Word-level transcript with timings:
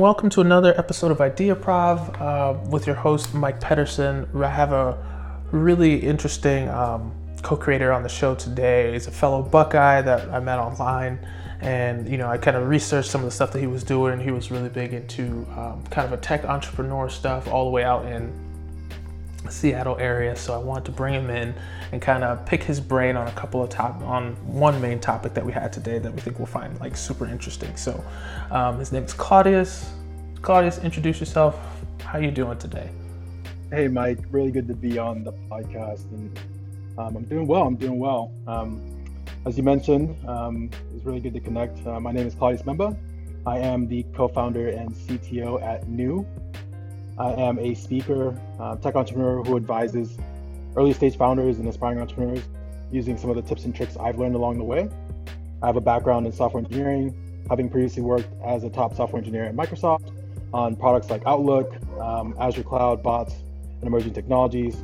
welcome 0.00 0.30
to 0.30 0.40
another 0.40 0.72
episode 0.78 1.10
of 1.10 1.18
Ideaprov 1.18 2.18
uh, 2.22 2.58
with 2.70 2.86
your 2.86 2.96
host 2.96 3.34
Mike 3.34 3.60
Pedersen. 3.60 4.26
I 4.34 4.48
have 4.48 4.72
a 4.72 4.96
really 5.52 5.96
interesting 5.96 6.70
um, 6.70 7.12
co-creator 7.42 7.92
on 7.92 8.02
the 8.02 8.08
show 8.08 8.34
today. 8.34 8.94
He's 8.94 9.08
a 9.08 9.10
fellow 9.10 9.42
Buckeye 9.42 10.00
that 10.00 10.30
I 10.30 10.40
met 10.40 10.58
online, 10.58 11.18
and 11.60 12.08
you 12.08 12.16
know 12.16 12.30
I 12.30 12.38
kind 12.38 12.56
of 12.56 12.66
researched 12.66 13.10
some 13.10 13.20
of 13.20 13.26
the 13.26 13.30
stuff 13.30 13.52
that 13.52 13.60
he 13.60 13.66
was 13.66 13.84
doing. 13.84 14.18
He 14.18 14.30
was 14.30 14.50
really 14.50 14.70
big 14.70 14.94
into 14.94 15.46
um, 15.54 15.84
kind 15.90 16.06
of 16.06 16.14
a 16.14 16.22
tech 16.22 16.46
entrepreneur 16.46 17.10
stuff, 17.10 17.46
all 17.46 17.66
the 17.66 17.70
way 17.70 17.84
out 17.84 18.06
in 18.06 18.32
Seattle 19.50 19.98
area. 19.98 20.34
So 20.34 20.54
I 20.54 20.58
wanted 20.58 20.86
to 20.86 20.92
bring 20.92 21.12
him 21.12 21.28
in 21.28 21.54
and 21.92 22.00
kind 22.00 22.24
of 22.24 22.46
pick 22.46 22.62
his 22.62 22.80
brain 22.80 23.16
on 23.16 23.26
a 23.26 23.32
couple 23.32 23.62
of 23.62 23.68
top 23.68 24.00
on 24.02 24.34
one 24.46 24.80
main 24.80 24.98
topic 24.98 25.34
that 25.34 25.44
we 25.44 25.52
had 25.52 25.74
today 25.74 25.98
that 25.98 26.10
we 26.10 26.20
think 26.20 26.38
we'll 26.38 26.46
find 26.46 26.78
like 26.80 26.96
super 26.96 27.26
interesting. 27.26 27.76
So 27.76 28.02
um, 28.50 28.78
his 28.78 28.92
name 28.92 29.04
is 29.04 29.12
Claudius. 29.12 29.90
Claudius, 30.42 30.78
introduce 30.78 31.20
yourself. 31.20 31.54
How 32.02 32.18
you 32.18 32.30
doing 32.30 32.56
today? 32.56 32.88
Hey 33.70 33.88
Mike, 33.88 34.20
really 34.30 34.50
good 34.50 34.66
to 34.68 34.74
be 34.74 34.98
on 34.98 35.22
the 35.22 35.32
podcast, 35.50 36.10
and 36.12 36.38
um, 36.96 37.14
I'm 37.14 37.24
doing 37.24 37.46
well. 37.46 37.64
I'm 37.64 37.76
doing 37.76 37.98
well. 37.98 38.32
Um, 38.46 38.80
as 39.44 39.58
you 39.58 39.62
mentioned, 39.62 40.16
um, 40.26 40.70
it's 40.94 41.04
really 41.04 41.20
good 41.20 41.34
to 41.34 41.40
connect. 41.40 41.86
Uh, 41.86 42.00
my 42.00 42.10
name 42.10 42.26
is 42.26 42.34
Claudius 42.34 42.62
Mbemba. 42.62 42.96
I 43.44 43.58
am 43.58 43.86
the 43.86 44.02
co-founder 44.14 44.68
and 44.68 44.90
CTO 44.90 45.62
at 45.62 45.86
Neu. 45.88 46.24
I 47.18 47.32
am 47.32 47.58
a 47.58 47.74
speaker, 47.74 48.34
uh, 48.58 48.76
tech 48.76 48.96
entrepreneur 48.96 49.44
who 49.44 49.56
advises 49.56 50.16
early 50.74 50.94
stage 50.94 51.18
founders 51.18 51.58
and 51.58 51.68
aspiring 51.68 52.00
entrepreneurs 52.00 52.44
using 52.90 53.18
some 53.18 53.28
of 53.28 53.36
the 53.36 53.42
tips 53.42 53.66
and 53.66 53.74
tricks 53.74 53.98
I've 53.98 54.18
learned 54.18 54.36
along 54.36 54.56
the 54.56 54.64
way. 54.64 54.88
I 55.62 55.66
have 55.66 55.76
a 55.76 55.82
background 55.82 56.24
in 56.24 56.32
software 56.32 56.64
engineering, 56.64 57.44
having 57.50 57.68
previously 57.68 58.02
worked 58.02 58.28
as 58.42 58.64
a 58.64 58.70
top 58.70 58.96
software 58.96 59.18
engineer 59.18 59.44
at 59.44 59.54
Microsoft 59.54 60.10
on 60.52 60.76
products 60.76 61.10
like 61.10 61.22
Outlook, 61.26 61.74
um, 62.00 62.34
Azure 62.38 62.62
Cloud, 62.62 63.02
bots, 63.02 63.34
and 63.78 63.84
emerging 63.84 64.12
technologies. 64.12 64.76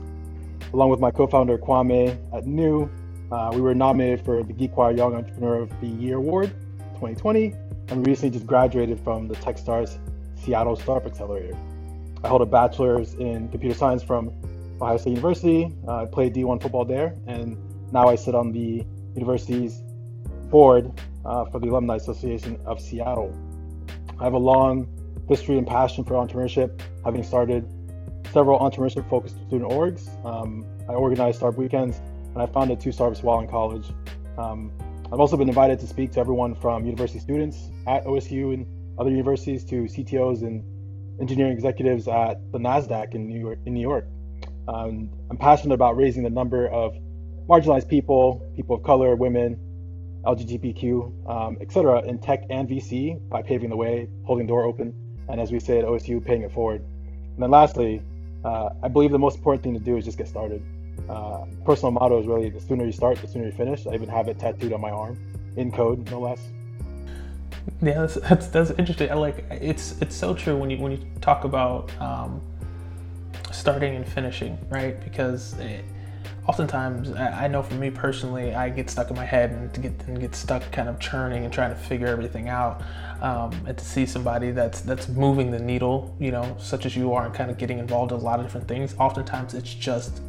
Along 0.72 0.90
with 0.90 1.00
my 1.00 1.10
co-founder 1.10 1.58
Kwame 1.58 2.18
at 2.32 2.44
Neu, 2.44 2.88
uh, 3.30 3.50
we 3.52 3.60
were 3.60 3.74
nominated 3.74 4.24
for 4.24 4.42
the 4.42 4.52
GeekWire 4.52 4.96
Young 4.96 5.14
Entrepreneur 5.14 5.56
of 5.62 5.80
the 5.80 5.88
Year 5.88 6.16
Award 6.16 6.50
2020, 6.94 7.54
and 7.88 8.06
we 8.06 8.12
recently 8.12 8.30
just 8.30 8.46
graduated 8.46 9.00
from 9.00 9.28
the 9.28 9.34
TechStars 9.36 9.98
Seattle 10.36 10.76
Startup 10.76 11.10
Accelerator. 11.10 11.56
I 12.22 12.28
hold 12.28 12.42
a 12.42 12.46
bachelor's 12.46 13.14
in 13.14 13.48
computer 13.48 13.74
science 13.74 14.02
from 14.02 14.32
Ohio 14.80 14.96
State 14.96 15.10
University. 15.10 15.72
Uh, 15.86 16.02
I 16.02 16.04
played 16.06 16.34
D1 16.34 16.62
football 16.62 16.84
there, 16.84 17.14
and 17.26 17.56
now 17.92 18.08
I 18.08 18.14
sit 18.14 18.34
on 18.34 18.52
the 18.52 18.84
university's 19.14 19.82
board 20.50 20.92
uh, 21.24 21.44
for 21.46 21.58
the 21.58 21.68
Alumni 21.68 21.96
Association 21.96 22.58
of 22.64 22.80
Seattle. 22.80 23.34
I 24.18 24.24
have 24.24 24.34
a 24.34 24.38
long 24.38 24.88
history 25.28 25.58
and 25.58 25.66
passion 25.66 26.04
for 26.04 26.14
entrepreneurship, 26.14 26.80
having 27.04 27.22
started 27.22 27.68
several 28.32 28.58
entrepreneurship 28.58 29.08
focused 29.08 29.36
student 29.46 29.70
orgs. 29.70 30.08
Um, 30.24 30.64
I 30.88 30.92
organized 30.92 31.38
startup 31.38 31.58
weekends, 31.58 31.98
and 32.34 32.42
I 32.42 32.46
founded 32.46 32.80
two 32.80 32.92
startups 32.92 33.22
while 33.22 33.40
in 33.40 33.48
college. 33.48 33.86
Um, 34.38 34.72
I've 35.12 35.20
also 35.20 35.36
been 35.36 35.48
invited 35.48 35.78
to 35.80 35.86
speak 35.86 36.12
to 36.12 36.20
everyone 36.20 36.54
from 36.54 36.84
university 36.84 37.18
students 37.18 37.70
at 37.86 38.04
OSU 38.04 38.54
and 38.54 38.66
other 38.98 39.10
universities 39.10 39.64
to 39.66 39.84
CTOs 39.84 40.42
and 40.42 40.64
engineering 41.20 41.52
executives 41.52 42.08
at 42.08 42.40
the 42.52 42.58
NASDAQ 42.58 43.14
in 43.14 43.26
New 43.26 43.38
York. 43.38 43.58
In 43.66 43.74
New 43.74 43.80
York. 43.80 44.06
Um, 44.68 45.10
I'm 45.30 45.36
passionate 45.36 45.74
about 45.74 45.96
raising 45.96 46.24
the 46.24 46.30
number 46.30 46.66
of 46.68 46.96
marginalized 47.48 47.88
people, 47.88 48.42
people 48.56 48.76
of 48.76 48.82
color, 48.82 49.14
women, 49.14 49.58
LGBTQ, 50.24 51.30
um, 51.30 51.56
etc., 51.60 52.02
in 52.02 52.18
tech 52.18 52.44
and 52.50 52.68
VC 52.68 53.16
by 53.28 53.42
paving 53.42 53.70
the 53.70 53.76
way, 53.76 54.08
holding 54.24 54.46
the 54.46 54.50
door 54.50 54.64
open, 54.64 54.92
and 55.28 55.40
as 55.40 55.50
we 55.50 55.58
at 55.58 55.62
OSU, 55.64 56.24
paying 56.24 56.42
it 56.42 56.52
forward. 56.52 56.80
And 56.80 57.42
then 57.42 57.50
lastly, 57.50 58.02
uh, 58.44 58.70
I 58.82 58.88
believe 58.88 59.10
the 59.10 59.18
most 59.18 59.36
important 59.36 59.62
thing 59.62 59.74
to 59.74 59.80
do 59.80 59.96
is 59.96 60.04
just 60.04 60.18
get 60.18 60.28
started. 60.28 60.62
Uh, 61.08 61.44
personal 61.64 61.92
motto 61.92 62.20
is 62.20 62.26
really 62.26 62.48
the 62.48 62.60
sooner 62.60 62.84
you 62.84 62.92
start, 62.92 63.20
the 63.20 63.28
sooner 63.28 63.46
you 63.46 63.52
finish. 63.52 63.86
I 63.86 63.94
even 63.94 64.08
have 64.08 64.28
it 64.28 64.38
tattooed 64.38 64.72
on 64.72 64.80
my 64.80 64.90
arm, 64.90 65.18
in 65.56 65.70
code, 65.70 66.10
no 66.10 66.20
less. 66.20 66.40
Yeah, 67.82 68.06
that's, 68.06 68.14
that's, 68.14 68.46
that's 68.48 68.70
interesting. 68.72 69.10
I 69.10 69.14
like 69.14 69.44
it's 69.50 70.00
it's 70.00 70.14
so 70.14 70.34
true 70.34 70.56
when 70.56 70.70
you 70.70 70.78
when 70.78 70.92
you 70.92 70.98
talk 71.20 71.44
about 71.44 71.90
um, 72.00 72.40
starting 73.50 73.96
and 73.96 74.06
finishing, 74.06 74.58
right? 74.70 75.02
Because 75.02 75.58
it, 75.58 75.84
oftentimes, 76.48 77.12
I 77.12 77.48
know 77.48 77.62
for 77.62 77.74
me 77.74 77.90
personally, 77.90 78.54
I 78.54 78.68
get 78.68 78.88
stuck 78.90 79.10
in 79.10 79.16
my 79.16 79.24
head 79.24 79.50
and 79.50 79.82
get 79.82 79.92
and 80.06 80.20
get 80.20 80.34
stuck 80.34 80.70
kind 80.72 80.88
of 80.88 80.98
churning 81.00 81.44
and 81.44 81.52
trying 81.52 81.70
to 81.70 81.76
figure 81.76 82.06
everything 82.06 82.48
out. 82.48 82.82
Um, 83.20 83.50
and 83.66 83.76
to 83.76 83.84
see 83.84 84.04
somebody 84.06 84.50
that's 84.50 84.82
that's 84.82 85.08
moving 85.08 85.50
the 85.50 85.58
needle, 85.58 86.14
you 86.20 86.30
know, 86.30 86.56
such 86.60 86.86
as 86.86 86.94
you 86.94 87.14
are, 87.14 87.24
and 87.24 87.34
kind 87.34 87.50
of 87.50 87.58
getting 87.58 87.78
involved 87.78 88.12
in 88.12 88.18
a 88.18 88.20
lot 88.20 88.38
of 88.40 88.46
different 88.46 88.68
things. 88.68 88.94
Oftentimes, 88.98 89.54
it's 89.54 89.72
just 89.72 90.20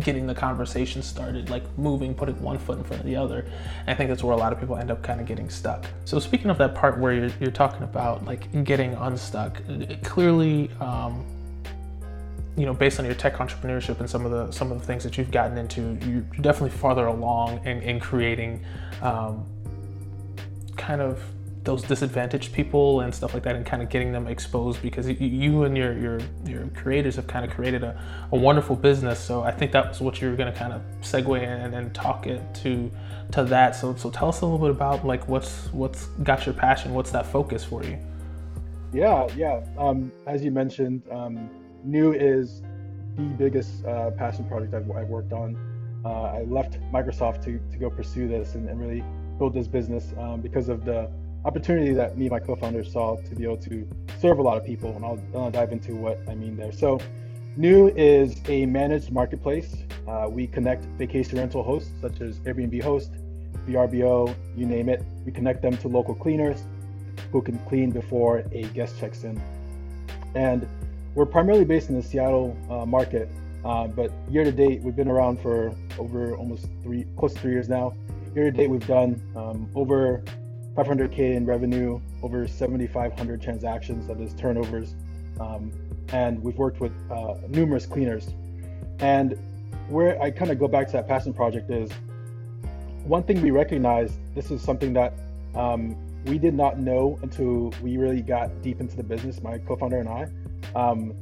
getting 0.00 0.26
the 0.26 0.34
conversation 0.34 1.02
started, 1.02 1.50
like 1.50 1.64
moving, 1.78 2.14
putting 2.14 2.40
one 2.42 2.58
foot 2.58 2.78
in 2.78 2.84
front 2.84 3.00
of 3.00 3.06
the 3.06 3.16
other. 3.16 3.40
And 3.80 3.90
I 3.90 3.94
think 3.94 4.10
that's 4.10 4.22
where 4.22 4.34
a 4.34 4.36
lot 4.36 4.52
of 4.52 4.60
people 4.60 4.76
end 4.76 4.90
up 4.90 5.02
kind 5.02 5.20
of 5.20 5.26
getting 5.26 5.48
stuck. 5.48 5.86
So 6.04 6.18
speaking 6.18 6.50
of 6.50 6.58
that 6.58 6.74
part 6.74 6.98
where 6.98 7.14
you're, 7.14 7.30
you're 7.40 7.50
talking 7.50 7.82
about 7.82 8.24
like 8.24 8.64
getting 8.64 8.92
unstuck, 8.94 9.62
clearly, 10.02 10.70
um, 10.80 11.24
you 12.58 12.66
know, 12.66 12.74
based 12.74 12.98
on 12.98 13.04
your 13.04 13.14
tech 13.14 13.36
entrepreneurship 13.36 14.00
and 14.00 14.10
some 14.10 14.26
of 14.26 14.32
the 14.32 14.50
some 14.50 14.72
of 14.72 14.80
the 14.80 14.84
things 14.84 15.04
that 15.04 15.16
you've 15.16 15.30
gotten 15.30 15.56
into, 15.56 15.96
you're 16.04 16.22
definitely 16.40 16.76
farther 16.76 17.06
along 17.06 17.64
in, 17.64 17.80
in 17.82 18.00
creating 18.00 18.64
um, 19.00 19.46
kind 20.76 21.00
of 21.00 21.22
those 21.62 21.82
disadvantaged 21.82 22.52
people 22.52 23.00
and 23.00 23.14
stuff 23.14 23.34
like 23.34 23.42
that 23.42 23.54
and 23.54 23.66
kind 23.66 23.82
of 23.82 23.90
getting 23.90 24.10
them 24.10 24.26
exposed 24.26 24.80
because 24.80 25.08
you 25.08 25.64
and 25.64 25.76
your 25.76 25.92
your 25.98 26.18
your 26.46 26.66
creators 26.68 27.16
have 27.16 27.26
kind 27.26 27.44
of 27.44 27.50
created 27.50 27.84
a, 27.84 28.00
a 28.32 28.36
wonderful 28.36 28.74
business. 28.74 29.20
So 29.20 29.42
i 29.42 29.52
think 29.52 29.70
that 29.72 29.88
was 29.88 30.00
what 30.00 30.20
you 30.20 30.30
were 30.30 30.36
going 30.36 30.52
to 30.52 30.58
kind 30.58 30.72
of 30.72 30.82
segue 31.02 31.40
in 31.40 31.74
and 31.74 31.94
talk 31.94 32.26
it 32.26 32.42
to 32.62 32.90
to 33.32 33.44
that. 33.44 33.76
So 33.76 33.94
so 33.94 34.10
tell 34.10 34.28
us 34.28 34.40
a 34.40 34.46
little 34.46 34.66
bit 34.66 34.70
about 34.70 35.06
like 35.06 35.28
what's 35.28 35.72
what's 35.72 36.06
got 36.24 36.44
your 36.44 36.54
passion? 36.54 36.92
What's 36.92 37.10
that 37.12 37.26
focus 37.26 37.64
for 37.64 37.84
you? 37.84 37.98
Yeah 38.92 39.28
yeah. 39.36 39.60
Um, 39.76 40.10
as 40.26 40.42
you 40.42 40.50
mentioned 40.50 41.02
um, 41.10 41.50
Neu 41.86 42.12
is 42.12 42.62
the 43.16 43.22
biggest 43.22 43.84
uh, 43.84 44.10
passion 44.12 44.44
project 44.46 44.74
I've, 44.74 44.90
I've 44.90 45.08
worked 45.08 45.32
on 45.32 45.56
uh, 46.04 46.38
i 46.38 46.42
left 46.42 46.78
microsoft 46.92 47.42
to, 47.44 47.58
to 47.70 47.78
go 47.78 47.90
pursue 47.90 48.28
this 48.28 48.54
and, 48.54 48.68
and 48.68 48.80
really 48.80 49.04
build 49.38 49.54
this 49.54 49.66
business 49.66 50.12
um, 50.18 50.40
because 50.40 50.68
of 50.68 50.84
the 50.84 51.10
opportunity 51.44 51.92
that 51.92 52.16
me 52.16 52.26
and 52.26 52.32
my 52.32 52.40
co-founders 52.40 52.92
saw 52.92 53.16
to 53.16 53.34
be 53.34 53.44
able 53.44 53.56
to 53.56 53.88
serve 54.20 54.38
a 54.38 54.42
lot 54.42 54.56
of 54.56 54.64
people, 54.64 54.94
and 54.96 55.04
I'll, 55.04 55.20
I'll 55.34 55.50
dive 55.50 55.72
into 55.72 55.94
what 55.94 56.18
I 56.28 56.34
mean 56.34 56.56
there. 56.56 56.72
So, 56.72 57.00
Neu 57.56 57.92
is 57.96 58.40
a 58.48 58.66
managed 58.66 59.10
marketplace. 59.10 59.76
Uh, 60.06 60.28
we 60.30 60.46
connect 60.46 60.84
vacation 60.96 61.38
rental 61.38 61.62
hosts 61.62 61.90
such 62.00 62.20
as 62.20 62.38
Airbnb 62.40 62.82
host, 62.82 63.12
VRBO, 63.66 64.34
you 64.56 64.66
name 64.66 64.88
it. 64.88 65.02
We 65.24 65.32
connect 65.32 65.62
them 65.62 65.76
to 65.78 65.88
local 65.88 66.14
cleaners 66.14 66.62
who 67.32 67.42
can 67.42 67.58
clean 67.60 67.90
before 67.90 68.44
a 68.52 68.62
guest 68.74 68.98
checks 68.98 69.24
in. 69.24 69.40
And 70.34 70.68
we're 71.18 71.26
primarily 71.26 71.64
based 71.64 71.88
in 71.88 71.96
the 71.96 72.02
Seattle 72.02 72.56
uh, 72.70 72.86
market, 72.86 73.28
uh, 73.64 73.88
but 73.88 74.12
year 74.30 74.44
to 74.44 74.52
date, 74.52 74.80
we've 74.82 74.94
been 74.94 75.08
around 75.08 75.40
for 75.40 75.74
over 75.98 76.36
almost 76.36 76.68
three, 76.84 77.06
close 77.16 77.34
to 77.34 77.40
three 77.40 77.50
years 77.50 77.68
now. 77.68 77.92
Year 78.36 78.44
to 78.44 78.56
date, 78.56 78.70
we've 78.70 78.86
done 78.86 79.20
um, 79.34 79.68
over 79.74 80.22
500k 80.76 81.34
in 81.34 81.44
revenue, 81.44 82.00
over 82.22 82.46
7,500 82.46 83.42
transactions, 83.42 84.06
that 84.06 84.20
is 84.20 84.32
turnovers, 84.34 84.94
um, 85.40 85.72
and 86.12 86.40
we've 86.40 86.56
worked 86.56 86.78
with 86.78 86.92
uh, 87.10 87.34
numerous 87.48 87.84
cleaners. 87.84 88.28
And 89.00 89.36
where 89.88 90.22
I 90.22 90.30
kind 90.30 90.52
of 90.52 90.60
go 90.60 90.68
back 90.68 90.86
to 90.86 90.92
that 90.92 91.08
passion 91.08 91.34
project 91.34 91.68
is 91.68 91.90
one 93.02 93.24
thing 93.24 93.42
we 93.42 93.50
recognize. 93.50 94.16
This 94.36 94.52
is 94.52 94.62
something 94.62 94.92
that 94.92 95.14
um, 95.56 95.96
we 96.26 96.38
did 96.38 96.54
not 96.54 96.78
know 96.78 97.18
until 97.22 97.74
we 97.82 97.96
really 97.96 98.22
got 98.22 98.62
deep 98.62 98.80
into 98.80 98.96
the 98.96 99.02
business. 99.02 99.42
My 99.42 99.58
co-founder 99.58 99.98
and 99.98 100.08
I, 100.08 100.28
um, 100.74 101.14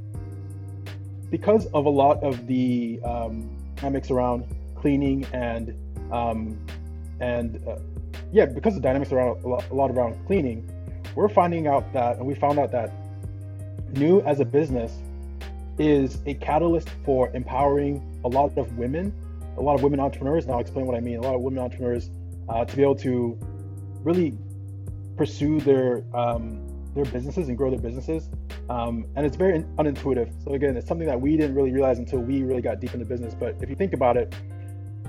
because 1.30 1.66
of 1.66 1.86
a 1.86 1.90
lot 1.90 2.22
of 2.22 2.46
the 2.46 3.00
um, 3.04 3.50
dynamics 3.76 4.10
around 4.10 4.44
cleaning 4.76 5.24
and 5.32 5.74
um, 6.12 6.58
and 7.20 7.60
uh, 7.66 7.76
yeah, 8.32 8.46
because 8.46 8.74
the 8.74 8.80
dynamics 8.80 9.12
around 9.12 9.42
a 9.44 9.48
lot, 9.48 9.64
a 9.70 9.74
lot 9.74 9.90
around 9.90 10.14
cleaning, 10.26 10.68
we're 11.14 11.28
finding 11.28 11.66
out 11.66 11.92
that, 11.92 12.16
and 12.18 12.26
we 12.26 12.34
found 12.34 12.58
out 12.58 12.70
that 12.72 12.92
Neu 13.92 14.24
as 14.26 14.40
a 14.40 14.44
business 14.44 14.92
is 15.78 16.18
a 16.26 16.34
catalyst 16.34 16.88
for 17.04 17.30
empowering 17.34 18.20
a 18.24 18.28
lot 18.28 18.56
of 18.58 18.76
women, 18.76 19.12
a 19.56 19.60
lot 19.60 19.74
of 19.74 19.82
women 19.82 20.00
entrepreneurs. 20.00 20.44
And 20.44 20.52
I'll 20.52 20.60
explain 20.60 20.86
what 20.86 20.96
I 20.96 21.00
mean. 21.00 21.16
A 21.16 21.22
lot 21.22 21.34
of 21.34 21.40
women 21.40 21.58
entrepreneurs 21.58 22.10
uh, 22.48 22.64
to 22.64 22.76
be 22.76 22.82
able 22.82 22.96
to 22.96 23.38
really 24.02 24.36
pursue 25.16 25.60
their 25.60 26.04
um, 26.14 26.60
their 26.96 27.04
businesses 27.04 27.48
and 27.48 27.56
grow 27.56 27.70
their 27.70 27.78
businesses. 27.78 28.28
Um, 28.68 29.06
and 29.14 29.24
it's 29.24 29.36
very 29.36 29.62
unintuitive. 29.78 30.32
So 30.42 30.54
again, 30.54 30.76
it's 30.76 30.88
something 30.88 31.06
that 31.06 31.20
we 31.20 31.36
didn't 31.36 31.54
really 31.54 31.70
realize 31.70 31.98
until 31.98 32.18
we 32.18 32.42
really 32.42 32.62
got 32.62 32.80
deep 32.80 32.94
into 32.94 33.06
business. 33.06 33.34
But 33.38 33.56
if 33.60 33.70
you 33.70 33.76
think 33.76 33.92
about 33.92 34.16
it, 34.16 34.34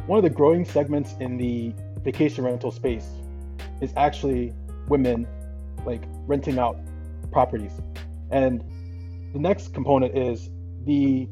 one 0.06 0.18
of 0.18 0.24
the 0.24 0.30
growing 0.30 0.64
segments 0.64 1.16
in 1.20 1.38
the 1.38 1.74
vacation 2.04 2.44
rental 2.44 2.72
space 2.72 3.08
is 3.82 3.92
actually 3.98 4.54
women 4.88 5.28
like 5.86 6.04
renting 6.28 6.60
out 6.60 6.78
properties. 7.32 7.74
And 8.32 8.64
the 9.34 9.40
next 9.40 9.74
component 9.74 10.18
is 10.18 10.50
the 10.86 11.28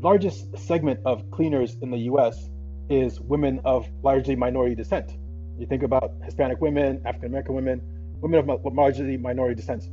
largest 0.00 0.56
segment 0.58 1.00
of 1.04 1.30
cleaners 1.30 1.76
in 1.82 1.90
the 1.90 1.98
US 2.10 2.48
is 2.88 3.20
women 3.20 3.60
of 3.64 3.88
largely 4.02 4.34
minority 4.34 4.74
descent. 4.74 5.12
You 5.58 5.66
think 5.66 5.82
about 5.82 6.12
Hispanic 6.24 6.60
women, 6.60 7.02
African 7.04 7.28
American 7.28 7.54
women, 7.54 7.99
women 8.20 8.48
of 8.50 8.74
largely 8.74 9.16
minority 9.16 9.54
descent. 9.54 9.88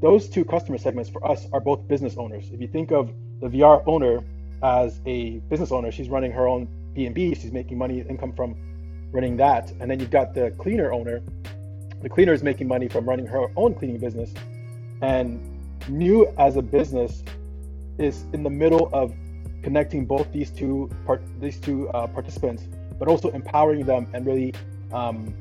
Those 0.00 0.28
two 0.28 0.44
customer 0.44 0.78
segments 0.78 1.10
for 1.10 1.26
us 1.26 1.46
are 1.52 1.60
both 1.60 1.86
business 1.88 2.16
owners. 2.16 2.50
If 2.52 2.60
you 2.60 2.68
think 2.68 2.92
of 2.92 3.12
the 3.40 3.48
VR 3.48 3.82
owner 3.86 4.22
as 4.62 5.00
a 5.06 5.38
business 5.50 5.72
owner, 5.72 5.90
she's 5.90 6.08
running 6.08 6.32
her 6.32 6.46
own 6.46 6.68
B&B, 6.94 7.34
she's 7.34 7.52
making 7.52 7.78
money, 7.78 8.00
income 8.08 8.32
from 8.32 8.56
running 9.12 9.36
that. 9.38 9.70
And 9.80 9.90
then 9.90 9.98
you've 10.00 10.10
got 10.10 10.34
the 10.34 10.50
cleaner 10.52 10.92
owner. 10.92 11.22
The 12.02 12.08
cleaner 12.08 12.32
is 12.32 12.42
making 12.42 12.68
money 12.68 12.88
from 12.88 13.08
running 13.08 13.26
her 13.26 13.48
own 13.56 13.74
cleaning 13.74 13.98
business. 13.98 14.32
And 15.02 15.40
Neu 15.88 16.32
as 16.38 16.56
a 16.56 16.62
business 16.62 17.22
is 17.98 18.24
in 18.32 18.42
the 18.42 18.50
middle 18.50 18.90
of 18.92 19.12
connecting 19.62 20.06
both 20.06 20.30
these 20.32 20.50
two 20.50 20.90
part 21.04 21.22
these 21.40 21.58
two 21.58 21.88
uh, 21.90 22.06
participants, 22.06 22.62
but 22.98 23.08
also 23.08 23.30
empowering 23.30 23.84
them 23.84 24.06
and 24.12 24.26
really 24.26 24.54
um, 24.92 25.34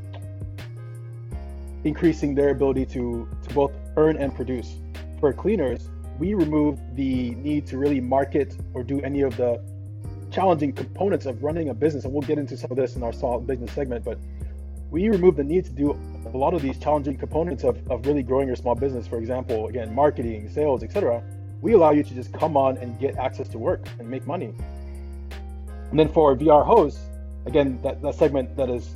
increasing 1.88 2.36
their 2.36 2.50
ability 2.50 2.86
to 2.86 3.28
to 3.44 3.54
both 3.54 3.74
earn 3.95 4.18
and 4.18 4.36
produce. 4.36 4.78
For 5.19 5.34
cleaners, 5.34 5.89
we 6.19 6.34
remove 6.34 6.80
the 6.95 7.31
need 7.36 7.66
to 7.68 7.78
really 7.78 8.01
market 8.01 8.56
or 8.74 8.84
do 8.84 9.01
any 9.01 9.22
of 9.22 9.38
the 9.38 9.62
challenging 10.31 10.74
components 10.74 11.25
of 11.25 11.44
running 11.44 11.69
a 11.69 11.74
business, 11.74 12.04
and 12.06 12.13
we'll 12.13 12.22
get 12.22 12.38
into 12.38 12.57
some 12.57 12.72
of 12.72 12.78
this 12.78 12.95
in 12.95 13.04
our 13.04 13.13
small 13.13 13.39
business 13.39 13.72
segment. 13.72 14.04
But 14.04 14.19
we 14.92 15.10
remove 15.10 15.36
the 15.36 15.44
need 15.44 15.66
to 15.66 15.72
do 15.72 16.00
a 16.34 16.38
lot 16.38 16.54
of 16.54 16.62
these 16.62 16.78
challenging 16.78 17.18
components 17.18 17.63
of, 17.63 17.80
of 17.90 18.06
really 18.06 18.24
growing 18.24 18.48
your 18.48 18.56
small 18.56 18.75
business. 18.75 19.07
For 19.07 19.18
example, 19.18 19.68
again, 19.68 19.94
marketing, 19.94 20.50
sales, 20.50 20.83
etc. 20.83 21.24
We 21.62 21.74
allow 21.74 21.92
you 21.92 22.04
to 22.04 22.13
just 22.13 22.31
come 22.33 22.56
on 22.56 22.78
and 22.78 23.00
get 23.00 23.18
access 23.18 23.48
to 23.50 23.57
work 23.57 23.88
and 24.00 24.07
make 24.07 24.28
money. 24.28 24.54
And 25.90 26.00
then 26.00 26.10
for 26.10 26.36
VR 26.36 26.66
hosts, 26.66 27.01
again, 27.45 27.80
that, 27.81 28.01
that 28.01 28.16
segment 28.16 28.56
that 28.57 28.69
is 28.69 28.90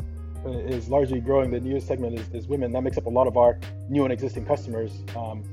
is 0.45 0.89
largely 0.89 1.19
growing. 1.19 1.51
The 1.51 1.59
newest 1.59 1.87
segment 1.87 2.19
is, 2.19 2.27
is 2.29 2.47
women. 2.47 2.71
That 2.71 2.81
makes 2.81 2.97
up 2.97 3.05
a 3.05 3.09
lot 3.09 3.27
of 3.27 3.37
our 3.37 3.59
new 3.89 4.03
and 4.03 4.13
existing 4.13 4.45
customers. 4.45 5.03
Um, 5.15 5.43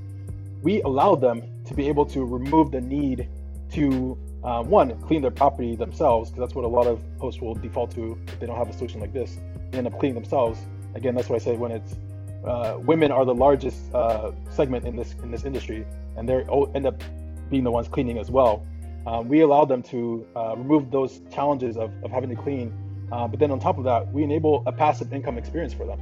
we 0.62 0.82
allow 0.82 1.14
them 1.14 1.42
to 1.66 1.74
be 1.74 1.88
able 1.88 2.06
to 2.06 2.24
remove 2.24 2.70
the 2.70 2.80
need 2.80 3.28
to 3.72 4.18
uh, 4.44 4.62
one 4.62 5.00
clean 5.02 5.22
their 5.22 5.30
property 5.30 5.76
themselves 5.76 6.30
because 6.30 6.40
that's 6.40 6.54
what 6.54 6.64
a 6.64 6.68
lot 6.68 6.86
of 6.86 7.00
hosts 7.18 7.40
will 7.40 7.54
default 7.54 7.90
to 7.92 8.18
if 8.28 8.40
they 8.40 8.46
don't 8.46 8.56
have 8.56 8.68
a 8.68 8.72
solution 8.72 9.00
like 9.00 9.12
this. 9.12 9.38
They 9.70 9.78
end 9.78 9.86
up 9.86 9.98
cleaning 9.98 10.14
themselves. 10.14 10.58
Again, 10.94 11.14
that's 11.14 11.28
why 11.28 11.36
I 11.36 11.38
say 11.38 11.56
when 11.56 11.72
it's 11.72 11.96
uh, 12.44 12.78
women 12.80 13.10
are 13.10 13.24
the 13.24 13.34
largest 13.34 13.92
uh, 13.94 14.32
segment 14.50 14.84
in 14.86 14.96
this 14.96 15.14
in 15.22 15.30
this 15.30 15.44
industry, 15.44 15.84
and 16.16 16.28
they 16.28 16.44
end 16.74 16.86
up 16.86 17.02
being 17.50 17.64
the 17.64 17.70
ones 17.70 17.88
cleaning 17.88 18.18
as 18.18 18.30
well. 18.30 18.64
Um, 19.06 19.28
we 19.28 19.40
allow 19.40 19.64
them 19.64 19.82
to 19.84 20.26
uh, 20.36 20.54
remove 20.56 20.90
those 20.90 21.20
challenges 21.32 21.76
of, 21.76 21.92
of 22.04 22.10
having 22.10 22.30
to 22.30 22.36
clean 22.36 22.72
uh, 23.12 23.26
but 23.26 23.38
then 23.38 23.50
on 23.50 23.58
top 23.58 23.78
of 23.78 23.84
that, 23.84 24.12
we 24.12 24.22
enable 24.22 24.62
a 24.66 24.72
passive 24.72 25.12
income 25.12 25.38
experience 25.38 25.72
for 25.72 25.86
them. 25.86 26.00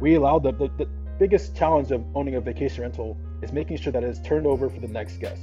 We 0.00 0.14
allow 0.14 0.38
the, 0.38 0.52
the, 0.52 0.68
the 0.78 0.88
biggest 1.18 1.56
challenge 1.56 1.90
of 1.90 2.04
owning 2.14 2.34
a 2.34 2.40
vacation 2.40 2.82
rental 2.82 3.16
is 3.42 3.52
making 3.52 3.78
sure 3.78 3.92
that 3.92 4.02
it 4.02 4.08
is 4.08 4.20
turned 4.20 4.46
over 4.46 4.68
for 4.68 4.80
the 4.80 4.88
next 4.88 5.18
guest. 5.18 5.42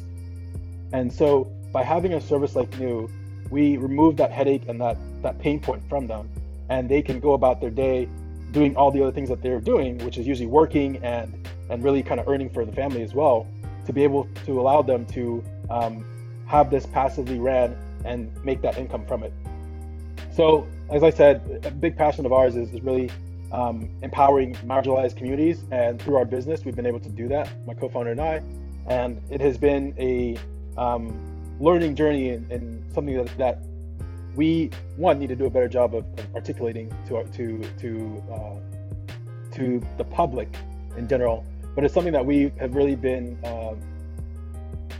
And 0.92 1.12
so 1.12 1.52
by 1.72 1.84
having 1.84 2.14
a 2.14 2.22
service 2.22 2.56
like 2.56 2.70
Neu, 2.80 3.10
we 3.50 3.78
remove 3.78 4.18
that 4.18 4.32
headache 4.32 4.64
and 4.68 4.80
that, 4.82 4.98
that 5.22 5.40
pain 5.40 5.60
point 5.60 5.88
from 5.88 6.08
them. 6.08 6.30
And 6.70 6.90
they 6.90 7.02
can 7.02 7.20
go 7.20 7.34
about 7.34 7.62
their 7.62 7.70
day 7.70 8.08
doing 8.52 8.76
all 8.76 8.92
the 8.92 9.02
other 9.02 9.12
things 9.12 9.30
that 9.30 9.42
they're 9.42 9.60
doing, 9.60 9.98
which 10.00 10.18
is 10.18 10.28
usually 10.28 10.48
working 10.48 10.98
and, 10.98 11.48
and 11.70 11.84
really 11.84 12.04
kind 12.04 12.20
of 12.20 12.28
earning 12.28 12.50
for 12.50 12.66
the 12.66 12.72
family 12.72 13.02
as 13.02 13.14
well, 13.14 13.48
to 13.86 13.94
be 13.94 14.04
able 14.04 14.28
to 14.46 14.60
allow 14.60 14.82
them 14.82 15.06
to 15.08 15.44
um, 15.70 16.06
have 16.46 16.70
this 16.70 16.86
passively 16.88 17.40
ran 17.40 17.76
and 18.06 18.32
make 18.44 18.62
that 18.62 18.78
income 18.78 19.06
from 19.06 19.24
it. 19.24 19.34
So 20.32 20.68
as 20.92 21.04
I 21.04 21.10
said, 21.10 21.62
a 21.66 21.72
big 21.72 21.96
passion 21.96 22.26
of 22.26 22.34
ours 22.34 22.56
is, 22.56 22.74
is 22.74 22.82
really 22.82 23.10
um, 23.52 23.90
empowering 24.02 24.56
marginalized 24.66 25.18
communities. 25.18 25.64
And 25.72 26.02
through 26.02 26.16
our 26.16 26.26
business, 26.26 26.66
we've 26.66 26.76
been 26.76 26.86
able 26.86 27.00
to 27.00 27.10
do 27.10 27.28
that, 27.28 27.50
my 27.68 27.74
co 27.74 27.90
founder 27.90 28.12
and 28.12 28.22
I. 28.22 28.42
And 28.88 29.22
it 29.30 29.40
has 29.42 29.58
been 29.58 29.94
a 30.00 30.38
um, 30.80 31.14
learning 31.60 31.96
journey 31.96 32.30
and, 32.30 32.52
and 32.52 32.94
something 32.94 33.16
that, 33.16 33.38
that 33.38 33.60
we, 34.36 34.72
one, 34.98 35.20
need 35.20 35.28
to 35.28 35.36
do 35.36 35.46
a 35.46 35.50
better 35.50 35.68
job 35.68 35.94
of, 35.94 36.06
of 36.18 36.36
articulating 36.36 36.92
to, 37.08 37.18
our, 37.18 37.24
to, 37.24 37.64
to, 37.80 38.24
uh, 38.32 39.56
to 39.56 39.86
the 39.98 40.04
public 40.04 40.50
in 40.98 41.08
general. 41.08 41.46
But 41.76 41.84
it's 41.84 41.94
something 41.94 42.14
that 42.14 42.26
we 42.26 42.52
have 42.60 42.74
really 42.74 42.96
been 42.96 43.38
uh, 43.44 43.76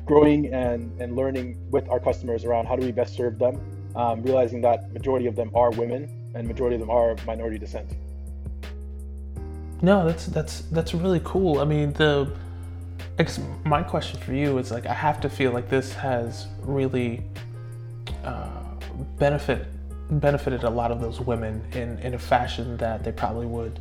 growing 0.06 0.54
and, 0.54 1.02
and 1.02 1.16
learning 1.16 1.58
with 1.72 1.90
our 1.90 2.00
customers 2.00 2.46
around 2.46 2.68
how 2.68 2.76
do 2.76 2.86
we 2.86 2.92
best 2.92 3.16
serve 3.16 3.40
them 3.40 3.60
um, 4.00 4.24
realizing 4.24 4.62
that 4.62 4.94
majority 4.94 5.28
of 5.28 5.36
them 5.36 5.52
are 5.54 5.72
women 5.72 6.32
and 6.34 6.48
majority 6.48 6.76
of 6.76 6.80
them 6.80 6.90
are 6.90 7.18
minority 7.28 7.58
descent. 7.58 7.90
No, 9.82 10.06
that's 10.06 10.26
that's 10.28 10.62
that's 10.72 10.94
really 10.94 11.22
cool. 11.24 11.60
I 11.60 11.66
mean, 11.66 11.92
the 11.94 12.32
my 13.66 13.84
question 13.84 14.20
for 14.22 14.34
you 14.34 14.58
is 14.58 14.72
like 14.72 14.86
I 14.86 14.94
have 14.94 15.20
to 15.22 15.30
feel 15.30 15.52
like 15.52 15.70
this 15.70 15.94
has 15.94 16.48
really 16.62 17.24
uh, 18.24 18.64
benefit 19.18 19.68
benefited 20.22 20.64
a 20.64 20.70
lot 20.70 20.92
of 20.92 21.02
those 21.02 21.20
women 21.20 21.62
in 21.74 21.98
in 22.00 22.14
a 22.14 22.20
fashion 22.20 22.78
that 22.78 23.04
they 23.04 23.12
probably 23.12 23.48
would 23.48 23.80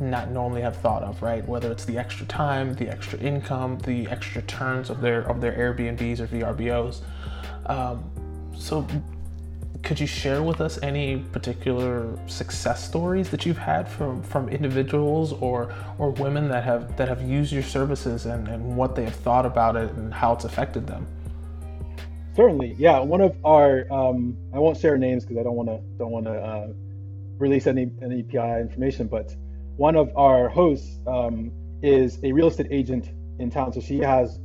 not 0.00 0.30
normally 0.30 0.62
have 0.62 0.76
thought 0.76 1.02
of, 1.02 1.22
right? 1.22 1.46
Whether 1.46 1.70
it's 1.70 1.84
the 1.84 1.98
extra 1.98 2.26
time, 2.26 2.74
the 2.74 2.88
extra 2.88 3.18
income, 3.18 3.78
the 3.80 4.08
extra 4.08 4.40
turns 4.42 4.88
of 4.88 5.02
their 5.02 5.20
of 5.30 5.42
their 5.42 5.52
Airbnbs 5.52 6.20
or 6.20 6.26
VRBOs. 6.26 7.00
Um, 7.66 8.02
so 8.56 8.86
could 9.82 9.98
you 9.98 10.06
share 10.06 10.42
with 10.42 10.60
us 10.60 10.78
any 10.82 11.18
particular 11.32 12.16
success 12.26 12.86
stories 12.86 13.30
that 13.30 13.44
you've 13.44 13.58
had 13.58 13.88
from, 13.88 14.22
from 14.22 14.48
individuals 14.48 15.32
or, 15.34 15.74
or 15.98 16.10
women 16.10 16.48
that 16.48 16.62
have, 16.62 16.96
that 16.96 17.08
have 17.08 17.22
used 17.22 17.52
your 17.52 17.62
services 17.62 18.26
and, 18.26 18.46
and 18.48 18.76
what 18.76 18.94
they 18.94 19.04
have 19.04 19.16
thought 19.16 19.44
about 19.46 19.76
it 19.76 19.90
and 19.92 20.12
how 20.14 20.32
it's 20.32 20.44
affected 20.44 20.86
them? 20.86 21.06
Certainly, 22.34 22.76
yeah. 22.78 23.00
One 23.00 23.20
of 23.20 23.36
our, 23.44 23.86
um, 23.92 24.36
I 24.54 24.58
won't 24.58 24.78
share 24.78 24.96
names 24.96 25.24
because 25.24 25.38
I 25.38 25.42
don't 25.42 25.56
want 25.56 25.68
to 25.68 25.80
don't 25.98 26.10
want 26.10 26.26
to 26.26 26.32
uh, 26.32 26.68
release 27.38 27.66
any 27.66 27.90
any 28.02 28.22
PI 28.22 28.60
information, 28.60 29.06
but 29.06 29.34
one 29.76 29.96
of 29.96 30.10
our 30.16 30.48
hosts 30.48 30.98
um, 31.06 31.50
is 31.82 32.18
a 32.22 32.32
real 32.32 32.46
estate 32.48 32.68
agent 32.70 33.10
in 33.38 33.50
town. 33.50 33.72
So 33.74 33.80
she 33.80 33.98
has 33.98 34.38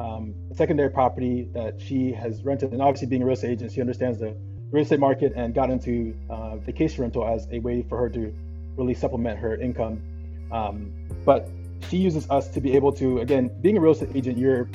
um, 0.00 0.34
a 0.50 0.54
secondary 0.54 0.90
property 0.90 1.48
that 1.52 1.80
she 1.80 2.12
has 2.12 2.42
rented, 2.44 2.72
and 2.72 2.80
obviously 2.80 3.08
being 3.08 3.22
a 3.22 3.26
real 3.26 3.34
estate 3.34 3.50
agent, 3.50 3.72
she 3.72 3.82
understands 3.82 4.20
the 4.20 4.34
real 4.74 4.82
estate 4.82 4.98
market 4.98 5.32
and 5.36 5.54
got 5.54 5.70
into 5.70 6.16
uh, 6.28 6.56
vacation 6.56 7.02
rental 7.02 7.26
as 7.26 7.46
a 7.52 7.60
way 7.60 7.82
for 7.82 7.96
her 7.96 8.10
to 8.10 8.34
really 8.76 8.92
supplement 8.92 9.38
her 9.38 9.54
income. 9.54 10.02
Um, 10.50 10.92
but 11.24 11.48
she 11.88 11.98
uses 11.98 12.28
us 12.28 12.48
to 12.48 12.60
be 12.60 12.74
able 12.74 12.92
to, 12.94 13.20
again, 13.20 13.50
being 13.62 13.76
a 13.76 13.80
real 13.80 13.92
estate 13.92 14.10
agent, 14.14 14.36
your 14.36 14.68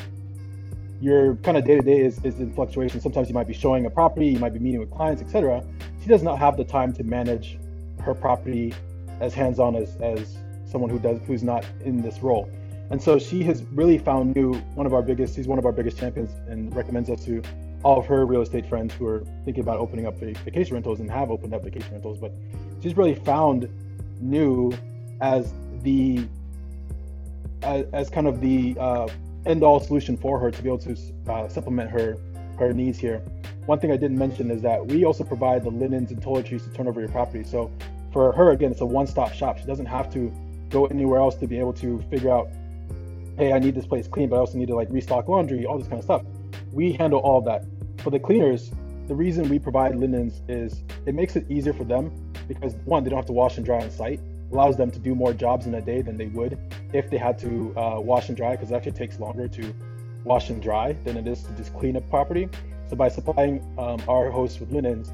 your 1.01 1.35
kind 1.37 1.55
of 1.55 1.63
day 1.63 1.75
to 1.75 1.81
day 1.81 1.99
is 1.99 2.23
is 2.23 2.39
in 2.39 2.53
fluctuation. 2.53 3.01
Sometimes 3.01 3.27
you 3.27 3.33
might 3.33 3.47
be 3.47 3.53
showing 3.53 3.85
a 3.85 3.89
property, 3.89 4.27
you 4.27 4.39
might 4.39 4.53
be 4.53 4.59
meeting 4.59 4.79
with 4.79 4.91
clients, 4.91 5.21
etc. 5.21 5.63
She 6.01 6.07
does 6.07 6.23
not 6.23 6.39
have 6.39 6.55
the 6.55 6.63
time 6.63 6.93
to 6.93 7.03
manage 7.03 7.57
her 8.01 8.13
property 8.13 8.73
as 9.19 9.33
hands 9.33 9.59
on 9.59 9.75
as 9.75 9.95
as 9.97 10.37
someone 10.65 10.89
who 10.89 10.99
does 10.99 11.19
who's 11.27 11.43
not 11.43 11.65
in 11.83 12.01
this 12.01 12.19
role. 12.19 12.49
And 12.89 13.01
so 13.01 13.19
she 13.19 13.43
has 13.43 13.63
really 13.73 13.97
found 13.97 14.35
Neu 14.35 14.53
one 14.75 14.85
of 14.85 14.93
our 14.93 15.01
biggest. 15.01 15.35
He's 15.35 15.47
one 15.47 15.59
of 15.59 15.65
our 15.65 15.71
biggest 15.71 15.97
champions 15.97 16.31
and 16.49 16.73
recommends 16.75 17.09
us 17.09 17.23
to 17.25 17.41
all 17.83 17.99
of 17.99 18.05
her 18.05 18.25
real 18.25 18.41
estate 18.41 18.65
friends 18.65 18.93
who 18.93 19.07
are 19.07 19.23
thinking 19.45 19.63
about 19.63 19.77
opening 19.77 20.05
up 20.05 20.19
vacation 20.19 20.73
rentals 20.73 20.99
and 20.99 21.09
have 21.09 21.31
opened 21.31 21.53
up 21.53 21.63
vacation 21.63 21.91
rentals, 21.91 22.17
but 22.17 22.33
she's 22.81 22.97
really 22.97 23.15
found 23.15 23.69
Neu 24.21 24.77
as 25.21 25.53
the 25.83 26.27
as, 27.61 27.85
as 27.93 28.09
kind 28.09 28.27
of 28.27 28.41
the 28.41 28.75
uh, 28.79 29.07
end 29.45 29.63
all 29.63 29.79
solution 29.79 30.17
for 30.17 30.39
her 30.39 30.51
to 30.51 30.61
be 30.61 30.69
able 30.69 30.79
to 30.79 30.97
uh, 31.29 31.47
supplement 31.47 31.89
her 31.89 32.17
her 32.57 32.73
needs 32.73 32.97
here. 32.97 33.19
One 33.65 33.79
thing 33.79 33.91
I 33.91 33.97
didn't 33.97 34.17
mention 34.17 34.51
is 34.51 34.61
that 34.63 34.85
we 34.85 35.05
also 35.05 35.23
provide 35.23 35.63
the 35.63 35.69
linens 35.69 36.11
and 36.11 36.21
toiletries 36.21 36.63
to 36.63 36.69
turn 36.71 36.87
over 36.87 36.99
your 36.99 37.09
property. 37.09 37.43
So 37.43 37.71
for 38.11 38.31
her, 38.33 38.51
again, 38.51 38.71
it's 38.71 38.81
a 38.81 38.85
one-stop 38.85 39.31
shop. 39.33 39.59
She 39.59 39.65
doesn't 39.65 39.85
have 39.85 40.11
to 40.13 40.33
go 40.69 40.87
anywhere 40.87 41.19
else 41.19 41.35
to 41.35 41.47
be 41.47 41.59
able 41.59 41.73
to 41.73 42.01
figure 42.09 42.31
out, 42.31 42.49
hey, 43.37 43.53
I 43.53 43.59
need 43.59 43.75
this 43.75 43.85
place 43.85 44.07
clean, 44.07 44.27
but 44.27 44.37
I 44.37 44.39
also 44.39 44.57
need 44.57 44.69
to 44.69 44.75
like 44.75 44.87
restock 44.89 45.27
laundry, 45.27 45.65
all 45.65 45.77
this 45.77 45.87
kind 45.87 45.99
of 45.99 46.03
stuff 46.03 46.23
we 46.71 46.93
handle 46.93 47.19
all 47.19 47.41
that. 47.41 47.65
For 47.97 48.09
the 48.09 48.19
cleaners, 48.19 48.71
the 49.07 49.15
reason 49.15 49.49
we 49.49 49.59
provide 49.59 49.95
linens 49.95 50.41
is 50.47 50.83
it 51.05 51.15
makes 51.15 51.35
it 51.35 51.45
easier 51.49 51.73
for 51.73 51.83
them 51.83 52.11
because 52.47 52.75
one, 52.85 53.03
they 53.03 53.09
don't 53.09 53.17
have 53.17 53.25
to 53.27 53.33
wash 53.33 53.57
and 53.57 53.65
dry 53.65 53.81
on 53.81 53.91
site, 53.91 54.19
allows 54.51 54.77
them 54.77 54.91
to 54.91 54.99
do 54.99 55.15
more 55.15 55.33
jobs 55.33 55.65
in 55.65 55.75
a 55.75 55.81
day 55.81 56.01
than 56.01 56.17
they 56.17 56.27
would 56.27 56.57
if 56.93 57.09
they 57.09 57.17
had 57.17 57.37
to 57.39 57.73
uh, 57.77 57.99
wash 57.99 58.29
and 58.29 58.37
dry 58.37 58.51
because 58.51 58.71
it 58.71 58.75
actually 58.75 58.91
takes 58.93 59.19
longer 59.19 59.47
to 59.47 59.73
wash 60.23 60.49
and 60.49 60.61
dry 60.61 60.93
than 61.03 61.17
it 61.17 61.27
is 61.27 61.43
to 61.43 61.51
just 61.53 61.73
clean 61.73 61.95
up 61.97 62.09
property. 62.09 62.49
So 62.89 62.95
by 62.95 63.09
supplying 63.09 63.61
um, 63.77 64.01
our 64.07 64.31
hosts 64.31 64.59
with 64.59 64.71
linens, 64.71 65.11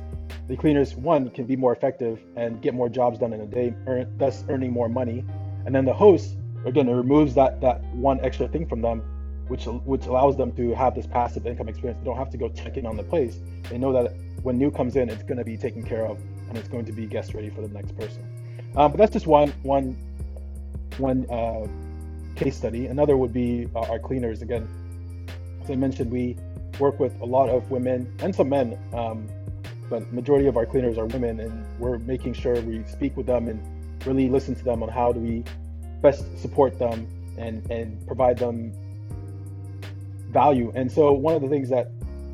the 0.47 0.55
cleaners 0.55 0.95
one 0.95 1.29
can 1.29 1.45
be 1.45 1.55
more 1.55 1.73
effective 1.73 2.19
and 2.35 2.61
get 2.61 2.73
more 2.73 2.89
jobs 2.89 3.19
done 3.19 3.33
in 3.33 3.41
a 3.41 3.45
day, 3.45 3.75
earn, 3.87 4.17
thus 4.17 4.43
earning 4.49 4.71
more 4.71 4.87
money. 4.87 5.25
And 5.65 5.73
then 5.73 5.85
the 5.85 5.93
hosts 5.93 6.37
again, 6.65 6.89
it 6.89 6.93
removes 6.93 7.35
that 7.35 7.61
that 7.61 7.83
one 7.93 8.19
extra 8.23 8.47
thing 8.47 8.67
from 8.67 8.81
them, 8.81 9.03
which 9.47 9.65
which 9.65 10.05
allows 10.05 10.37
them 10.37 10.51
to 10.53 10.73
have 10.73 10.95
this 10.95 11.07
passive 11.07 11.45
income 11.45 11.69
experience. 11.69 11.99
They 11.99 12.05
don't 12.05 12.17
have 12.17 12.31
to 12.31 12.37
go 12.37 12.49
check 12.49 12.77
in 12.77 12.85
on 12.85 12.97
the 12.97 13.03
place. 13.03 13.39
They 13.69 13.77
know 13.77 13.93
that 13.93 14.13
when 14.43 14.59
Neu 14.59 14.71
comes 14.75 14.95
in, 14.95 15.09
it's 15.09 15.23
going 15.23 15.37
to 15.37 15.43
be 15.43 15.57
taken 15.57 15.83
care 15.83 16.05
of, 16.05 16.19
and 16.49 16.57
it's 16.57 16.67
going 16.67 16.85
to 16.85 16.91
be 16.91 17.05
guest 17.05 17.33
ready 17.33 17.49
for 17.49 17.61
the 17.61 17.67
next 17.67 17.97
person. 17.97 18.23
Um, 18.75 18.91
but 18.91 18.97
that's 18.97 19.13
just 19.13 19.27
one 19.27 19.53
one 19.63 19.95
one 20.97 21.29
uh, 21.29 21.67
case 22.35 22.55
study. 22.55 22.87
Another 22.87 23.17
would 23.17 23.33
be 23.33 23.67
uh, 23.75 23.81
our 23.81 23.99
cleaners. 23.99 24.41
Again, 24.41 24.67
as 25.63 25.69
I 25.69 25.75
mentioned, 25.75 26.11
we 26.11 26.37
work 26.79 26.99
with 26.99 27.19
a 27.21 27.25
lot 27.25 27.49
of 27.49 27.71
women 27.71 28.13
and 28.19 28.35
some 28.35 28.49
men, 28.49 28.77
um, 28.93 29.27
but 29.89 30.11
majority 30.11 30.47
of 30.47 30.57
our 30.57 30.65
cleaners 30.65 30.97
are 30.97 31.05
women, 31.05 31.39
and 31.39 31.65
we're 31.79 31.99
making 31.99 32.33
sure 32.33 32.59
we 32.61 32.83
speak 32.85 33.15
with 33.15 33.25
them 33.25 33.47
and 33.47 33.61
really 34.05 34.29
listen 34.29 34.55
to 34.55 34.63
them 34.63 34.83
on 34.83 34.89
how 34.89 35.11
do 35.11 35.19
we 35.19 35.43
best 36.01 36.23
support 36.39 36.77
them 36.77 37.07
and 37.37 37.69
and 37.71 38.05
provide 38.05 38.37
them 38.37 38.71
value. 40.35 40.71
And 40.75 40.91
so 40.91 41.13
one 41.13 41.33
of 41.33 41.41
the 41.41 41.47
things 41.47 41.69
that 41.69 41.89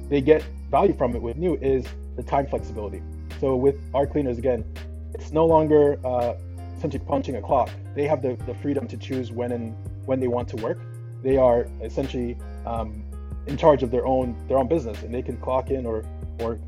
they 0.10 0.22
get 0.22 0.43
value 0.70 0.93
from 0.98 1.15
it 1.15 1.22
with 1.22 1.38
Neu 1.38 1.55
is 1.62 1.86
the 2.17 2.24
time 2.24 2.48
flexibility. 2.48 3.01
So 3.39 3.55
with 3.55 3.77
our 3.93 4.08
cleaners, 4.08 4.38
again, 4.38 4.65
it's 5.13 5.31
no 5.31 5.46
longer 5.46 6.00
uh, 6.03 6.34
essentially 6.77 7.03
punching 7.05 7.36
a 7.36 7.41
clock. 7.41 7.70
They 7.96 8.08
have 8.08 8.22
the, 8.22 8.36
the 8.48 8.55
freedom 8.55 8.88
to 8.88 8.98
choose 8.98 9.31
when 9.31 9.51
and 9.51 9.75
when 10.08 10.20
they 10.20 10.27
want 10.27 10.50
to 10.50 10.55
work. 10.58 10.79
They 11.24 11.38
are 11.38 11.67
essentially 11.84 12.38
um, 12.65 13.03
in 13.46 13.55
charge 13.55 13.84
of 13.84 13.91
their 13.91 14.05
own 14.05 14.36
their 14.48 14.58
own 14.58 14.67
business, 14.67 15.03
and 15.03 15.13
they 15.13 15.22
can 15.22 15.38
clock 15.38 15.70
in 15.70 15.86
or 15.86 16.03
or 16.39 16.60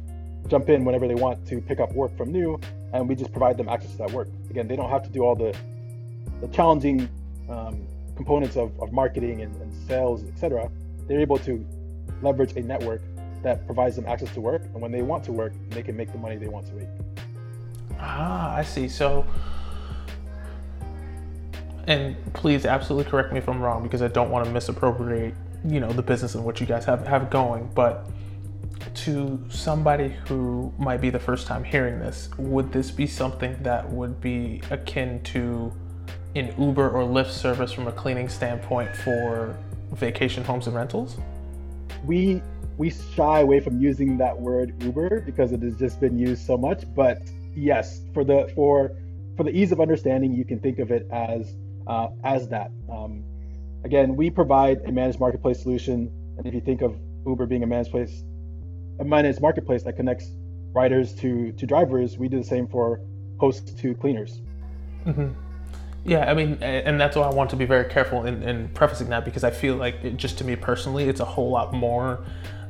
jump 0.47 0.69
in 0.69 0.85
whenever 0.85 1.07
they 1.07 1.15
want 1.15 1.47
to 1.47 1.59
pick 1.61 1.79
up 1.79 1.91
work 1.93 2.15
from 2.15 2.31
Neu, 2.31 2.61
and 2.93 3.09
we 3.09 3.15
just 3.15 3.31
provide 3.31 3.57
them 3.57 3.69
access 3.69 3.91
to 3.93 3.97
that 3.97 4.11
work. 4.11 4.27
Again, 4.51 4.67
they 4.67 4.75
don't 4.75 4.89
have 4.89 5.03
to 5.03 5.09
do 5.09 5.21
all 5.23 5.35
the 5.35 5.51
the 6.41 6.47
challenging 6.49 7.09
um, 7.49 7.87
components 8.15 8.55
of, 8.55 8.69
of 8.79 8.91
marketing 8.91 9.41
and, 9.41 9.55
and 9.61 9.73
sales, 9.87 10.23
etc. 10.25 10.69
They're 11.07 11.19
able 11.19 11.37
to 11.39 11.65
leverage 12.21 12.55
a 12.55 12.61
network 12.61 13.01
that 13.43 13.65
provides 13.65 13.95
them 13.95 14.05
access 14.07 14.33
to 14.33 14.41
work, 14.41 14.63
and 14.63 14.81
when 14.81 14.91
they 14.91 15.01
want 15.01 15.23
to 15.25 15.31
work, 15.31 15.53
they 15.69 15.83
can 15.83 15.95
make 15.95 16.11
the 16.11 16.17
money 16.17 16.37
they 16.37 16.47
want 16.47 16.65
to 16.67 16.73
make. 16.73 16.87
Ah, 17.99 18.55
I 18.55 18.63
see. 18.63 18.87
So, 18.87 19.25
and 21.87 22.15
please 22.33 22.65
absolutely 22.65 23.09
correct 23.09 23.31
me 23.31 23.39
if 23.39 23.49
I'm 23.49 23.61
wrong 23.61 23.83
because 23.83 24.01
I 24.01 24.07
don't 24.07 24.31
want 24.31 24.45
to 24.45 24.51
misappropriate, 24.51 25.35
you 25.65 25.79
know, 25.79 25.91
the 25.91 26.01
business 26.01 26.35
and 26.35 26.43
what 26.43 26.59
you 26.59 26.65
guys 26.65 26.85
have 26.85 27.05
have 27.05 27.29
going. 27.29 27.69
But 27.75 28.09
to 28.95 29.43
somebody 29.49 30.15
who 30.27 30.73
might 30.77 31.01
be 31.01 31.09
the 31.09 31.19
first 31.19 31.47
time 31.47 31.63
hearing 31.63 31.99
this, 31.99 32.29
would 32.37 32.71
this 32.71 32.91
be 32.91 33.07
something 33.07 33.61
that 33.63 33.89
would 33.89 34.21
be 34.21 34.61
akin 34.71 35.21
to 35.23 35.73
an 36.35 36.53
Uber 36.57 36.89
or 36.89 37.03
Lyft 37.03 37.31
service 37.31 37.71
from 37.71 37.87
a 37.87 37.91
cleaning 37.91 38.29
standpoint 38.29 38.95
for 38.95 39.57
vacation 39.95 40.43
homes 40.43 40.67
and 40.67 40.75
rentals? 40.75 41.17
We 42.03 42.41
we 42.77 42.89
shy 42.89 43.39
away 43.39 43.59
from 43.59 43.79
using 43.79 44.17
that 44.17 44.39
word 44.39 44.81
Uber 44.83 45.21
because 45.21 45.51
it 45.51 45.61
has 45.61 45.75
just 45.75 45.99
been 45.99 46.17
used 46.17 46.45
so 46.45 46.57
much. 46.57 46.83
But 46.95 47.21
yes, 47.55 48.01
for 48.13 48.23
the 48.23 48.51
for 48.55 48.91
for 49.37 49.43
the 49.43 49.51
ease 49.51 49.71
of 49.71 49.79
understanding, 49.79 50.33
you 50.33 50.45
can 50.45 50.59
think 50.59 50.79
of 50.79 50.91
it 50.91 51.07
as 51.11 51.55
uh, 51.87 52.09
as 52.23 52.47
that. 52.49 52.71
Um, 52.91 53.23
again, 53.83 54.15
we 54.15 54.29
provide 54.29 54.81
a 54.85 54.91
managed 54.91 55.19
marketplace 55.19 55.61
solution, 55.61 56.11
and 56.37 56.47
if 56.47 56.53
you 56.53 56.61
think 56.61 56.81
of 56.81 56.95
Uber 57.25 57.45
being 57.45 57.63
a 57.63 57.67
managed 57.67 57.91
place, 57.91 58.23
a 58.99 59.05
managed 59.05 59.41
marketplace 59.41 59.83
that 59.83 59.95
connects 59.95 60.29
riders 60.73 61.13
to 61.15 61.51
to 61.53 61.65
drivers, 61.65 62.17
we 62.17 62.27
do 62.27 62.39
the 62.39 62.43
same 62.43 62.67
for 62.67 63.01
hosts 63.39 63.73
to 63.81 63.95
cleaners. 63.95 64.41
Mm-hmm. 65.05 65.33
Yeah, 66.05 66.29
I 66.29 66.33
mean, 66.33 66.61
and 66.61 66.99
that's 66.99 67.15
why 67.15 67.23
I 67.23 67.33
want 67.33 67.49
to 67.51 67.55
be 67.55 67.65
very 67.65 67.85
careful 67.85 68.25
in, 68.25 68.43
in 68.43 68.67
prefacing 68.69 69.09
that 69.09 69.23
because 69.23 69.43
I 69.45 69.51
feel 69.51 69.75
like, 69.75 70.03
it, 70.03 70.17
just 70.17 70.37
to 70.39 70.43
me 70.43 70.55
personally, 70.55 71.05
it's 71.05 71.21
a 71.21 71.25
whole 71.25 71.49
lot 71.49 71.73
more 71.73 72.19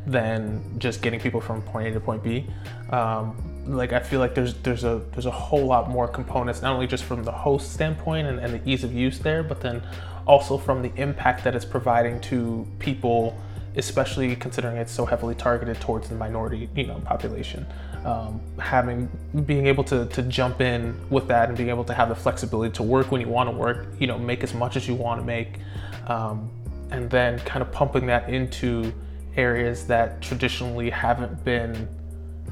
than 0.05 0.61
just 0.77 1.01
getting 1.01 1.19
people 1.19 1.41
from 1.41 1.61
point 1.61 1.87
A 1.87 1.91
to 1.91 1.99
point 1.99 2.23
B. 2.23 2.45
Um, 2.91 3.35
like 3.65 3.93
I 3.93 3.99
feel 3.99 4.19
like 4.19 4.35
there's 4.35 4.53
there's 4.55 4.83
a 4.83 5.01
there's 5.13 5.25
a 5.25 5.31
whole 5.31 5.65
lot 5.65 5.89
more 5.89 6.07
components, 6.07 6.61
not 6.61 6.73
only 6.73 6.85
just 6.85 7.05
from 7.05 7.23
the 7.23 7.31
host 7.31 7.71
standpoint 7.71 8.27
and, 8.27 8.39
and 8.39 8.53
the 8.53 8.69
ease 8.69 8.83
of 8.83 8.93
use 8.93 9.19
there, 9.19 9.41
but 9.41 9.61
then 9.61 9.81
also 10.27 10.57
from 10.57 10.81
the 10.81 10.91
impact 10.95 11.43
that 11.43 11.55
it's 11.55 11.65
providing 11.65 12.19
to 12.21 12.67
people, 12.79 13.37
especially 13.77 14.35
considering 14.35 14.77
it's 14.77 14.91
so 14.91 15.05
heavily 15.05 15.35
targeted 15.35 15.79
towards 15.79 16.09
the 16.09 16.15
minority, 16.15 16.69
you 16.75 16.87
know, 16.87 16.99
population. 17.05 17.65
Um, 18.05 18.41
having 18.59 19.09
being 19.45 19.67
able 19.67 19.85
to, 19.85 20.05
to 20.07 20.23
jump 20.23 20.59
in 20.59 20.99
with 21.09 21.27
that 21.29 21.47
and 21.47 21.57
being 21.57 21.69
able 21.69 21.85
to 21.85 21.93
have 21.93 22.09
the 22.09 22.15
flexibility 22.15 22.73
to 22.73 22.83
work 22.83 23.11
when 23.11 23.21
you 23.21 23.29
want 23.29 23.49
to 23.49 23.55
work, 23.55 23.87
you 23.97 24.07
know, 24.07 24.19
make 24.19 24.43
as 24.43 24.53
much 24.53 24.75
as 24.75 24.89
you 24.89 24.93
want 24.93 25.21
to 25.21 25.25
make, 25.25 25.59
um, 26.07 26.49
and 26.91 27.09
then 27.09 27.39
kind 27.39 27.61
of 27.61 27.71
pumping 27.71 28.05
that 28.07 28.29
into 28.29 28.91
areas 29.37 29.87
that 29.87 30.21
traditionally 30.21 30.89
haven't 30.89 31.43
been 31.45 31.87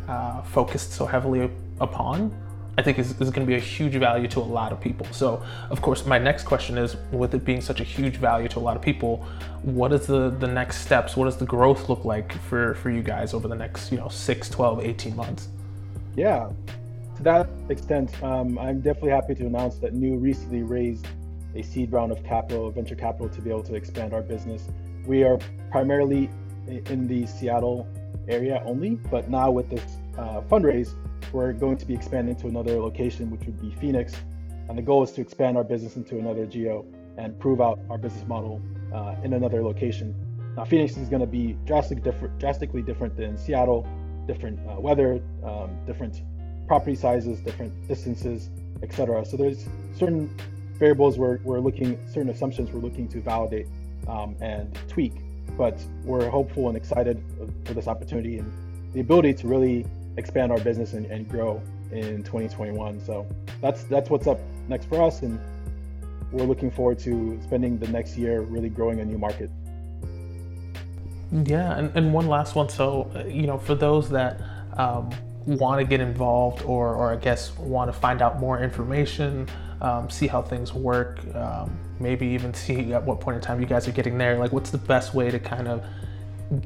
uh, 0.07 0.41
focused 0.41 0.93
so 0.93 1.05
heavily 1.05 1.51
upon, 1.81 2.33
I 2.81 2.83
think 2.83 2.97
is, 2.97 3.11
is 3.21 3.29
going 3.29 3.45
to 3.45 3.51
be 3.51 3.55
a 3.55 3.59
huge 3.59 3.93
value 3.93 4.27
to 4.29 4.39
a 4.39 4.49
lot 4.59 4.71
of 4.71 4.81
people. 4.81 5.05
So, 5.11 5.43
of 5.69 5.83
course, 5.83 6.03
my 6.03 6.17
next 6.17 6.45
question 6.45 6.79
is 6.79 6.97
with 7.11 7.35
it 7.35 7.45
being 7.45 7.61
such 7.61 7.79
a 7.79 7.83
huge 7.83 8.17
value 8.17 8.47
to 8.49 8.57
a 8.57 8.63
lot 8.67 8.75
of 8.75 8.81
people, 8.81 9.23
what 9.61 9.93
is 9.93 10.07
the, 10.07 10.31
the 10.31 10.47
next 10.47 10.81
steps? 10.81 11.15
What 11.15 11.25
does 11.25 11.37
the 11.37 11.45
growth 11.45 11.89
look 11.89 12.05
like 12.05 12.33
for, 12.49 12.73
for 12.75 12.89
you 12.89 13.03
guys 13.03 13.35
over 13.35 13.47
the 13.47 13.55
next, 13.55 13.91
you 13.91 13.99
know, 13.99 14.07
6, 14.07 14.49
12, 14.49 14.83
18 14.83 15.15
months? 15.15 15.49
Yeah, 16.15 16.49
to 17.17 17.23
that 17.23 17.49
extent, 17.69 18.11
um, 18.23 18.57
I'm 18.57 18.81
definitely 18.81 19.11
happy 19.11 19.35
to 19.35 19.45
announce 19.45 19.75
that 19.77 19.93
Neu 19.93 20.19
recently 20.19 20.63
raised 20.63 21.05
a 21.53 21.61
seed 21.61 21.91
round 21.91 22.11
of 22.11 22.23
capital, 22.23 22.71
venture 22.71 22.95
capital, 22.95 23.29
to 23.29 23.41
be 23.41 23.51
able 23.51 23.63
to 23.63 23.75
expand 23.75 24.11
our 24.15 24.23
business. 24.23 24.67
We 25.05 25.23
are 25.23 25.37
primarily 25.69 26.31
in 26.67 27.07
the 27.07 27.27
Seattle 27.27 27.87
area 28.27 28.61
only. 28.65 28.95
But 28.95 29.29
now 29.29 29.51
with 29.51 29.69
this 29.69 29.83
uh, 30.21 30.41
fundraise, 30.41 30.93
we're 31.33 31.53
going 31.53 31.77
to 31.77 31.85
be 31.85 31.93
expanding 31.93 32.35
to 32.35 32.47
another 32.47 32.79
location, 32.79 33.29
which 33.29 33.45
would 33.45 33.59
be 33.59 33.71
Phoenix. 33.75 34.15
And 34.69 34.77
the 34.77 34.81
goal 34.81 35.03
is 35.03 35.11
to 35.13 35.21
expand 35.21 35.57
our 35.57 35.63
business 35.63 35.95
into 35.95 36.17
another 36.19 36.45
geo 36.45 36.85
and 37.17 37.37
prove 37.39 37.59
out 37.59 37.79
our 37.89 37.97
business 37.97 38.25
model 38.27 38.61
uh, 38.93 39.15
in 39.23 39.33
another 39.33 39.61
location. 39.63 40.15
Now, 40.55 40.65
Phoenix 40.65 40.95
is 40.97 41.09
going 41.09 41.21
to 41.21 41.27
be 41.27 41.57
drastically 41.65 42.03
different, 42.03 42.39
drastically 42.39 42.81
different 42.81 43.17
than 43.17 43.37
Seattle. 43.37 43.87
Different 44.27 44.59
uh, 44.69 44.79
weather, 44.79 45.19
um, 45.43 45.71
different 45.87 46.21
property 46.67 46.95
sizes, 46.95 47.39
different 47.39 47.87
distances, 47.87 48.51
etc. 48.83 49.25
So 49.25 49.35
there's 49.35 49.65
certain 49.97 50.29
variables 50.73 51.17
we're, 51.17 51.39
we're 51.43 51.59
looking, 51.59 51.99
certain 52.07 52.29
assumptions 52.29 52.71
we're 52.71 52.81
looking 52.81 53.07
to 53.09 53.19
validate 53.19 53.67
um, 54.07 54.35
and 54.39 54.77
tweak 54.87 55.13
but 55.57 55.77
we're 56.03 56.29
hopeful 56.29 56.67
and 56.67 56.77
excited 56.77 57.23
for 57.65 57.73
this 57.73 57.87
opportunity 57.87 58.37
and 58.37 58.51
the 58.93 58.99
ability 58.99 59.33
to 59.33 59.47
really 59.47 59.85
expand 60.17 60.51
our 60.51 60.59
business 60.59 60.93
and, 60.93 61.05
and 61.07 61.27
grow 61.29 61.61
in 61.91 62.23
2021. 62.23 62.99
So 63.05 63.27
that's 63.61 63.83
that's 63.83 64.09
what's 64.09 64.27
up 64.27 64.39
next 64.67 64.85
for 64.85 65.01
us, 65.01 65.21
and 65.21 65.39
we're 66.31 66.45
looking 66.45 66.71
forward 66.71 66.99
to 66.99 67.39
spending 67.43 67.77
the 67.77 67.87
next 67.87 68.17
year 68.17 68.41
really 68.41 68.69
growing 68.69 68.99
a 68.99 69.05
new 69.05 69.17
market. 69.17 69.49
Yeah, 71.31 71.77
and, 71.77 71.95
and 71.95 72.13
one 72.13 72.27
last 72.27 72.55
one. 72.55 72.67
So, 72.69 73.09
you 73.25 73.47
know, 73.47 73.57
for 73.57 73.73
those 73.73 74.09
that 74.09 74.41
um, 74.75 75.09
want 75.45 75.79
to 75.79 75.85
get 75.85 76.01
involved 76.01 76.61
or, 76.63 76.93
or 76.93 77.13
I 77.13 77.15
guess 77.15 77.55
want 77.57 77.91
to 77.91 77.97
find 77.97 78.21
out 78.21 78.39
more 78.39 78.61
information, 78.61 79.47
um, 79.81 80.09
see 80.09 80.27
how 80.27 80.41
things 80.41 80.73
work, 80.73 81.19
um, 81.35 81.77
maybe 81.99 82.27
even 82.27 82.53
see 82.53 82.93
at 82.93 83.03
what 83.03 83.21
point 83.21 83.35
in 83.35 83.41
time 83.41 83.61
you 83.61 83.65
guys 83.65 83.87
are 83.87 83.93
getting 83.93 84.17
there. 84.17 84.37
Like, 84.37 84.51
what's 84.51 84.71
the 84.71 84.77
best 84.77 85.13
way 85.13 85.31
to 85.31 85.39
kind 85.39 85.67
of 85.67 85.85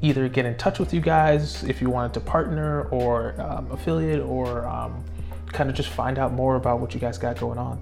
either 0.02 0.28
get 0.28 0.46
in 0.46 0.56
touch 0.58 0.80
with 0.80 0.94
you 0.94 1.02
guys 1.02 1.64
if 1.64 1.82
you 1.82 1.90
wanted 1.90 2.14
to 2.14 2.20
partner 2.20 2.84
or 2.90 3.40
um, 3.40 3.72
affiliate 3.72 4.22
or 4.22 4.66
um, 4.66 5.04
kind 5.48 5.70
of 5.70 5.76
just 5.76 5.90
find 5.90 6.20
out 6.20 6.34
more 6.34 6.56
about 6.56 6.80
what 6.80 6.94
you 6.94 7.00
guys 7.00 7.18
got 7.18 7.40
going 7.40 7.58
on? 7.58 7.82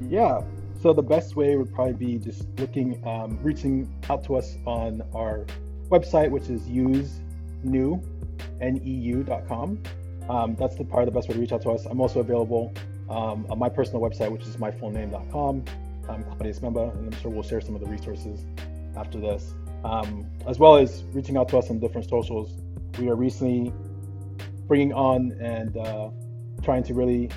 Yeah. 0.00 0.42
So 0.82 0.92
the 0.92 1.02
best 1.02 1.36
way 1.36 1.56
would 1.56 1.72
probably 1.74 1.92
be 1.92 2.18
just 2.18 2.46
looking, 2.58 3.06
um, 3.06 3.38
reaching 3.42 3.92
out 4.08 4.24
to 4.24 4.36
us 4.36 4.56
on 4.66 5.02
our 5.14 5.44
website, 5.90 6.30
which 6.30 6.48
is 6.48 6.66
use 6.66 7.20
new 7.62 8.02
neu.com. 8.60 9.82
Um, 10.28 10.54
that's 10.56 10.76
the 10.76 10.84
of 10.84 11.06
the 11.06 11.10
best 11.10 11.28
way 11.28 11.34
to 11.34 11.40
reach 11.40 11.52
out 11.52 11.62
to 11.62 11.70
us. 11.70 11.86
I'm 11.86 12.00
also 12.00 12.20
available 12.20 12.72
um, 13.08 13.46
on 13.50 13.58
my 13.58 13.68
personal 13.68 14.00
website, 14.00 14.30
which 14.30 14.42
is 14.42 14.56
myfullname.com. 14.56 15.64
I'm 16.08 16.24
Claudius 16.24 16.60
Mbemba, 16.60 16.96
and 16.96 17.12
I'm 17.12 17.20
sure 17.20 17.30
we'll 17.30 17.42
share 17.42 17.60
some 17.60 17.74
of 17.74 17.80
the 17.80 17.88
resources 17.88 18.44
after 18.96 19.20
this, 19.20 19.54
um, 19.84 20.26
as 20.46 20.58
well 20.58 20.76
as 20.76 21.02
reaching 21.12 21.36
out 21.36 21.48
to 21.50 21.58
us 21.58 21.70
on 21.70 21.78
different 21.78 22.08
socials. 22.08 22.52
We 22.98 23.08
are 23.08 23.16
recently 23.16 23.72
bringing 24.66 24.92
on 24.92 25.32
and 25.40 25.76
uh, 25.76 26.10
trying 26.62 26.82
to 26.84 26.94
really 26.94 27.30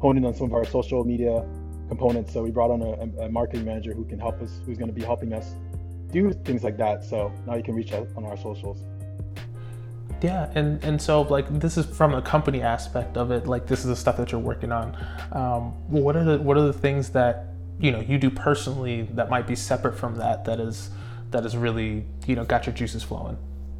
hone 0.00 0.16
in 0.16 0.24
on 0.24 0.34
some 0.34 0.46
of 0.46 0.54
our 0.54 0.64
social 0.64 1.04
media 1.04 1.44
components. 1.88 2.32
So 2.32 2.42
we 2.42 2.50
brought 2.50 2.70
on 2.70 2.82
a, 2.82 3.24
a 3.24 3.28
marketing 3.28 3.64
manager 3.64 3.92
who 3.92 4.04
can 4.04 4.18
help 4.18 4.40
us, 4.40 4.60
who's 4.64 4.78
going 4.78 4.88
to 4.88 4.94
be 4.94 5.04
helping 5.04 5.32
us 5.32 5.54
do 6.10 6.32
things 6.44 6.64
like 6.64 6.76
that. 6.78 7.04
So 7.04 7.32
now 7.46 7.56
you 7.56 7.62
can 7.62 7.74
reach 7.74 7.92
out 7.92 8.08
on 8.16 8.24
our 8.24 8.36
socials. 8.36 8.82
Yeah, 10.20 10.50
and 10.54 10.82
and 10.82 11.00
so 11.00 11.22
like 11.22 11.60
this 11.60 11.76
is 11.76 11.86
from 11.86 12.14
a 12.14 12.20
company 12.20 12.60
aspect 12.60 13.16
of 13.16 13.30
it. 13.30 13.46
Like 13.46 13.66
this 13.66 13.80
is 13.80 13.86
the 13.86 13.96
stuff 13.96 14.16
that 14.16 14.32
you're 14.32 14.40
working 14.40 14.72
on. 14.72 14.96
Um, 15.30 15.72
what 15.88 16.16
are 16.16 16.24
the 16.24 16.38
what 16.38 16.56
are 16.56 16.66
the 16.66 16.72
things 16.72 17.10
that 17.10 17.54
you 17.78 17.92
know 17.92 18.00
you 18.00 18.18
do 18.18 18.30
personally 18.30 19.02
that 19.12 19.30
might 19.30 19.46
be 19.46 19.54
separate 19.54 19.96
from 19.96 20.16
that 20.16 20.44
that 20.44 20.58
is 20.58 20.90
that 21.30 21.44
is 21.44 21.56
really 21.56 22.04
you 22.26 22.36
know 22.36 22.44
got 22.44 22.66
your 22.66 22.74
juices 22.74 23.02
flowing. 23.02 23.36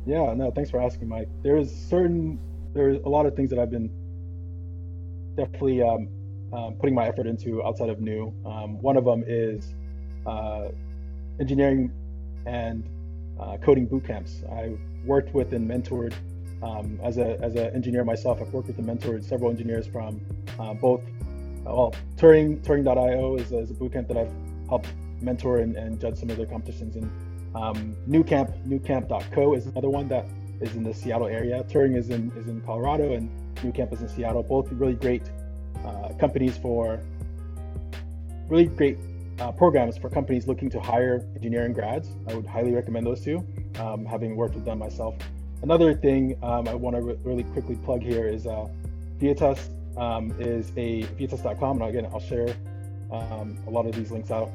Yeah 0.06 0.34
no 0.34 0.50
thanks 0.50 0.70
for 0.70 0.80
asking 0.80 1.08
mike. 1.08 1.28
There's 1.42 1.70
certain 1.70 2.38
there's 2.74 2.98
a 3.04 3.08
lot 3.08 3.26
of 3.26 3.34
things 3.34 3.50
that 3.50 3.58
i've 3.58 3.70
been 3.70 3.90
definitely 5.36 5.82
um, 5.82 6.08
um, 6.52 6.74
putting 6.74 6.94
my 6.94 7.06
effort 7.06 7.26
into 7.26 7.62
outside 7.64 7.88
of 7.88 7.98
Neu 7.98 8.32
um, 8.44 8.80
one 8.82 8.96
of 8.96 9.04
them 9.04 9.24
is 9.26 9.74
uh, 10.26 10.68
engineering 11.40 11.92
and 12.46 12.84
uh, 13.40 13.56
coding 13.58 13.86
boot 13.86 14.04
camps. 14.04 14.42
I 14.50 14.76
worked 15.04 15.32
with 15.32 15.52
and 15.52 15.70
mentored 15.70 16.12
um, 16.62 16.98
as 17.02 17.18
a 17.18 17.38
as 17.40 17.54
an 17.54 17.72
engineer 17.74 18.04
myself 18.04 18.40
i've 18.42 18.52
worked 18.52 18.66
with 18.66 18.78
and 18.78 18.86
mentored 18.86 19.24
several 19.24 19.50
engineers 19.50 19.86
from 19.86 20.20
uh, 20.58 20.74
both 20.74 21.02
well, 21.68 21.94
Turing 22.16 22.60
Turing.io 22.62 23.36
is, 23.36 23.52
is 23.52 23.70
a 23.70 23.74
bootcamp 23.74 24.08
that 24.08 24.16
I've 24.16 24.32
helped 24.68 24.88
mentor 25.20 25.58
and, 25.58 25.76
and 25.76 26.00
judge 26.00 26.16
some 26.16 26.30
of 26.30 26.36
their 26.36 26.46
competitions. 26.46 26.96
And 26.96 27.10
um, 27.54 27.96
Nucamp, 28.08 28.52
Nucamp.co 28.66 29.54
is 29.54 29.66
another 29.66 29.90
one 29.90 30.08
that 30.08 30.26
is 30.60 30.74
in 30.74 30.82
the 30.82 30.92
Seattle 30.94 31.28
area. 31.28 31.64
Turing 31.64 31.96
is 31.96 32.10
in 32.10 32.32
is 32.36 32.48
in 32.48 32.60
Colorado, 32.62 33.12
and 33.12 33.30
Nucamp 33.56 33.92
is 33.92 34.00
in 34.00 34.08
Seattle. 34.08 34.42
Both 34.42 34.70
really 34.72 34.94
great 34.94 35.30
uh, 35.84 36.10
companies 36.18 36.56
for 36.56 37.00
really 38.48 38.66
great 38.66 38.98
uh, 39.38 39.52
programs 39.52 39.96
for 39.96 40.10
companies 40.10 40.46
looking 40.46 40.70
to 40.70 40.80
hire 40.80 41.24
engineering 41.36 41.72
grads. 41.72 42.10
I 42.28 42.34
would 42.34 42.46
highly 42.46 42.72
recommend 42.74 43.06
those 43.06 43.20
two, 43.20 43.46
um, 43.78 44.04
having 44.04 44.36
worked 44.36 44.54
with 44.54 44.64
them 44.64 44.78
myself. 44.78 45.14
Another 45.62 45.94
thing 45.94 46.36
um, 46.42 46.68
I 46.68 46.74
want 46.74 46.96
to 46.96 47.02
re- 47.02 47.18
really 47.24 47.44
quickly 47.44 47.76
plug 47.76 48.02
here 48.02 48.28
is 48.28 48.46
uh, 48.46 48.66
Vietas 49.18 49.58
um, 49.98 50.32
is 50.38 50.70
a 50.76 51.02
vietas.com, 51.18 51.82
and 51.82 51.90
again, 51.90 52.08
I'll 52.12 52.20
share 52.20 52.54
um, 53.10 53.58
a 53.66 53.70
lot 53.70 53.86
of 53.86 53.94
these 53.94 54.10
links 54.10 54.30
out. 54.30 54.50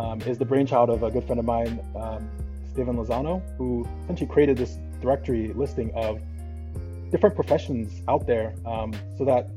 Um, 0.00 0.22
is 0.22 0.38
the 0.38 0.46
brainchild 0.46 0.88
of 0.88 1.02
a 1.02 1.10
good 1.10 1.24
friend 1.24 1.38
of 1.38 1.44
mine, 1.44 1.78
um, 1.94 2.26
Steven 2.72 2.96
Lozano, 2.96 3.42
who 3.58 3.86
essentially 4.04 4.30
created 4.30 4.56
this 4.56 4.78
directory 5.02 5.52
listing 5.52 5.92
of 5.94 6.20
different 7.10 7.34
professions 7.34 8.00
out 8.08 8.26
there 8.26 8.54
um, 8.64 8.94
so 9.18 9.26
that 9.26 9.50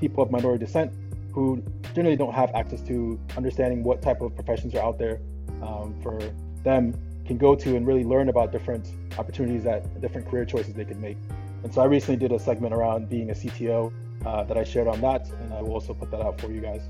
people 0.00 0.22
of 0.22 0.30
minority 0.30 0.64
descent 0.64 0.90
who 1.34 1.62
generally 1.94 2.16
don't 2.16 2.32
have 2.32 2.50
access 2.54 2.80
to 2.80 3.20
understanding 3.36 3.84
what 3.84 4.00
type 4.00 4.22
of 4.22 4.34
professions 4.34 4.74
are 4.74 4.80
out 4.80 4.98
there 4.98 5.20
um, 5.60 5.94
for 6.02 6.18
them 6.64 6.94
can 7.26 7.36
go 7.36 7.54
to 7.54 7.76
and 7.76 7.86
really 7.86 8.04
learn 8.04 8.30
about 8.30 8.52
different 8.52 8.94
opportunities 9.18 9.64
that 9.64 10.00
different 10.00 10.26
career 10.30 10.46
choices 10.46 10.72
they 10.72 10.84
can 10.86 10.98
make. 10.98 11.18
And 11.62 11.74
so 11.74 11.82
I 11.82 11.84
recently 11.84 12.16
did 12.16 12.32
a 12.32 12.38
segment 12.38 12.72
around 12.72 13.10
being 13.10 13.28
a 13.28 13.34
CTO 13.34 13.92
uh, 14.24 14.44
that 14.44 14.56
I 14.56 14.64
shared 14.64 14.88
on 14.88 15.00
that, 15.02 15.28
and 15.28 15.52
I 15.52 15.60
will 15.60 15.74
also 15.74 15.92
put 15.92 16.10
that 16.10 16.22
out 16.22 16.40
for 16.40 16.50
you 16.50 16.62
guys. 16.62 16.80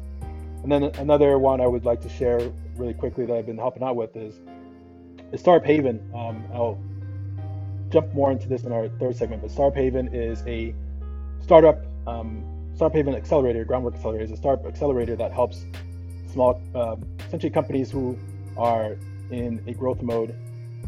And 0.62 0.70
then 0.70 0.84
another 0.98 1.38
one 1.38 1.60
I 1.60 1.66
would 1.66 1.84
like 1.84 2.00
to 2.02 2.08
share 2.08 2.40
really 2.76 2.94
quickly 2.94 3.26
that 3.26 3.34
I've 3.34 3.46
been 3.46 3.58
helping 3.58 3.82
out 3.82 3.96
with 3.96 4.14
is, 4.16 4.34
is 5.32 5.40
Startup 5.40 5.66
Haven. 5.66 6.00
Um, 6.14 6.44
I'll 6.52 6.78
jump 7.90 8.12
more 8.14 8.30
into 8.30 8.48
this 8.48 8.64
in 8.64 8.72
our 8.72 8.88
third 8.88 9.16
segment, 9.16 9.42
but 9.42 9.50
Startup 9.50 9.76
Haven 9.76 10.14
is 10.14 10.42
a 10.46 10.74
startup 11.42 11.82
um, 12.06 12.44
Startup 12.74 12.96
Haven 12.96 13.14
accelerator, 13.14 13.64
groundwork 13.64 13.94
accelerator, 13.94 14.24
is 14.24 14.30
a 14.30 14.36
startup 14.36 14.64
accelerator 14.64 15.14
that 15.16 15.32
helps 15.32 15.66
small, 16.32 16.60
uh, 16.74 16.96
essentially 17.26 17.50
companies 17.50 17.90
who 17.90 18.18
are 18.56 18.96
in 19.30 19.62
a 19.66 19.74
growth 19.74 20.02
mode 20.02 20.34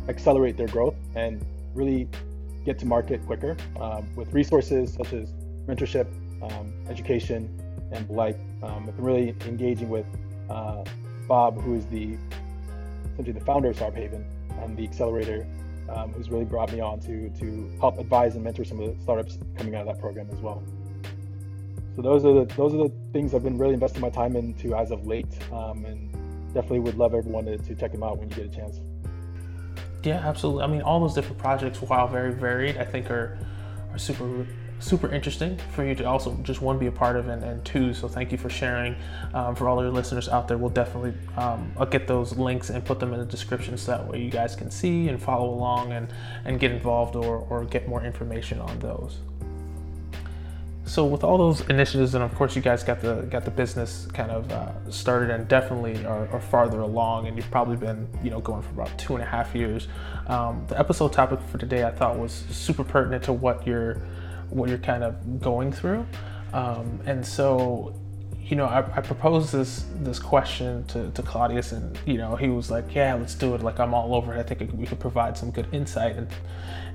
accelerate 0.09 0.57
their 0.57 0.69
growth 0.69 0.95
and 1.15 1.45
really 1.75 2.09
get 2.65 2.79
to 2.79 2.87
market 2.87 3.25
quicker 3.27 3.57
um, 3.81 4.09
with 4.17 4.33
resources 4.33 4.95
such 4.95 5.13
as 5.13 5.33
mentorship, 5.67 6.07
um, 6.43 6.73
education, 6.89 7.49
and 7.93 8.09
like 8.11 8.39
um, 8.63 8.87
I've 8.89 8.97
been 8.97 9.05
really 9.05 9.35
engaging 9.47 9.89
with 9.89 10.07
uh, 10.51 10.85
Bob, 11.29 11.61
who 11.61 11.75
is 11.75 11.87
the 11.87 12.17
essentially 13.13 13.39
the 13.39 13.45
founder 13.45 13.71
of 13.71 13.77
Startup 13.77 13.97
Haven 13.97 14.25
and 14.61 14.77
the 14.77 14.85
accelerator, 14.85 15.47
um, 15.89 16.13
who's 16.13 16.31
really 16.31 16.45
brought 16.45 16.73
me 16.73 16.81
on 16.81 17.01
to 17.01 17.29
to 17.31 17.71
help 17.81 17.99
advise 17.99 18.35
and 18.35 18.45
mentor 18.45 18.65
some 18.65 18.81
of 18.81 18.97
the 18.97 19.03
startups 19.03 19.39
coming 19.57 19.75
out 19.75 19.87
of 19.87 19.95
that 19.95 20.01
program 20.01 20.29
as 20.33 20.39
well. 20.39 20.63
So 21.97 22.03
those 22.03 22.25
are 22.25 22.33
the 22.33 22.55
those 22.55 22.75
are 22.75 22.89
the 22.89 22.93
things 23.13 23.35
I've 23.35 23.45
been 23.45 23.59
really 23.59 23.75
investing 23.75 24.01
my 24.01 24.11
time 24.11 24.37
into 24.37 24.75
as 24.75 24.91
of 24.91 25.07
late, 25.07 25.27
um, 25.53 25.85
and 25.85 26.11
definitely 26.55 26.81
would 26.81 26.97
love 26.97 27.15
everyone 27.15 27.45
to, 27.47 27.59
to 27.59 27.75
check 27.75 27.93
them 27.93 28.03
out 28.03 28.19
when 28.19 28.31
you 28.31 28.37
get 28.37 28.47
a 28.47 28.49
chance. 28.49 28.81
Yeah, 30.03 30.17
absolutely. 30.17 30.65
I 30.65 30.67
mean, 30.67 30.83
all 30.83 31.01
those 31.01 31.15
different 31.15 31.39
projects, 31.39 31.81
while 31.81 32.09
very 32.09 32.33
varied, 32.33 32.77
I 32.79 32.85
think 32.85 33.11
are 33.11 33.39
are 33.93 33.99
super 33.99 34.47
super 34.83 35.09
interesting 35.09 35.57
for 35.71 35.85
you 35.85 35.95
to 35.95 36.05
also 36.05 36.37
just 36.43 36.61
one 36.61 36.79
be 36.79 36.87
a 36.87 36.93
part 36.93 37.17
of 37.17 37.29
and, 37.29 37.43
and 37.45 37.65
two 37.65 37.95
so 37.95 38.09
thank 38.09 38.33
you 38.33 38.39
for 38.39 38.51
sharing 38.51 38.97
um, 39.33 39.55
for 39.55 39.69
all 39.69 39.81
your 39.81 39.93
listeners 39.93 40.29
out 40.29 40.49
there. 40.49 40.59
We'll 40.59 40.71
definitely 40.71 41.15
um, 41.37 41.73
I'll 41.79 41.87
get 41.87 42.09
those 42.09 42.37
links 42.37 42.71
and 42.71 42.85
put 42.85 42.99
them 42.99 43.13
in 43.13 43.21
the 43.21 43.27
description 43.27 43.79
so 43.79 43.93
that 43.93 44.07
way 44.07 44.21
you 44.21 44.31
guys 44.31 44.57
can 44.57 44.71
see 44.71 45.09
and 45.09 45.23
follow 45.23 45.49
along 45.49 45.93
and 45.93 46.09
and 46.45 46.59
get 46.59 46.73
involved 46.73 47.15
or, 47.15 47.47
or 47.49 47.65
get 47.65 47.89
more 47.89 48.05
information 48.05 48.59
on 48.59 48.79
those. 48.81 49.19
So 50.85 51.07
with 51.07 51.23
all 51.23 51.39
those 51.39 51.61
initiatives 51.69 52.15
and 52.17 52.25
of 52.25 52.35
course 52.35 52.57
you 52.57 52.61
guys 52.61 52.83
got 52.83 53.01
the 53.01 53.23
got 53.31 53.45
the 53.45 53.53
business 53.53 54.09
kind 54.13 54.33
of 54.33 54.51
uh, 54.51 54.91
started 54.91 55.31
and 55.31 55.47
definitely 55.47 56.05
are, 56.05 56.29
are, 56.29 56.41
farther 56.41 56.81
along 56.81 57.29
and 57.29 57.37
you've 57.37 57.51
probably 57.53 57.77
been 57.77 58.09
you 58.23 58.31
know 58.31 58.41
going 58.41 58.63
for 58.63 58.73
about 58.73 58.99
two 58.99 59.15
and 59.15 59.23
a 59.23 59.27
half 59.27 59.55
years 59.55 59.87
um, 60.27 60.65
the 60.69 60.79
episode 60.79 61.13
topic 61.13 61.41
for 61.51 61.57
today 61.57 61.85
i 61.85 61.91
thought 61.91 62.19
was 62.19 62.33
super 62.51 62.85
pertinent 62.85 63.23
to 63.23 63.33
what 63.33 63.67
you're 63.67 64.03
what 64.53 64.69
you're 64.69 64.79
kind 64.79 65.03
of 65.03 65.41
going 65.41 65.73
through. 65.73 66.07
Um, 66.53 67.01
and 67.07 67.25
so, 67.27 67.95
you 68.43 68.57
know, 68.57 68.67
I, 68.67 68.81
I, 68.81 69.01
proposed 69.01 69.53
this 69.53 69.87
this 70.01 70.19
question 70.19 70.85
to, 70.89 71.11
to 71.13 71.23
Claudius, 71.23 71.73
and 71.73 71.99
you 72.05 72.19
know, 72.19 72.37
he 72.37 72.49
was 72.49 72.71
like, 72.71 72.95
"Yeah, 72.95 73.15
let's 73.15 73.35
do 73.35 73.55
it. 73.55 73.63
Like, 73.63 73.81
I'm 73.81 73.95
all 73.95 74.15
over 74.15 74.35
it. 74.35 74.39
I 74.39 74.43
think 74.43 74.71
we 74.75 74.85
could 74.85 75.01
provide 75.01 75.39
some 75.39 75.51
good 75.51 75.67
insight." 75.73 76.17
And 76.17 76.29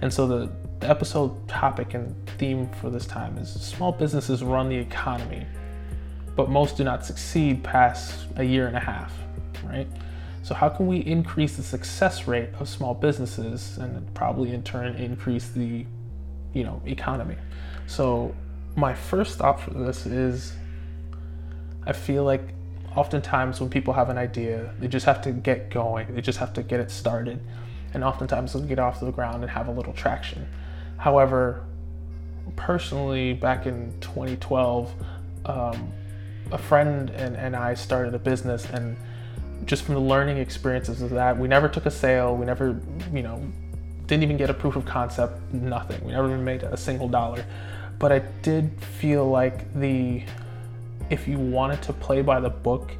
and 0.02 0.13
so 0.13 0.28
the, 0.28 0.52
the 0.80 0.89
episode 0.89 1.48
topic 1.48 1.96
and 1.96 2.15
theme 2.38 2.70
for 2.80 2.91
this 2.91 3.08
time 3.08 3.38
is 3.38 3.50
small 3.50 3.91
businesses 3.91 4.43
run 4.43 4.70
the 4.70 4.76
economy, 4.76 5.48
but 6.36 6.50
most 6.50 6.78
do 6.78 6.84
not 6.84 7.04
succeed 7.04 7.63
past 7.63 8.28
a 8.36 8.43
year 8.43 8.67
and 8.67 8.78
a 8.78 8.82
half, 8.82 9.12
right? 9.63 9.88
So 10.43 10.54
how 10.54 10.70
can 10.70 10.88
we 10.88 11.00
increase 11.00 11.58
the 11.58 11.63
success 11.63 12.28
rate 12.28 12.50
of 12.60 12.70
small 12.70 12.93
businesses 12.93 13.78
and 13.80 14.13
probably 14.13 14.54
in 14.54 14.63
turn 14.63 14.96
increase 14.96 15.50
the 15.50 15.86
you 16.58 16.63
know 16.63 16.82
economy. 16.86 17.36
So 17.86 18.36
my 18.76 18.93
first 18.93 19.38
thought 19.38 19.62
for 19.62 19.72
this 19.72 20.06
is 20.06 20.54
I 21.86 21.93
feel 21.93 22.24
like 22.24 22.41
oftentimes 22.96 23.62
when 23.62 23.70
people 23.70 23.93
have 23.93 24.10
an 24.10 24.17
idea, 24.17 24.74
they 24.80 24.88
just 24.88 25.06
have 25.06 25.22
to 25.22 25.32
get 25.32 25.70
going. 25.70 26.13
They 26.13 26.22
just 26.22 26.39
have 26.39 26.54
to 26.54 26.63
get 26.63 26.80
it 26.80 26.89
started. 26.89 27.39
And 27.93 28.04
oftentimes 28.04 28.54
they'll 28.54 28.63
get 28.63 28.80
off 28.80 29.00
the 29.00 29.12
ground 29.12 29.43
and 29.43 29.52
have 29.52 29.67
a 29.67 29.72
little 29.72 29.93
traction. 29.93 30.48
However, 30.98 31.63
personally, 32.56 33.34
back 33.34 33.67
in 33.67 33.93
2012, 34.02 34.91
um, 35.46 35.91
a 36.52 36.58
friend 36.58 37.10
and, 37.12 37.36
and 37.38 37.56
I 37.56 37.76
started 37.76 38.15
a 38.15 38.20
business 38.20 38.65
and 38.65 38.98
just 39.65 39.84
from 39.84 39.96
the 39.96 40.02
learning 40.02 40.38
experiences 40.38 41.02
of 41.02 41.12
that, 41.12 41.38
we 41.38 41.48
never 41.48 41.70
took 41.70 41.86
a 41.86 41.91
sale. 41.91 42.36
We 42.36 42.46
never, 42.46 42.80
you 43.13 43.24
know, 43.24 43.41
didn't 44.08 44.24
even 44.24 44.38
get 44.38 44.50
a 44.50 44.54
proof 44.54 44.76
of 44.76 44.86
concept, 44.86 45.54
nothing. 45.54 46.04
We 46.04 46.12
never 46.12 46.28
even 46.28 46.43
made 46.43 46.63
a 46.63 46.78
single 46.78 47.10
dollar. 47.10 47.46
But 48.00 48.12
I 48.12 48.20
did 48.41 48.72
feel 49.00 49.30
like 49.30 49.74
the, 49.74 50.24
if 51.10 51.28
you 51.28 51.38
wanted 51.38 51.82
to 51.84 51.93
play 51.93 52.22
by 52.22 52.39
the 52.39 52.50
book 52.50 52.91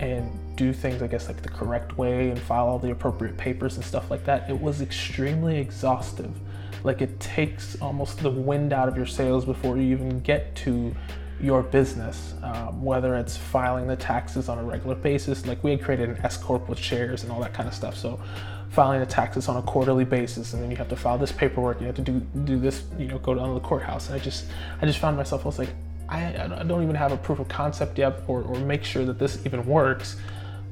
and 0.00 0.30
do 0.56 0.72
things, 0.72 1.02
I 1.02 1.06
guess, 1.06 1.28
like 1.28 1.42
the 1.42 1.48
correct 1.48 1.98
way 1.98 2.30
and 2.30 2.38
file 2.38 2.66
all 2.66 2.78
the 2.78 2.90
appropriate 2.90 3.36
papers 3.36 3.76
and 3.76 3.84
stuff 3.84 4.10
like 4.10 4.24
that, 4.24 4.48
it 4.50 4.58
was 4.58 4.80
extremely 4.80 5.58
exhaustive. 5.58 6.32
Like 6.82 7.00
it 7.00 7.18
takes 7.20 7.80
almost 7.80 8.18
the 8.18 8.30
wind 8.30 8.72
out 8.72 8.88
of 8.88 8.96
your 8.96 9.06
sails 9.06 9.44
before 9.44 9.76
you 9.76 9.92
even 9.92 10.20
get 10.20 10.54
to 10.56 10.94
your 11.40 11.62
business, 11.62 12.34
um, 12.42 12.82
whether 12.82 13.16
it's 13.16 13.36
filing 13.36 13.86
the 13.86 13.96
taxes 13.96 14.48
on 14.48 14.58
a 14.58 14.64
regular 14.64 14.94
basis. 14.94 15.46
Like 15.46 15.62
we 15.62 15.72
had 15.72 15.82
created 15.82 16.08
an 16.10 16.18
S 16.24 16.36
corp 16.36 16.68
with 16.68 16.78
shares 16.78 17.22
and 17.22 17.32
all 17.32 17.40
that 17.40 17.52
kind 17.52 17.68
of 17.68 17.74
stuff. 17.74 17.96
So 17.96 18.20
filing 18.74 19.00
the 19.00 19.06
taxes 19.06 19.48
on 19.48 19.56
a 19.56 19.62
quarterly 19.62 20.04
basis, 20.04 20.52
and 20.52 20.62
then 20.62 20.70
you 20.70 20.76
have 20.76 20.88
to 20.88 20.96
file 20.96 21.16
this 21.16 21.32
paperwork. 21.32 21.80
You 21.80 21.86
have 21.86 21.96
to 21.96 22.02
do 22.02 22.20
do 22.44 22.58
this. 22.58 22.82
You 22.98 23.06
know, 23.06 23.18
go 23.18 23.34
down 23.34 23.48
to 23.48 23.54
the 23.54 23.60
courthouse. 23.60 24.08
And 24.08 24.16
I 24.16 24.18
just 24.18 24.46
I 24.82 24.86
just 24.86 24.98
found 24.98 25.16
myself. 25.16 25.42
I 25.44 25.46
was 25.46 25.58
like, 25.58 25.70
I, 26.08 26.26
I 26.34 26.62
don't 26.64 26.82
even 26.82 26.96
have 26.96 27.12
a 27.12 27.16
proof 27.16 27.38
of 27.38 27.48
concept 27.48 27.98
yet, 27.98 28.22
or 28.26 28.42
or 28.42 28.58
make 28.58 28.84
sure 28.84 29.04
that 29.04 29.18
this 29.18 29.38
even 29.46 29.64
works. 29.64 30.16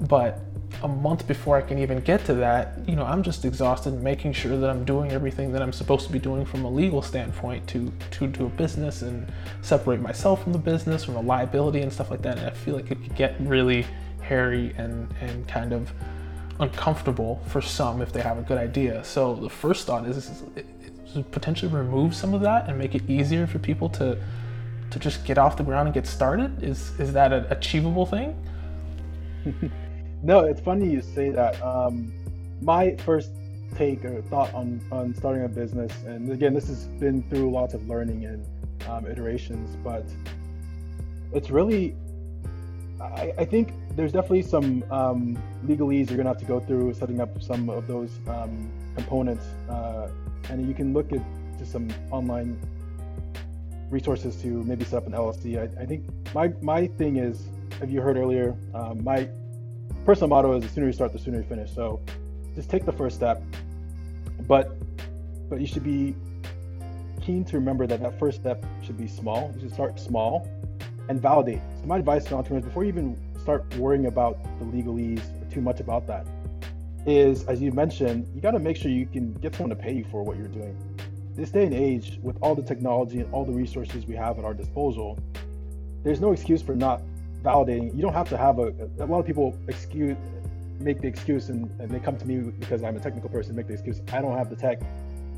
But 0.01 0.41
a 0.83 0.89
month 0.89 1.29
before 1.29 1.57
I 1.57 1.63
can 1.63 1.79
even 1.79 2.01
get 2.01 2.25
to 2.25 2.35
that, 2.35 2.79
you 2.89 2.97
know, 2.97 3.05
I'm 3.05 3.23
just 3.23 3.45
exhausted 3.45 3.93
making 4.03 4.33
sure 4.33 4.57
that 4.57 4.69
I'm 4.69 4.85
doing 4.85 5.13
everything 5.13 5.53
that 5.53 5.63
I'm 5.63 5.73
supposed 5.73 6.07
to 6.07 6.13
be 6.13 6.19
doing 6.19 6.45
from 6.45 6.65
a 6.65 6.71
legal 6.71 7.03
standpoint 7.03 7.69
to 7.69 7.93
to 8.13 8.27
do 8.27 8.47
a 8.47 8.49
business 8.49 9.03
and 9.03 9.31
separate 9.61 10.01
myself 10.01 10.43
from 10.43 10.53
the 10.53 10.59
business, 10.59 11.05
from 11.05 11.17
a 11.17 11.21
liability 11.21 11.83
and 11.83 11.93
stuff 11.93 12.11
like 12.11 12.23
that. 12.23 12.39
And 12.39 12.47
I 12.47 12.51
feel 12.51 12.75
like 12.75 12.91
it 12.91 13.01
could 13.01 13.15
get 13.15 13.37
really 13.41 13.87
hairy 14.21 14.75
and 14.77 15.09
and 15.21 15.47
kind 15.47 15.73
of 15.73 15.93
uncomfortable 16.61 17.41
for 17.47 17.61
some 17.61 18.03
if 18.03 18.13
they 18.13 18.21
have 18.21 18.39
a 18.39 18.43
good 18.43 18.59
idea. 18.59 19.03
So 19.05 19.35
the 19.35 19.51
first 19.51 19.87
thought 19.87 20.07
is, 20.07 20.17
is, 20.17 20.43
is 21.15 21.25
potentially 21.31 21.73
remove 21.73 22.15
some 22.15 22.35
of 22.35 22.41
that 22.43 22.69
and 22.69 22.79
make 22.79 22.95
it 22.95 23.09
easier 23.09 23.47
for 23.47 23.59
people 23.59 23.89
to 23.91 24.19
to 24.91 24.99
just 24.99 25.25
get 25.25 25.39
off 25.39 25.57
the 25.57 25.63
ground 25.63 25.89
and 25.89 25.95
get 25.95 26.07
started. 26.07 26.63
Is 26.63 26.99
is 27.01 27.13
that 27.15 27.33
an 27.33 27.47
achievable 27.51 28.07
thing? 28.07 28.37
no, 30.23 30.41
it's 30.41 30.61
funny 30.61 30.91
you 30.91 31.03
say 31.03 31.31
that. 31.31 31.61
Um, 31.63 32.13
my 32.61 32.97
first 32.97 33.31
take 33.75 34.05
or 34.05 34.23
thought 34.23 34.53
on, 34.55 34.81
on 34.93 35.15
starting 35.15 35.45
a 35.45 35.49
business, 35.49 35.93
and 36.07 36.31
again, 36.31 36.55
this 36.55 36.69
has 36.69 36.85
been 37.01 37.23
through 37.25 37.51
lots 37.51 37.75
of 37.75 37.89
learning 37.89 38.25
and 38.27 38.47
um, 38.89 39.07
iterations, 39.07 39.77
but 39.83 40.05
it's 41.33 41.51
really, 41.51 41.97
I, 43.01 43.33
I, 43.39 43.45
think 43.45 43.73
there's 43.97 44.13
definitely 44.13 44.43
some 44.43 44.85
um, 44.91 45.43
legalese 45.67 46.09
you're 46.09 46.17
gonna 46.17 46.31
have 46.31 46.39
to 46.39 46.45
go 46.45 46.61
through 46.61 46.95
setting 46.95 47.21
up 47.21 47.43
some 47.43 47.69
of 47.69 47.87
those 47.87 48.19
um, 48.27 48.71
components, 48.97 49.45
uh, 49.69 50.09
and 50.49 50.67
you 50.67 50.75
can 50.75 50.93
look 50.93 51.13
at 51.13 51.21
to 51.59 51.67
some 51.67 51.89
online 52.11 52.59
resources 53.91 54.37
to 54.37 54.65
maybe 54.65 54.85
set 54.85 54.99
up 54.99 55.07
an 55.07 55.13
LLC. 55.13 55.59
I, 55.59 55.83
I 55.83 55.87
think 55.87 56.05
my 56.35 56.53
my 56.63 56.87
thing 56.87 57.17
is, 57.17 57.47
if 57.81 57.91
you 57.91 58.01
heard 58.01 58.17
earlier, 58.17 58.57
um, 58.75 59.05
my 59.05 59.29
personal 60.05 60.29
motto 60.29 60.57
is 60.57 60.63
the 60.63 60.69
sooner 60.69 60.87
you 60.87 60.93
start, 60.93 61.13
the 61.13 61.19
sooner 61.19 61.39
you 61.39 61.45
finish. 61.45 61.73
So 61.75 62.01
just 62.55 62.71
take 62.71 62.85
the 62.85 62.93
first 62.93 63.17
step, 63.17 63.43
but 64.49 64.77
but 65.51 65.61
you 65.61 65.67
should 65.67 65.85
be 65.85 66.15
keen 67.21 67.45
to 67.45 67.57
remember 67.57 67.87
that 67.87 68.01
that 68.01 68.19
first 68.19 68.41
step 68.41 68.65
should 68.83 68.97
be 68.97 69.07
small. 69.07 69.53
You 69.55 69.61
should 69.61 69.75
start 69.75 70.01
small 70.01 70.49
and 71.09 71.21
validate. 71.21 71.61
So 71.81 71.87
my 71.87 71.99
advice 71.99 72.25
to 72.25 72.35
entrepreneurs 72.35 72.65
before 72.65 72.85
you 72.85 72.89
even 72.89 73.17
start 73.43 73.65
worrying 73.77 74.07
about 74.07 74.39
the 74.59 74.65
legalese 74.65 75.21
or 75.41 75.53
too 75.53 75.61
much 75.61 75.81
about 75.81 76.07
that 76.07 76.27
is, 77.07 77.45
as 77.45 77.61
you 77.61 77.73
mentioned, 77.73 78.31
you 78.35 78.41
got 78.41 78.53
to 78.53 78.61
make 78.61 78.77
sure 78.77 78.91
you 78.91 79.07
can 79.07 79.33
get 79.35 79.55
someone 79.55 79.77
to 79.77 79.83
pay 79.83 79.93
you 79.93 80.05
for 80.05 80.23
what 80.23 80.37
you're 80.37 80.47
doing. 80.47 80.77
This 81.35 81.51
day 81.51 81.65
and 81.65 81.75
age, 81.75 82.21
with 82.23 82.37
all 82.41 82.55
the 82.55 82.63
technology 82.63 83.19
and 83.19 83.33
all 83.35 83.45
the 83.45 83.53
resources 83.53 84.07
we 84.07 84.15
have 84.15 84.39
at 84.39 84.45
our 84.45 84.55
disposal, 84.55 85.19
there's 86.05 86.21
no 86.21 86.33
excuse 86.33 86.63
for 86.63 86.77
not 86.77 87.03
validating. 87.43 87.95
You 87.97 88.03
don't 88.03 88.13
have 88.13 88.29
to 88.29 88.37
have 88.37 88.59
a. 88.59 88.73
A 89.01 89.07
lot 89.07 89.19
of 89.19 89.27
people 89.27 89.59
excuse 89.69 90.17
make 90.79 91.01
the 91.01 91.07
excuse 91.07 91.49
and, 91.49 91.71
and 91.81 91.89
they 91.91 92.01
come 92.01 92.17
to 92.17 92.27
me 92.27 92.39
because 92.59 92.83
I'm 92.83 92.97
a 92.97 93.01
technical 93.01 93.31
person. 93.31 93.55
Make 93.55 93.69
the 93.69 93.75
excuse. 93.75 94.01
I 94.13 94.21
don't 94.21 94.37
have 94.37 94.51
the 94.51 94.57
tech 94.57 94.81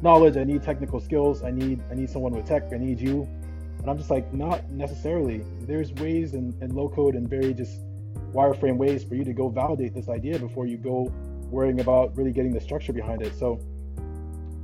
knowledge. 0.03 0.37
I 0.37 0.45
need 0.45 0.63
technical 0.63 1.01
skills. 1.01 1.43
I 1.43 1.51
need 1.51 1.81
I 1.91 1.95
need 1.95 2.11
someone 2.11 2.33
with 2.33 2.47
tech. 2.47 2.65
I 2.73 2.79
need 2.79 3.01
you. 3.01 3.29
And 3.79 3.91
I'm 3.91 3.99
just 3.99 4.11
like, 4.11 4.33
not 4.33 4.69
necessarily. 4.71 5.45
There's 5.63 5.93
ways 5.93 6.33
and, 6.33 6.55
and 6.63 6.73
low 6.75 6.89
code 6.89 7.15
and 7.15 7.29
very 7.29 7.53
just 7.53 7.81
wireframe 8.33 8.77
ways 8.77 9.05
for 9.05 9.15
you 9.15 9.25
to 9.25 9.33
go 9.33 9.49
validate 9.49 9.95
this 9.95 10.09
idea 10.09 10.39
before 10.39 10.67
you 10.67 10.77
go 10.77 11.13
worrying 11.51 11.81
about 11.81 12.17
really 12.17 12.33
getting 12.33 12.53
the 12.53 12.61
structure 12.61 12.93
behind 12.93 13.23
it. 13.23 13.35
So 13.39 13.61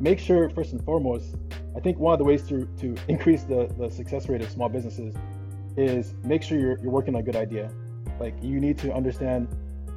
make 0.01 0.19
sure 0.19 0.51
first 0.51 0.73
and 0.73 0.85
foremost, 0.85 1.37
I 1.77 1.81
think 1.81 1.99
one 1.99 2.13
of 2.13 2.19
the 2.19 2.25
ways 2.25 2.43
to 2.49 2.67
to 2.79 2.97
increase 3.09 3.45
the, 3.45 3.73
the 3.79 3.91
success 3.91 4.29
rate 4.29 4.43
of 4.43 4.51
small 4.51 4.69
businesses 4.69 5.15
is 5.77 6.15
make 6.25 6.43
sure 6.43 6.59
you're, 6.59 6.79
you're 6.81 6.91
working 6.91 7.15
on 7.15 7.21
a 7.21 7.25
good 7.25 7.37
idea. 7.37 7.71
Like 8.19 8.35
you 8.43 8.61
need 8.61 8.79
to 8.79 8.93
understand 8.93 9.49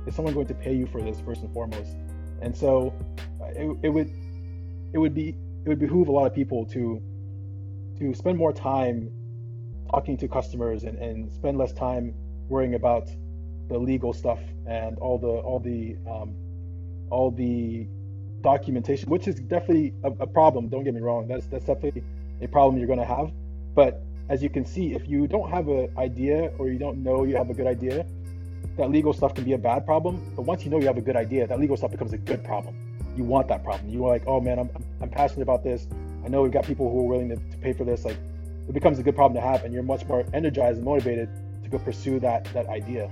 is 0.06 0.16
someone 0.16 0.34
going 0.34 0.48
to 0.48 0.54
pay 0.54 0.74
you 0.74 0.86
for 0.86 1.02
this 1.02 1.20
first 1.22 1.42
and 1.42 1.54
foremost? 1.54 1.96
And 2.42 2.56
so 2.56 2.94
it, 3.56 3.78
it 3.84 3.90
would 3.90 4.12
it 4.94 4.98
would 4.98 5.14
be 5.14 5.36
it 5.66 5.70
would 5.70 5.80
behoove 5.80 6.08
a 6.08 6.12
lot 6.12 6.26
of 6.26 6.34
people 6.34 6.66
to 6.68 7.02
to 8.00 8.14
spend 8.14 8.38
more 8.38 8.54
time 8.54 9.12
talking 9.90 10.18
to 10.18 10.28
customers 10.28 10.84
and, 10.84 10.98
and 10.98 11.32
spend 11.32 11.58
less 11.58 11.72
time 11.74 12.14
worrying 12.50 12.76
about 12.76 13.08
the 13.70 13.78
legal 13.78 14.14
stuff 14.14 14.40
and 14.68 14.98
all 15.00 15.18
the 15.18 15.28
all 15.28 15.60
the 15.60 15.96
um, 16.10 16.36
all 17.10 17.32
the 17.32 17.88
documentation, 18.42 19.10
which 19.10 19.28
is 19.28 19.36
definitely 19.36 19.94
a, 20.04 20.12
a, 20.20 20.28
problem. 20.28 20.68
Don't 20.68 20.84
get 20.84 20.94
me 20.94 21.02
wrong. 21.02 21.28
That's 21.28 21.46
that's 21.48 21.66
definitely 21.66 22.04
a 22.42 22.48
problem 22.48 22.78
you're 22.78 22.88
going 22.88 23.00
to 23.00 23.06
have. 23.06 23.32
But 23.74 24.04
as 24.30 24.44
you 24.44 24.50
can 24.50 24.66
see, 24.66 24.94
if 24.94 25.08
you 25.08 25.28
don't 25.28 25.50
have 25.50 25.68
an 25.68 25.90
idea 25.98 26.52
or 26.58 26.70
you 26.70 26.78
don't 26.78 27.04
know 27.04 27.24
you 27.24 27.36
have 27.36 27.50
a 27.50 27.54
good 27.54 27.68
idea, 27.68 28.06
that 28.78 28.90
legal 28.90 29.14
stuff 29.14 29.34
can 29.34 29.44
be 29.44 29.54
a 29.54 29.58
bad 29.58 29.86
problem. 29.86 30.22
But 30.36 30.44
once 30.44 30.64
you 30.66 30.72
know 30.72 30.80
you 30.80 30.88
have 30.88 30.98
a 30.98 31.02
good 31.02 31.16
idea, 31.16 31.48
that 31.48 31.60
legal 31.60 31.78
stuff 31.78 31.92
becomes 31.92 32.14
a 32.14 32.18
good 32.18 32.44
problem. 32.44 32.76
You 33.16 33.24
want 33.24 33.48
that 33.48 33.64
problem. 33.64 33.90
You 33.90 34.06
are 34.06 34.10
like, 34.10 34.24
oh 34.28 34.42
man, 34.42 34.60
I'm, 34.60 34.70
I'm 35.02 35.10
passionate 35.10 35.44
about 35.44 35.64
this. 35.64 35.88
I 36.26 36.30
know 36.30 36.42
we've 36.42 36.52
got 36.52 36.66
people 36.66 36.92
who 36.92 37.02
are 37.02 37.08
willing 37.08 37.30
to, 37.30 37.36
to 37.36 37.58
pay 37.58 37.74
for 37.74 37.84
this. 37.84 38.06
Like, 38.06 38.18
it 38.68 38.74
becomes 38.74 38.98
a 38.98 39.04
good 39.04 39.16
problem 39.16 39.42
to 39.42 39.48
have, 39.48 39.66
and 39.66 39.74
you're 39.74 39.84
much 39.84 40.06
more 40.06 40.26
energized 40.34 40.78
and 40.78 40.86
motivated 40.86 41.30
to 41.64 41.70
go 41.70 41.78
pursue 41.78 42.20
that 42.22 42.46
that 42.54 42.68
idea. 42.68 43.10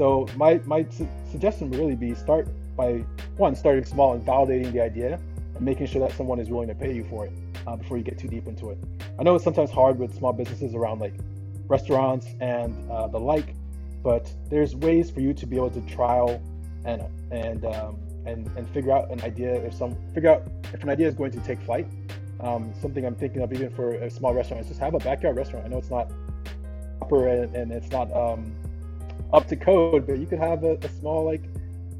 So 0.00 0.26
my 0.34 0.58
my 0.64 0.86
su- 0.88 1.06
suggestion 1.30 1.68
would 1.68 1.78
really 1.78 1.94
be 1.94 2.14
start 2.14 2.48
by 2.74 3.04
one 3.36 3.54
starting 3.54 3.84
small 3.84 4.14
and 4.14 4.24
validating 4.24 4.72
the 4.72 4.80
idea 4.80 5.20
and 5.54 5.60
making 5.60 5.88
sure 5.88 6.00
that 6.00 6.16
someone 6.16 6.40
is 6.40 6.48
willing 6.48 6.68
to 6.68 6.74
pay 6.74 6.94
you 6.94 7.04
for 7.04 7.26
it 7.26 7.32
uh, 7.66 7.76
before 7.76 7.98
you 7.98 8.02
get 8.02 8.16
too 8.16 8.26
deep 8.26 8.46
into 8.46 8.70
it. 8.70 8.78
I 9.18 9.24
know 9.24 9.34
it's 9.34 9.44
sometimes 9.44 9.70
hard 9.70 9.98
with 9.98 10.14
small 10.14 10.32
businesses 10.32 10.74
around 10.74 11.00
like 11.00 11.12
restaurants 11.68 12.28
and 12.40 12.90
uh, 12.90 13.08
the 13.08 13.20
like, 13.20 13.54
but 14.02 14.32
there's 14.48 14.74
ways 14.74 15.10
for 15.10 15.20
you 15.20 15.34
to 15.34 15.46
be 15.46 15.56
able 15.56 15.70
to 15.72 15.82
trial 15.82 16.40
and 16.86 17.02
and 17.30 17.66
um, 17.66 17.98
and 18.24 18.50
and 18.56 18.66
figure 18.70 18.92
out 18.92 19.10
an 19.10 19.20
idea 19.20 19.52
if 19.66 19.74
some 19.74 19.94
figure 20.14 20.30
out 20.30 20.44
if 20.72 20.82
an 20.82 20.88
idea 20.88 21.08
is 21.08 21.14
going 21.14 21.32
to 21.32 21.40
take 21.40 21.60
flight. 21.60 21.86
Um, 22.40 22.72
something 22.80 23.04
I'm 23.04 23.16
thinking 23.16 23.42
of 23.42 23.52
even 23.52 23.68
for 23.68 23.90
a 23.96 24.08
small 24.08 24.32
restaurant 24.32 24.62
is 24.62 24.68
just 24.68 24.80
have 24.80 24.94
a 24.94 24.98
backyard 24.98 25.36
restaurant. 25.36 25.66
I 25.66 25.68
know 25.68 25.76
it's 25.76 25.90
not 25.90 26.10
proper 27.00 27.28
and, 27.28 27.54
and 27.54 27.70
it's 27.70 27.90
not 27.90 28.10
um, 28.14 28.54
up 29.32 29.46
to 29.48 29.56
code, 29.56 30.06
but 30.06 30.18
you 30.18 30.26
could 30.26 30.38
have 30.38 30.64
a, 30.64 30.74
a 30.82 30.88
small 30.88 31.24
like 31.24 31.42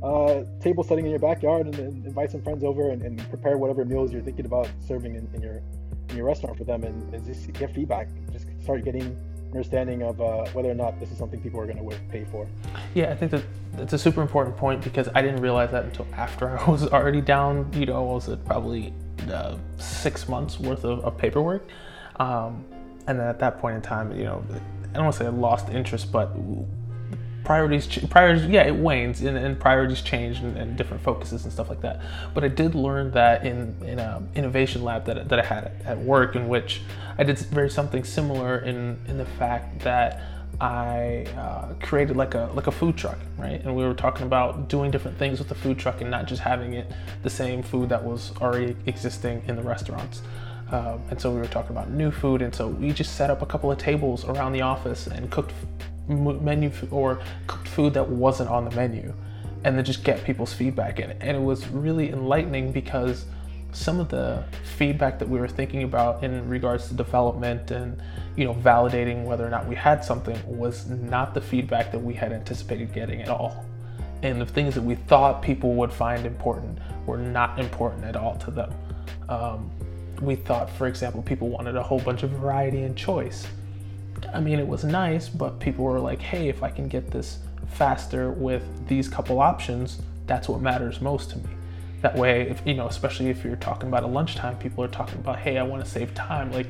uh, 0.02 0.44
table 0.60 0.82
setting 0.82 1.04
in 1.04 1.10
your 1.10 1.20
backyard 1.20 1.66
and, 1.66 1.78
and 1.78 2.06
invite 2.06 2.30
some 2.30 2.42
friends 2.42 2.64
over 2.64 2.90
and, 2.90 3.02
and, 3.02 3.18
prepare 3.28 3.58
whatever 3.58 3.84
meals 3.84 4.12
you're 4.12 4.22
thinking 4.22 4.46
about 4.46 4.66
serving 4.86 5.14
in, 5.14 5.28
in 5.34 5.42
your 5.42 5.60
in 6.08 6.16
your 6.16 6.24
restaurant 6.24 6.56
for 6.56 6.64
them 6.64 6.84
and, 6.84 7.14
and 7.14 7.24
just 7.24 7.52
get 7.52 7.74
feedback. 7.74 8.08
Just 8.32 8.46
start 8.62 8.82
getting 8.84 9.16
understanding 9.52 10.02
of 10.02 10.20
uh, 10.20 10.44
whether 10.52 10.70
or 10.70 10.74
not 10.74 10.98
this 11.00 11.10
is 11.10 11.18
something 11.18 11.40
people 11.40 11.60
are 11.60 11.66
going 11.66 11.76
to 11.76 11.96
pay 12.08 12.24
for. 12.24 12.46
Yeah, 12.94 13.10
I 13.10 13.16
think 13.16 13.30
that 13.32 13.42
that's 13.74 13.92
a 13.92 13.98
super 13.98 14.22
important 14.22 14.56
point 14.56 14.82
because 14.82 15.08
I 15.14 15.22
didn't 15.22 15.40
realize 15.40 15.70
that 15.72 15.84
until 15.84 16.06
after 16.14 16.58
I 16.58 16.64
was 16.70 16.86
already 16.88 17.20
down. 17.20 17.70
You 17.74 17.86
know, 17.86 18.02
was 18.02 18.28
it 18.28 18.44
probably 18.44 18.92
uh, 19.30 19.56
six 19.78 20.28
months 20.28 20.58
worth 20.58 20.84
of, 20.84 21.00
of 21.04 21.18
paperwork, 21.18 21.66
um, 22.18 22.64
and 23.06 23.18
then 23.18 23.26
at 23.26 23.38
that 23.40 23.60
point 23.60 23.76
in 23.76 23.82
time, 23.82 24.16
you 24.16 24.24
know, 24.24 24.42
I 24.50 24.94
don't 24.94 25.04
want 25.04 25.16
to 25.16 25.18
say 25.20 25.26
I 25.26 25.30
lost 25.30 25.68
interest, 25.68 26.10
but 26.10 26.32
priorities 27.44 27.86
priorities 28.08 28.46
yeah 28.46 28.66
it 28.66 28.74
wanes 28.74 29.20
and, 29.22 29.36
and 29.36 29.58
priorities 29.58 30.02
change 30.02 30.38
and, 30.38 30.56
and, 30.56 30.76
different 30.76 31.02
focuses 31.02 31.44
and 31.44 31.52
stuff 31.52 31.68
like 31.68 31.80
that 31.80 32.00
but 32.34 32.44
i 32.44 32.48
did 32.48 32.74
learn 32.74 33.10
that 33.10 33.44
in 33.44 33.74
in 33.82 33.98
an 33.98 34.28
innovation 34.34 34.82
lab 34.82 35.04
that, 35.04 35.28
that 35.28 35.38
i 35.38 35.44
had 35.44 35.72
at 35.84 35.98
work 35.98 36.36
in 36.36 36.48
which 36.48 36.82
i 37.18 37.24
did 37.24 37.38
very 37.38 37.70
something 37.70 38.04
similar 38.04 38.58
in 38.58 38.98
in 39.08 39.18
the 39.18 39.24
fact 39.24 39.80
that 39.80 40.22
I 40.60 41.26
uh, 41.38 41.72
created 41.82 42.16
like 42.16 42.34
a 42.34 42.50
like 42.54 42.66
a 42.66 42.72
food 42.72 42.96
truck, 42.96 43.18
right? 43.38 43.62
And 43.64 43.74
we 43.74 43.82
were 43.82 43.94
talking 43.94 44.26
about 44.26 44.68
doing 44.68 44.90
different 44.90 45.16
things 45.16 45.38
with 45.38 45.48
the 45.48 45.54
food 45.54 45.78
truck 45.78 46.02
and 46.02 46.10
not 46.10 46.26
just 46.26 46.42
having 46.42 46.74
it 46.74 46.92
the 47.22 47.30
same 47.30 47.62
food 47.62 47.88
that 47.88 48.04
was 48.04 48.32
already 48.42 48.76
existing 48.84 49.42
in 49.48 49.56
the 49.56 49.62
restaurants. 49.62 50.20
Um, 50.70 51.02
and 51.10 51.20
so 51.20 51.32
we 51.32 51.38
were 51.38 51.46
talking 51.46 51.72
about 51.72 51.90
new 51.90 52.10
food, 52.10 52.42
and 52.42 52.54
so 52.54 52.68
we 52.68 52.92
just 52.92 53.16
set 53.16 53.28
up 53.30 53.42
a 53.42 53.46
couple 53.46 53.72
of 53.72 53.78
tables 53.78 54.24
around 54.24 54.52
the 54.52 54.62
office 54.62 55.06
and 55.08 55.30
cooked 55.30 55.52
menu 56.08 56.70
or 56.90 57.20
cooked 57.46 57.68
food 57.68 57.94
that 57.94 58.08
wasn't 58.08 58.48
on 58.48 58.64
the 58.64 58.70
menu 58.72 59.12
and 59.64 59.76
then 59.76 59.84
just 59.84 60.04
get 60.04 60.24
people's 60.24 60.52
feedback. 60.52 60.98
And, 60.98 61.14
and 61.20 61.36
it 61.36 61.40
was 61.40 61.68
really 61.68 62.10
enlightening 62.10 62.72
because 62.72 63.26
some 63.72 64.00
of 64.00 64.08
the 64.08 64.42
feedback 64.76 65.18
that 65.18 65.28
we 65.28 65.38
were 65.38 65.48
thinking 65.48 65.82
about 65.84 66.24
in 66.24 66.48
regards 66.48 66.88
to 66.88 66.94
development 66.94 67.70
and 67.70 68.00
you 68.36 68.44
know 68.44 68.54
validating 68.54 69.24
whether 69.24 69.46
or 69.46 69.50
not 69.50 69.66
we 69.66 69.76
had 69.76 70.04
something 70.04 70.36
was 70.46 70.88
not 70.88 71.34
the 71.34 71.40
feedback 71.40 71.92
that 71.92 71.98
we 71.98 72.14
had 72.14 72.32
anticipated 72.32 72.92
getting 72.92 73.22
at 73.22 73.28
all. 73.28 73.64
And 74.22 74.40
the 74.40 74.46
things 74.46 74.74
that 74.74 74.82
we 74.82 74.96
thought 74.96 75.40
people 75.40 75.74
would 75.74 75.92
find 75.92 76.26
important 76.26 76.78
were 77.06 77.16
not 77.16 77.58
important 77.58 78.04
at 78.04 78.16
all 78.16 78.36
to 78.38 78.50
them. 78.50 78.72
Um, 79.28 79.70
we 80.20 80.36
thought 80.36 80.70
for 80.70 80.86
example 80.86 81.22
people 81.22 81.48
wanted 81.48 81.76
a 81.76 81.82
whole 81.82 82.00
bunch 82.00 82.22
of 82.22 82.30
variety 82.30 82.82
and 82.82 82.96
choice 82.96 83.46
I 84.32 84.40
mean, 84.40 84.58
it 84.58 84.66
was 84.66 84.84
nice, 84.84 85.28
but 85.28 85.60
people 85.60 85.84
were 85.84 86.00
like, 86.00 86.20
hey, 86.20 86.48
if 86.48 86.62
I 86.62 86.70
can 86.70 86.88
get 86.88 87.10
this 87.10 87.38
faster 87.66 88.30
with 88.30 88.62
these 88.88 89.08
couple 89.08 89.40
options, 89.40 90.00
that's 90.26 90.48
what 90.48 90.60
matters 90.60 91.00
most 91.00 91.30
to 91.30 91.38
me. 91.38 91.50
That 92.02 92.16
way, 92.16 92.48
if 92.48 92.62
you 92.64 92.74
know, 92.74 92.86
especially 92.86 93.28
if 93.28 93.44
you're 93.44 93.56
talking 93.56 93.88
about 93.88 94.04
a 94.04 94.06
lunchtime, 94.06 94.56
people 94.58 94.82
are 94.84 94.88
talking 94.88 95.18
about, 95.18 95.38
hey, 95.38 95.58
I 95.58 95.62
want 95.62 95.84
to 95.84 95.90
save 95.90 96.14
time. 96.14 96.52
Like, 96.52 96.68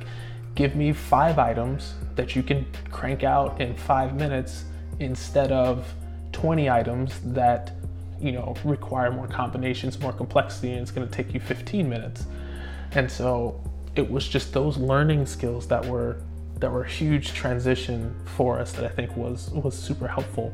give 0.54 0.74
me 0.74 0.92
five 0.92 1.38
items 1.38 1.94
that 2.16 2.34
you 2.34 2.42
can 2.42 2.66
crank 2.90 3.22
out 3.22 3.60
in 3.60 3.76
five 3.76 4.16
minutes 4.16 4.64
instead 4.98 5.52
of 5.52 5.86
20 6.32 6.68
items 6.68 7.20
that 7.24 7.72
you 8.20 8.32
know 8.32 8.54
require 8.64 9.10
more 9.10 9.26
combinations 9.26 9.98
more 9.98 10.12
complexity 10.12 10.72
and 10.72 10.82
it's 10.82 10.90
going 10.90 11.06
to 11.08 11.12
take 11.12 11.32
you 11.32 11.40
15 11.40 11.88
minutes 11.88 12.26
and 12.92 13.10
so 13.10 13.60
it 13.96 14.10
was 14.10 14.28
just 14.28 14.52
those 14.52 14.76
learning 14.76 15.26
skills 15.26 15.66
that 15.68 15.84
were 15.84 16.22
that 16.58 16.70
were 16.70 16.84
a 16.84 16.88
huge 16.88 17.32
transition 17.32 18.14
for 18.24 18.58
us 18.58 18.72
that 18.72 18.84
I 18.84 18.88
think 18.88 19.16
was 19.16 19.50
was 19.50 19.76
super 19.76 20.06
helpful. 20.06 20.52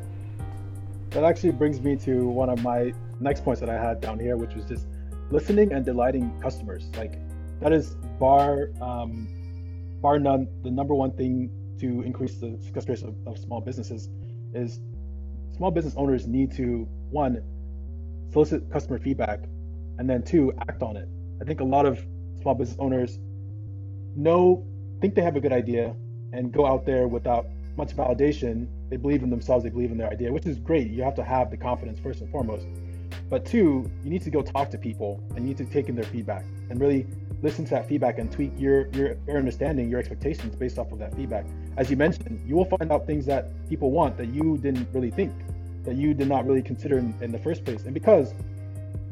That 1.11 1.23
actually 1.23 1.51
brings 1.51 1.81
me 1.81 1.95
to 1.97 2.27
one 2.27 2.49
of 2.49 2.61
my 2.63 2.93
next 3.19 3.43
points 3.43 3.59
that 3.61 3.69
I 3.69 3.81
had 3.81 4.01
down 4.01 4.19
here, 4.19 4.37
which 4.37 4.53
was 4.55 4.65
just 4.65 4.87
listening 5.31 5.73
and 5.73 5.85
delighting 5.85 6.31
customers. 6.41 6.89
Like 6.97 7.19
that 7.61 7.73
is 7.73 7.95
bar 8.19 8.69
um, 8.81 9.27
bar 10.01 10.19
none 10.19 10.47
the 10.63 10.71
number 10.71 10.93
one 10.93 11.11
thing 11.11 11.49
to 11.79 12.01
increase 12.01 12.35
the 12.35 12.57
success 12.61 12.87
rate 12.87 13.03
of, 13.03 13.15
of 13.27 13.37
small 13.37 13.61
businesses 13.61 14.09
is 14.53 14.79
small 15.55 15.71
business 15.71 15.95
owners 15.95 16.27
need 16.27 16.51
to 16.53 16.87
one 17.09 17.41
solicit 18.31 18.69
customer 18.71 18.99
feedback, 18.99 19.39
and 19.97 20.09
then 20.09 20.23
two 20.23 20.53
act 20.69 20.81
on 20.83 20.97
it. 20.97 21.07
I 21.41 21.45
think 21.45 21.59
a 21.59 21.63
lot 21.63 21.85
of 21.85 22.03
small 22.47 22.55
business 22.55 22.79
owners 22.79 23.19
know 24.15 24.63
think 25.01 25.15
they 25.15 25.21
have 25.21 25.35
a 25.35 25.41
good 25.41 25.51
idea 25.51 25.93
and 26.31 26.53
go 26.53 26.65
out 26.65 26.85
there 26.85 27.05
without 27.05 27.45
much 27.75 27.93
validation. 27.93 28.69
They 28.89 28.95
believe 28.95 29.21
in 29.21 29.29
themselves, 29.29 29.65
they 29.65 29.69
believe 29.69 29.91
in 29.91 29.97
their 29.97 30.09
idea, 30.09 30.31
which 30.31 30.45
is 30.45 30.57
great. 30.57 30.89
You 30.89 31.03
have 31.03 31.15
to 31.15 31.25
have 31.25 31.51
the 31.51 31.57
confidence 31.57 31.99
first 31.99 32.21
and 32.21 32.31
foremost. 32.31 32.65
But 33.29 33.45
two, 33.45 33.91
you 34.01 34.09
need 34.09 34.21
to 34.21 34.29
go 34.29 34.41
talk 34.41 34.69
to 34.71 34.77
people 34.77 35.21
and 35.35 35.39
you 35.39 35.49
need 35.49 35.57
to 35.57 35.65
take 35.65 35.89
in 35.89 35.95
their 35.95 36.05
feedback 36.05 36.45
and 36.69 36.79
really 36.79 37.05
listen 37.41 37.65
to 37.65 37.71
that 37.71 37.89
feedback 37.89 38.17
and 38.17 38.31
tweak 38.31 38.53
your, 38.57 38.87
your 38.93 39.17
your 39.27 39.37
understanding, 39.37 39.89
your 39.89 39.99
expectations 39.99 40.55
based 40.55 40.79
off 40.79 40.89
of 40.93 40.99
that 40.99 41.13
feedback. 41.15 41.45
As 41.75 41.89
you 41.89 41.97
mentioned, 41.97 42.41
you 42.47 42.55
will 42.55 42.69
find 42.77 42.93
out 42.93 43.05
things 43.05 43.25
that 43.25 43.43
people 43.67 43.91
want 43.91 44.15
that 44.17 44.27
you 44.27 44.57
didn't 44.57 44.87
really 44.93 45.11
think, 45.11 45.33
that 45.83 45.97
you 45.97 46.13
did 46.13 46.29
not 46.29 46.47
really 46.47 46.61
consider 46.61 46.97
in, 46.97 47.13
in 47.19 47.33
the 47.33 47.39
first 47.39 47.65
place. 47.65 47.83
And 47.83 47.93
because 47.93 48.33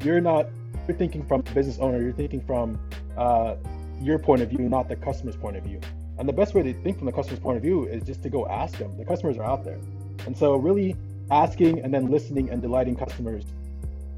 you're 0.02 0.22
not 0.22 0.46
you're 0.88 0.96
thinking 0.96 1.24
from 1.24 1.42
business 1.54 1.78
owner, 1.78 2.00
you're 2.00 2.12
thinking 2.12 2.40
from 2.40 2.78
uh, 3.16 3.56
your 4.00 4.18
point 4.18 4.42
of 4.42 4.50
view, 4.50 4.68
not 4.68 4.88
the 4.88 4.96
customer's 4.96 5.36
point 5.36 5.56
of 5.56 5.64
view. 5.64 5.80
And 6.18 6.28
the 6.28 6.32
best 6.32 6.54
way 6.54 6.62
to 6.62 6.72
think 6.82 6.98
from 6.98 7.06
the 7.06 7.12
customer's 7.12 7.40
point 7.40 7.56
of 7.56 7.62
view 7.62 7.84
is 7.84 8.02
just 8.02 8.22
to 8.22 8.30
go 8.30 8.46
ask 8.48 8.78
them. 8.78 8.96
The 8.96 9.04
customers 9.04 9.36
are 9.38 9.44
out 9.44 9.64
there. 9.64 9.78
And 10.26 10.36
so 10.36 10.56
really 10.56 10.96
asking 11.30 11.80
and 11.80 11.92
then 11.92 12.10
listening 12.10 12.50
and 12.50 12.62
delighting 12.62 12.96
customers 12.96 13.44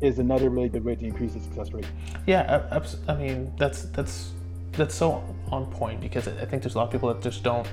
is 0.01 0.19
another 0.19 0.51
really 0.51 0.69
good 0.69 0.85
way 0.85 0.95
to 0.95 1.05
increase 1.05 1.33
the 1.35 1.41
success 1.41 1.73
rate. 1.73 1.87
Yeah, 2.27 2.81
I, 3.09 3.15
mean 3.15 3.53
that's 3.59 3.83
that's 3.87 4.31
that's 4.73 4.95
so 4.95 5.25
on 5.51 5.67
point 5.67 6.01
because 6.01 6.29
I 6.29 6.45
think 6.45 6.63
there's 6.63 6.75
a 6.75 6.79
lot 6.79 6.85
of 6.85 6.93
people 6.93 7.13
that 7.13 7.23
just 7.23 7.43
don't. 7.43 7.67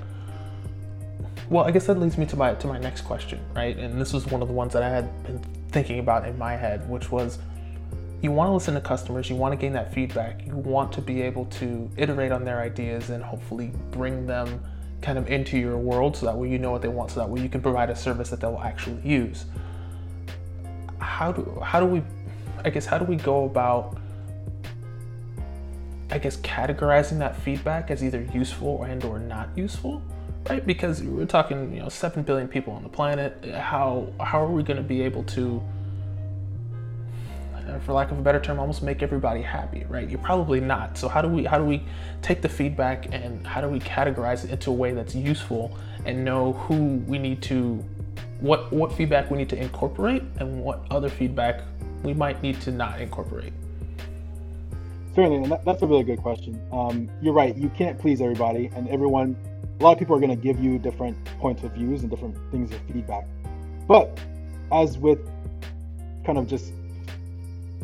Well, 1.50 1.64
I 1.66 1.72
guess 1.72 1.86
that 1.86 2.00
leads 2.00 2.18
me 2.18 2.26
to 2.28 2.36
my 2.36 2.56
to 2.56 2.68
my 2.68 2.80
next 2.80 3.02
question, 3.02 3.40
right? 3.56 3.78
And 3.78 4.02
this 4.02 4.12
was 4.12 4.26
one 4.26 4.42
of 4.42 4.48
the 4.48 4.54
ones 4.54 4.74
that 4.74 4.82
I 4.82 4.90
had 4.90 5.24
been 5.24 5.40
thinking 5.70 6.00
about 6.00 6.28
in 6.28 6.38
my 6.38 6.56
head, 6.56 6.90
which 6.90 7.12
was 7.12 7.38
you 8.26 8.32
want 8.32 8.50
to 8.50 8.54
listen 8.54 8.74
to 8.74 8.82
customers, 8.82 9.30
you 9.30 9.36
want 9.36 9.54
to 9.54 9.56
gain 9.56 9.72
that 9.74 9.94
feedback, 9.94 10.46
you 10.46 10.56
want 10.56 10.92
to 10.94 11.00
be 11.02 11.22
able 11.22 11.46
to 11.46 11.88
iterate 11.96 12.32
on 12.32 12.44
their 12.44 12.60
ideas 12.60 13.12
and 13.12 13.24
hopefully 13.24 13.72
bring 13.92 14.26
them 14.26 14.62
kind 15.02 15.20
of 15.20 15.30
into 15.30 15.60
your 15.60 15.78
world 15.78 16.18
so 16.18 16.26
that 16.26 16.36
way 16.36 16.50
you 16.50 16.58
know 16.58 16.72
what 16.72 16.82
they 16.82 16.88
want, 16.88 17.12
so 17.12 17.20
that 17.20 17.30
way 17.30 17.40
you 17.40 17.48
can 17.48 17.62
provide 17.62 17.92
a 17.92 17.96
service 17.96 18.32
that 18.32 18.42
they'll 18.42 18.58
actually 18.58 19.00
use. 19.08 19.46
How 20.98 21.32
do 21.32 21.62
how 21.64 21.80
do 21.80 21.86
we 21.86 22.02
I 22.64 22.72
guess 22.72 22.88
how 22.88 22.98
do 22.98 23.06
we 23.06 23.16
go 23.16 23.46
about 23.46 23.96
I 26.10 26.18
guess 26.18 26.38
categorizing 26.38 27.20
that 27.20 27.36
feedback 27.36 27.92
as 27.92 28.04
either 28.04 28.28
useful 28.34 28.84
and 28.84 29.04
or 29.06 29.20
not 29.20 29.50
useful? 29.56 30.02
Right? 30.50 30.66
Because 30.66 31.04
we're 31.04 31.26
talking, 31.26 31.74
you 31.74 31.80
know, 31.80 31.90
7 31.90 32.22
billion 32.24 32.48
people 32.48 32.74
on 32.74 32.82
the 32.82 32.90
planet. 32.90 33.46
How 33.54 34.08
how 34.20 34.44
are 34.44 34.52
we 34.52 34.64
going 34.64 34.78
to 34.78 34.84
be 34.84 35.02
able 35.02 35.24
to 35.26 35.62
for 37.82 37.94
lack 37.94 38.12
of 38.12 38.20
a 38.20 38.22
better 38.22 38.40
term, 38.40 38.60
almost 38.60 38.84
make 38.84 39.02
everybody 39.04 39.42
happy, 39.42 39.86
right? 39.88 40.10
You're 40.10 40.20
probably 40.20 40.60
not. 40.60 40.98
So 40.98 41.08
how 41.08 41.22
do 41.22 41.28
we 41.28 41.46
how 41.46 41.58
do 41.58 41.66
we 41.66 41.84
take 42.22 42.42
the 42.42 42.50
feedback 42.50 43.14
and 43.14 43.46
how 43.46 43.62
do 43.62 43.68
we 43.68 43.80
categorize 43.80 44.44
it 44.44 44.52
into 44.52 44.70
a 44.72 44.74
way 44.74 44.94
that's 44.94 45.16
useful 45.16 45.78
and 46.06 46.24
know 46.24 46.54
who 46.54 46.98
we 47.08 47.18
need 47.18 47.42
to 47.44 47.84
what 48.40 48.72
what 48.72 48.94
feedback 48.94 49.32
we 49.32 49.38
need 49.38 49.50
to 49.50 49.62
incorporate 49.62 50.24
and 50.40 50.62
what 50.64 50.86
other 50.92 51.10
feedback 51.10 51.62
we 52.04 52.14
might 52.14 52.42
need 52.42 52.62
to 52.62 52.72
not 52.72 53.02
incorporate? 53.02 53.54
Certainly, 55.16 55.38
and 55.38 55.52
that, 55.52 55.64
that's 55.64 55.82
a 55.82 55.88
really 55.88 56.04
good 56.04 56.22
question. 56.22 56.62
Um, 56.74 57.10
you're 57.22 57.34
right. 57.34 57.56
You 57.56 57.70
can't 57.70 57.98
please 57.98 58.22
everybody, 58.22 58.70
and 58.76 58.88
everyone. 58.90 59.38
A 59.80 59.84
lot 59.84 59.94
of 59.94 60.00
people 60.00 60.16
are 60.16 60.20
going 60.20 60.30
to 60.30 60.42
give 60.42 60.60
you 60.60 60.78
different 60.80 61.18
points 61.40 61.64
of 61.64 61.72
views 61.74 62.02
and 62.02 62.10
different 62.10 62.38
things 62.52 62.72
of 62.72 62.80
feedback. 62.92 63.26
But 63.88 64.20
as 64.72 64.98
with 64.98 65.20
kind 66.26 66.38
of 66.38 66.48
just 66.48 66.74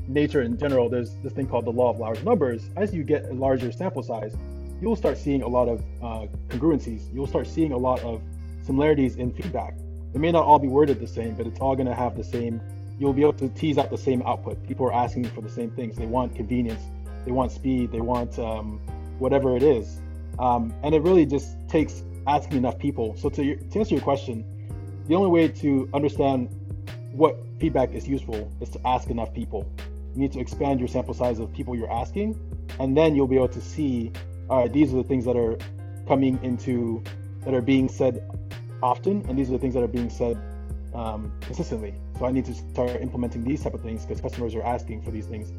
nature 0.07 0.41
in 0.41 0.57
general, 0.57 0.89
there's 0.89 1.15
this 1.23 1.33
thing 1.33 1.47
called 1.47 1.65
the 1.65 1.71
law 1.71 1.89
of 1.89 1.99
large 1.99 2.23
numbers. 2.23 2.69
As 2.75 2.93
you 2.93 3.03
get 3.03 3.25
a 3.25 3.33
larger 3.33 3.71
sample 3.71 4.03
size, 4.03 4.35
you'll 4.81 4.95
start 4.95 5.17
seeing 5.17 5.41
a 5.41 5.47
lot 5.47 5.67
of 5.67 5.83
uh, 6.01 6.27
congruencies. 6.49 7.13
You'll 7.13 7.27
start 7.27 7.47
seeing 7.47 7.71
a 7.71 7.77
lot 7.77 8.01
of 8.01 8.21
similarities 8.65 9.15
in 9.15 9.31
feedback. 9.31 9.75
It 10.13 10.19
may 10.19 10.31
not 10.31 10.45
all 10.45 10.59
be 10.59 10.67
worded 10.67 10.99
the 10.99 11.07
same, 11.07 11.35
but 11.35 11.47
it's 11.47 11.59
all 11.59 11.75
going 11.75 11.87
to 11.87 11.95
have 11.95 12.17
the 12.17 12.23
same. 12.23 12.61
You'll 12.99 13.13
be 13.13 13.21
able 13.21 13.33
to 13.33 13.49
tease 13.49 13.77
out 13.77 13.89
the 13.89 13.97
same 13.97 14.21
output. 14.23 14.61
People 14.67 14.85
are 14.87 14.93
asking 14.93 15.25
for 15.25 15.41
the 15.41 15.49
same 15.49 15.71
things. 15.71 15.95
They 15.95 16.05
want 16.05 16.35
convenience. 16.35 16.81
They 17.25 17.31
want 17.31 17.51
speed. 17.51 17.91
They 17.91 18.01
want 18.01 18.37
um, 18.37 18.79
whatever 19.19 19.55
it 19.55 19.63
is. 19.63 20.01
Um, 20.39 20.73
and 20.83 20.93
it 20.93 21.01
really 21.01 21.25
just 21.25 21.55
takes 21.69 22.03
asking 22.27 22.57
enough 22.57 22.77
people. 22.77 23.15
So 23.17 23.29
to, 23.29 23.55
to 23.55 23.79
answer 23.79 23.95
your 23.95 24.03
question, 24.03 24.45
the 25.07 25.15
only 25.15 25.29
way 25.29 25.47
to 25.47 25.89
understand 25.93 26.49
what 27.11 27.37
feedback 27.59 27.91
is 27.91 28.07
useful 28.07 28.51
is 28.61 28.69
to 28.69 28.87
ask 28.87 29.09
enough 29.09 29.33
people 29.33 29.69
you 30.13 30.21
need 30.21 30.31
to 30.33 30.39
expand 30.39 30.79
your 30.79 30.87
sample 30.87 31.13
size 31.13 31.39
of 31.39 31.51
people 31.53 31.75
you're 31.75 31.91
asking, 31.91 32.39
and 32.79 32.95
then 32.95 33.15
you'll 33.15 33.27
be 33.27 33.37
able 33.37 33.47
to 33.49 33.61
see, 33.61 34.11
all 34.49 34.61
right, 34.61 34.73
these 34.73 34.93
are 34.93 34.97
the 34.97 35.03
things 35.03 35.25
that 35.25 35.35
are 35.35 35.57
coming 36.07 36.39
into 36.43 37.03
that 37.45 37.53
are 37.53 37.61
being 37.61 37.87
said 37.87 38.23
often, 38.83 39.25
and 39.27 39.37
these 39.37 39.49
are 39.49 39.53
the 39.53 39.59
things 39.59 39.73
that 39.73 39.83
are 39.83 39.87
being 39.87 40.09
said 40.09 40.37
um, 40.93 41.31
consistently. 41.41 41.93
So 42.19 42.25
I 42.25 42.31
need 42.31 42.45
to 42.45 42.53
start 42.53 43.01
implementing 43.01 43.43
these 43.43 43.63
type 43.63 43.73
of 43.73 43.81
things 43.81 44.05
because 44.05 44.21
customers 44.21 44.53
are 44.55 44.63
asking 44.63 45.01
for 45.01 45.11
these 45.11 45.25
things 45.25 45.51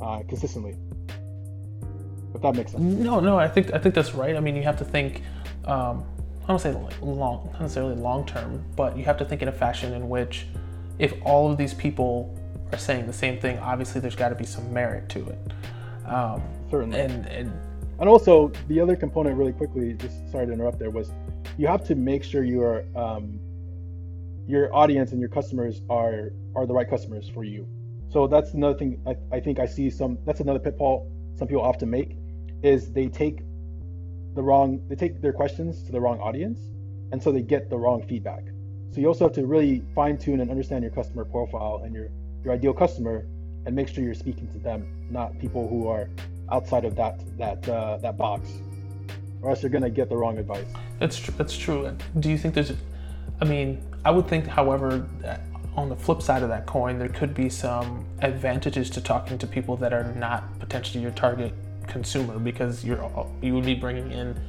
uh, 0.00 0.22
consistently. 0.28 0.76
If 2.34 2.42
that 2.42 2.54
makes 2.54 2.72
sense. 2.72 2.82
No, 2.82 3.20
no, 3.20 3.38
I 3.38 3.48
think 3.48 3.72
I 3.72 3.78
think 3.78 3.94
that's 3.94 4.14
right. 4.14 4.36
I 4.36 4.40
mean, 4.40 4.56
you 4.56 4.62
have 4.62 4.76
to 4.78 4.84
think. 4.84 5.22
Um, 5.64 6.04
I 6.44 6.48
don't 6.48 6.60
say 6.60 6.72
long, 7.02 7.50
not 7.50 7.60
necessarily 7.60 7.96
long 7.96 8.24
term, 8.24 8.64
but 8.76 8.96
you 8.96 9.04
have 9.04 9.16
to 9.16 9.24
think 9.24 9.42
in 9.42 9.48
a 9.48 9.52
fashion 9.52 9.94
in 9.94 10.08
which, 10.08 10.46
if 11.00 11.14
all 11.24 11.50
of 11.50 11.58
these 11.58 11.74
people 11.74 12.38
are 12.72 12.78
saying 12.78 13.06
the 13.06 13.12
same 13.12 13.38
thing, 13.38 13.58
obviously 13.58 14.00
there's 14.00 14.16
got 14.16 14.30
to 14.30 14.34
be 14.34 14.44
some 14.46 14.72
merit 14.72 15.08
to 15.10 15.28
it. 15.28 15.38
Um, 16.06 16.42
Certainly. 16.70 17.00
And, 17.00 17.26
and 17.26 17.52
and 17.98 18.08
also 18.08 18.52
the 18.68 18.80
other 18.80 18.94
component, 18.94 19.36
really 19.36 19.52
quickly, 19.52 19.94
just 19.94 20.30
sorry 20.30 20.46
to 20.46 20.52
interrupt 20.52 20.78
there, 20.78 20.90
was 20.90 21.10
you 21.56 21.66
have 21.66 21.84
to 21.86 21.94
make 21.94 22.22
sure 22.22 22.44
you 22.44 22.62
are 22.62 22.84
um, 22.94 23.40
your 24.46 24.74
audience 24.74 25.12
and 25.12 25.20
your 25.20 25.30
customers 25.30 25.80
are 25.88 26.32
are 26.54 26.66
the 26.66 26.74
right 26.74 26.88
customers 26.88 27.28
for 27.28 27.44
you. 27.44 27.66
So 28.10 28.26
that's 28.26 28.52
another 28.52 28.78
thing 28.78 29.00
I, 29.06 29.36
I 29.36 29.40
think 29.40 29.58
I 29.58 29.66
see 29.66 29.88
some. 29.90 30.18
That's 30.26 30.40
another 30.40 30.58
pitfall 30.58 31.10
some 31.36 31.48
people 31.48 31.62
often 31.62 31.90
make 31.90 32.16
is 32.62 32.92
they 32.92 33.08
take 33.08 33.40
the 34.34 34.42
wrong 34.42 34.80
they 34.88 34.94
take 34.94 35.20
their 35.20 35.32
questions 35.32 35.82
to 35.84 35.92
the 35.92 36.00
wrong 36.00 36.20
audience, 36.20 36.60
and 37.12 37.22
so 37.22 37.32
they 37.32 37.42
get 37.42 37.70
the 37.70 37.78
wrong 37.78 38.02
feedback. 38.06 38.44
So 38.92 39.00
you 39.00 39.08
also 39.08 39.24
have 39.24 39.34
to 39.34 39.46
really 39.46 39.82
fine 39.94 40.18
tune 40.18 40.40
and 40.40 40.50
understand 40.50 40.82
your 40.82 40.92
customer 40.92 41.24
profile 41.24 41.82
and 41.84 41.94
your 41.94 42.08
your 42.46 42.54
ideal 42.54 42.72
customer 42.72 43.26
and 43.66 43.74
make 43.74 43.88
sure 43.88 44.04
you're 44.04 44.14
speaking 44.14 44.46
to 44.52 44.58
them, 44.58 44.86
not 45.10 45.36
people 45.40 45.68
who 45.68 45.88
are 45.88 46.08
outside 46.50 46.84
of 46.84 46.94
that 46.94 47.20
that 47.36 47.68
uh, 47.68 47.98
that 47.98 48.16
box, 48.16 48.48
or 49.42 49.50
else 49.50 49.62
you're 49.62 49.70
gonna 49.70 49.90
get 49.90 50.08
the 50.08 50.16
wrong 50.16 50.38
advice. 50.38 50.66
That's 51.00 51.18
tr- 51.18 51.32
that's 51.32 51.58
true. 51.58 51.94
Do 52.20 52.30
you 52.30 52.38
think 52.38 52.54
there's? 52.54 52.72
I 53.40 53.44
mean, 53.44 53.82
I 54.04 54.12
would 54.12 54.28
think, 54.28 54.46
however, 54.46 55.04
on 55.74 55.88
the 55.90 55.96
flip 55.96 56.22
side 56.22 56.42
of 56.42 56.48
that 56.48 56.64
coin, 56.64 56.98
there 56.98 57.08
could 57.08 57.34
be 57.34 57.50
some 57.50 58.06
advantages 58.20 58.88
to 58.90 59.00
talking 59.00 59.36
to 59.38 59.46
people 59.46 59.76
that 59.78 59.92
are 59.92 60.14
not 60.14 60.58
potentially 60.60 61.02
your 61.02 61.12
target 61.12 61.52
consumer 61.88 62.38
because 62.38 62.84
you're 62.84 63.10
you 63.42 63.54
would 63.54 63.66
be 63.66 63.74
bringing 63.74 64.12
in 64.12 64.40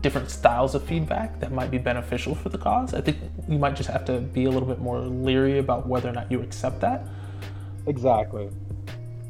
different 0.00 0.28
styles 0.30 0.74
of 0.74 0.82
feedback 0.82 1.38
that 1.38 1.52
might 1.52 1.70
be 1.70 1.78
beneficial 1.78 2.34
for 2.34 2.48
the 2.48 2.58
cause. 2.58 2.92
I 2.94 3.00
think 3.02 3.18
you 3.46 3.58
might 3.58 3.76
just 3.76 3.88
have 3.88 4.04
to 4.06 4.18
be 4.18 4.46
a 4.46 4.50
little 4.50 4.66
bit 4.66 4.80
more 4.80 4.98
leery 4.98 5.58
about 5.58 5.86
whether 5.86 6.08
or 6.08 6.12
not 6.12 6.32
you 6.32 6.40
accept 6.40 6.80
that. 6.80 7.06
Exactly. 7.86 8.50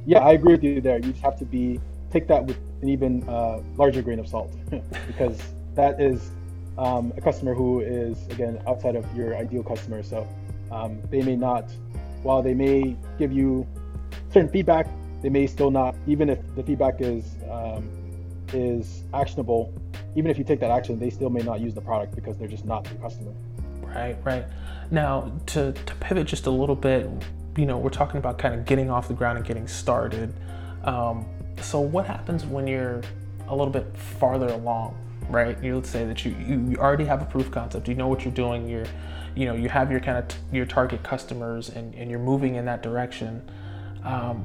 Yeah, 0.06 0.18
I 0.18 0.32
agree 0.32 0.52
with 0.52 0.64
you 0.64 0.80
there. 0.80 0.96
You 0.96 1.12
just 1.12 1.22
have 1.22 1.38
to 1.38 1.44
be 1.44 1.80
take 2.10 2.28
that 2.28 2.44
with 2.44 2.58
an 2.82 2.88
even 2.88 3.26
uh, 3.28 3.60
larger 3.76 4.02
grain 4.02 4.18
of 4.18 4.28
salt 4.28 4.54
because 5.06 5.40
that 5.74 6.00
is 6.00 6.30
um, 6.78 7.12
a 7.16 7.20
customer 7.20 7.54
who 7.54 7.80
is 7.80 8.26
again 8.28 8.60
outside 8.66 8.96
of 8.96 9.06
your 9.16 9.36
ideal 9.36 9.62
customer. 9.62 10.02
So 10.02 10.28
um, 10.70 11.00
they 11.10 11.22
may 11.22 11.36
not, 11.36 11.70
while 12.22 12.42
they 12.42 12.54
may 12.54 12.96
give 13.18 13.32
you 13.32 13.66
certain 14.32 14.50
feedback, 14.50 14.88
they 15.22 15.28
may 15.28 15.46
still 15.46 15.70
not. 15.70 15.94
Even 16.06 16.28
if 16.28 16.38
the 16.56 16.62
feedback 16.62 17.00
is 17.00 17.36
um, 17.50 17.88
is 18.52 19.04
actionable, 19.14 19.72
even 20.16 20.30
if 20.30 20.38
you 20.38 20.44
take 20.44 20.60
that 20.60 20.70
action, 20.70 20.98
they 20.98 21.10
still 21.10 21.30
may 21.30 21.42
not 21.42 21.60
use 21.60 21.74
the 21.74 21.80
product 21.80 22.14
because 22.14 22.36
they're 22.36 22.48
just 22.48 22.64
not 22.64 22.86
your 22.90 23.00
customer. 23.00 23.32
Right, 23.80 24.16
right. 24.24 24.44
Now 24.90 25.32
to 25.46 25.72
to 25.72 25.94
pivot 25.96 26.26
just 26.26 26.46
a 26.46 26.50
little 26.50 26.76
bit 26.76 27.08
you 27.56 27.66
know, 27.66 27.78
we're 27.78 27.90
talking 27.90 28.18
about 28.18 28.38
kind 28.38 28.54
of 28.54 28.64
getting 28.64 28.90
off 28.90 29.08
the 29.08 29.14
ground 29.14 29.38
and 29.38 29.46
getting 29.46 29.68
started. 29.68 30.32
Um, 30.84 31.26
so 31.60 31.80
what 31.80 32.06
happens 32.06 32.44
when 32.44 32.66
you're 32.66 33.02
a 33.48 33.54
little 33.54 33.72
bit 33.72 33.86
farther 34.18 34.48
along, 34.48 34.96
right? 35.28 35.62
You 35.62 35.76
let's 35.76 35.90
say 35.90 36.04
that 36.04 36.24
you, 36.24 36.34
you 36.48 36.76
already 36.78 37.04
have 37.04 37.22
a 37.22 37.26
proof 37.26 37.50
concept, 37.50 37.88
you 37.88 37.94
know 37.94 38.08
what 38.08 38.24
you're 38.24 38.34
doing, 38.34 38.68
you're, 38.68 38.86
you 39.34 39.46
know, 39.46 39.54
you 39.54 39.68
have 39.68 39.90
your 39.90 40.00
kind 40.00 40.18
of 40.18 40.28
t- 40.28 40.38
your 40.52 40.66
target 40.66 41.02
customers 41.02 41.68
and, 41.68 41.94
and 41.94 42.10
you're 42.10 42.20
moving 42.20 42.56
in 42.56 42.64
that 42.64 42.82
direction. 42.82 43.42
Um, 44.04 44.44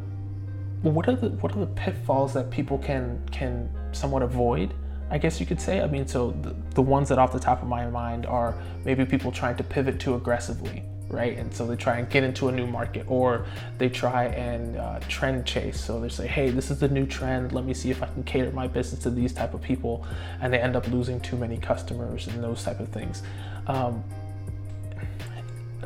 what 0.81 1.07
are 1.07 1.15
the 1.15 1.29
what 1.29 1.55
are 1.55 1.59
the 1.59 1.65
pitfalls 1.67 2.33
that 2.33 2.51
people 2.51 2.77
can 2.77 3.21
can 3.31 3.69
somewhat 3.91 4.21
avoid? 4.21 4.73
I 5.09 5.17
guess 5.17 5.39
you 5.39 5.45
could 5.45 5.59
say. 5.59 5.81
I 5.81 5.87
mean, 5.87 6.05
so 6.05 6.31
the, 6.41 6.55
the 6.75 6.81
ones 6.81 7.09
that 7.09 7.17
off 7.17 7.31
the 7.31 7.39
top 7.39 7.61
of 7.61 7.67
my 7.67 7.87
mind 7.87 8.25
are 8.25 8.55
maybe 8.83 9.05
people 9.05 9.31
trying 9.31 9.55
to 9.55 9.63
pivot 9.63 9.99
too 9.99 10.15
aggressively, 10.15 10.83
right? 11.09 11.37
And 11.37 11.53
so 11.53 11.65
they 11.65 11.75
try 11.75 11.99
and 11.99 12.09
get 12.09 12.23
into 12.23 12.49
a 12.49 12.51
new 12.51 12.67
market, 12.67 13.05
or 13.07 13.45
they 13.77 13.89
try 13.89 14.25
and 14.25 14.77
uh, 14.77 14.99
trend 15.07 15.45
chase. 15.45 15.79
So 15.79 15.99
they 15.99 16.09
say, 16.09 16.27
"Hey, 16.27 16.49
this 16.49 16.69
is 16.69 16.79
the 16.79 16.87
new 16.87 17.05
trend. 17.05 17.53
Let 17.53 17.65
me 17.65 17.73
see 17.73 17.91
if 17.91 18.03
I 18.03 18.07
can 18.07 18.23
cater 18.23 18.51
my 18.51 18.67
business 18.67 19.01
to 19.03 19.09
these 19.09 19.33
type 19.33 19.53
of 19.53 19.61
people," 19.61 20.05
and 20.41 20.51
they 20.51 20.59
end 20.59 20.75
up 20.75 20.87
losing 20.87 21.19
too 21.19 21.37
many 21.37 21.57
customers 21.57 22.27
and 22.27 22.43
those 22.43 22.63
type 22.63 22.79
of 22.79 22.89
things. 22.89 23.23
Um, 23.67 24.03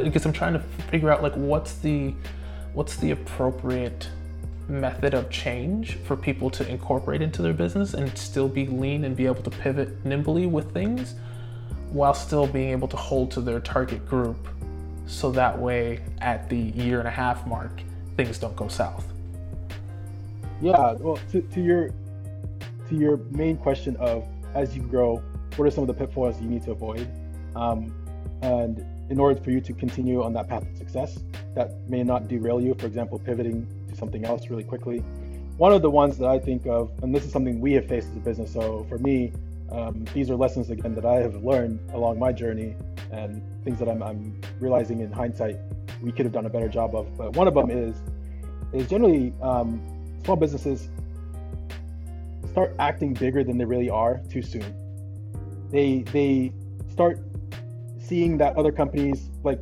because 0.04 0.26
I'm 0.26 0.34
trying 0.34 0.54
to 0.54 0.60
figure 0.90 1.12
out 1.12 1.22
like 1.22 1.34
what's 1.34 1.74
the 1.76 2.14
what's 2.74 2.96
the 2.96 3.12
appropriate 3.12 4.10
method 4.68 5.14
of 5.14 5.30
change 5.30 5.96
for 6.06 6.16
people 6.16 6.50
to 6.50 6.68
incorporate 6.70 7.22
into 7.22 7.42
their 7.42 7.54
business 7.54 7.94
and 7.94 8.16
still 8.18 8.48
be 8.48 8.66
lean 8.68 9.04
and 9.04 9.16
be 9.16 9.26
able 9.26 9.44
to 9.44 9.50
pivot 9.50 10.06
nimbly 10.06 10.46
with 10.46 10.74
things 10.74 11.16
while 11.92 12.14
still 12.14 12.48
being 12.48 12.70
able 12.70 12.88
to 12.88 12.96
hold 12.96 13.30
to 13.32 13.42
their 13.42 13.60
target 13.60 14.08
group 14.08 14.48
so 15.06 15.32
that 15.32 15.58
way 15.58 16.00
at 16.20 16.50
the 16.50 16.58
year 16.58 17.00
and 17.00 17.08
a 17.08 17.12
half 17.12 17.46
mark 17.48 17.82
things 18.18 18.38
don't 18.38 18.56
go 18.56 18.68
south. 18.68 19.06
Yeah 20.62 20.94
well 20.94 21.20
to, 21.32 21.42
to 21.42 21.62
your 21.62 21.90
to 22.90 22.96
your 22.96 23.18
main 23.32 23.58
question 23.58 23.96
of 23.98 24.26
as 24.54 24.76
you 24.76 24.82
grow 24.84 25.22
what 25.56 25.66
are 25.68 25.72
some 25.72 25.84
of 25.84 25.88
the 25.88 25.94
pitfalls 25.94 26.42
you 26.42 26.48
need 26.48 26.64
to 26.64 26.72
avoid? 26.72 27.08
Um, 27.56 27.94
and 28.42 28.86
in 29.10 29.20
order 29.20 29.40
for 29.42 29.52
you 29.52 29.60
to 29.60 29.74
continue 29.74 30.24
on 30.24 30.32
that 30.34 30.48
path 30.48 30.64
of 30.64 30.78
success 30.78 31.20
that 31.54 31.74
may 31.90 32.04
not 32.04 32.28
derail 32.28 32.62
you 32.62 32.74
for 32.76 32.86
example 32.86 33.20
pivoting 33.20 33.68
to 33.90 33.96
something 33.96 34.24
else 34.26 34.50
really 34.50 34.64
quickly 34.64 35.00
one 35.58 35.74
of 35.74 35.82
the 35.82 35.90
ones 35.90 36.18
that 36.18 36.28
i 36.28 36.40
think 36.40 36.66
of 36.66 36.90
and 37.04 37.14
this 37.14 37.26
is 37.26 37.32
something 37.32 37.60
we 37.60 37.74
have 37.74 37.86
faced 37.88 38.08
as 38.10 38.16
a 38.16 38.20
business 38.22 38.54
so 38.54 38.86
for 38.90 38.98
me 38.98 39.32
um, 39.72 40.06
these 40.14 40.30
are 40.30 40.36
lessons 40.36 40.70
again 40.70 40.94
that 40.96 41.06
I 41.06 41.16
have 41.16 41.44
learned 41.44 41.80
along 41.94 42.20
my 42.20 42.32
journey 42.32 42.76
and 43.12 43.42
things 43.64 43.80
that 43.80 43.90
I'm, 43.90 44.02
I'm, 44.02 44.40
realizing 44.60 45.02
in 45.02 45.12
hindsight 45.12 45.58
we 46.02 46.12
could 46.12 46.26
have 46.26 46.34
done 46.34 46.46
a 46.46 46.50
better 46.50 46.70
job 46.70 46.96
of. 46.96 47.16
But 47.18 47.36
one 47.36 47.48
of 47.48 47.54
them 47.54 47.70
is 47.70 47.96
is 48.74 48.88
generally 48.88 49.34
um, 49.42 49.82
small 50.24 50.38
businesses 50.38 50.90
start 52.52 52.76
acting 52.80 53.14
bigger 53.14 53.44
than 53.44 53.58
they 53.58 53.66
really 53.66 53.90
are 53.90 54.22
too 54.30 54.42
soon. 54.42 54.74
They 55.72 56.04
they 56.12 56.54
start 56.92 57.20
seeing 58.00 58.38
that 58.38 58.56
other 58.58 58.72
companies 58.72 59.30
like 59.44 59.62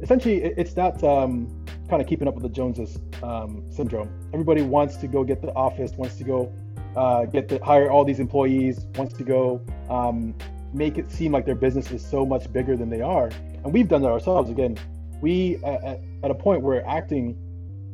essentially 0.00 0.42
it's 0.42 0.74
that 0.74 1.02
um, 1.04 1.48
kind 1.88 2.00
of 2.00 2.08
keeping 2.08 2.28
up 2.28 2.34
with 2.34 2.44
the 2.44 2.48
Joneses 2.48 2.98
um, 3.22 3.64
syndrome. 3.70 4.10
Everybody 4.32 4.62
wants 4.62 4.96
to 4.98 5.08
go 5.08 5.24
get 5.24 5.42
the 5.42 5.52
office, 5.54 5.92
wants 5.92 6.16
to 6.16 6.24
go 6.24 6.52
uh, 6.96 7.24
get 7.26 7.48
to 7.48 7.58
hire 7.58 7.90
all 7.90 8.04
these 8.04 8.20
employees, 8.20 8.86
wants 8.96 9.14
to 9.14 9.24
go 9.24 9.60
um, 9.88 10.34
make 10.72 10.98
it 10.98 11.10
seem 11.10 11.32
like 11.32 11.44
their 11.44 11.54
business 11.54 11.90
is 11.90 12.04
so 12.04 12.24
much 12.24 12.52
bigger 12.52 12.76
than 12.76 12.90
they 12.90 13.00
are. 13.00 13.30
And 13.64 13.72
we've 13.72 13.88
done 13.88 14.02
that 14.02 14.10
ourselves. 14.10 14.50
Again, 14.50 14.78
we 15.20 15.56
at, 15.64 16.00
at 16.22 16.30
a 16.30 16.34
point 16.34 16.62
we're 16.62 16.84
acting 16.86 17.36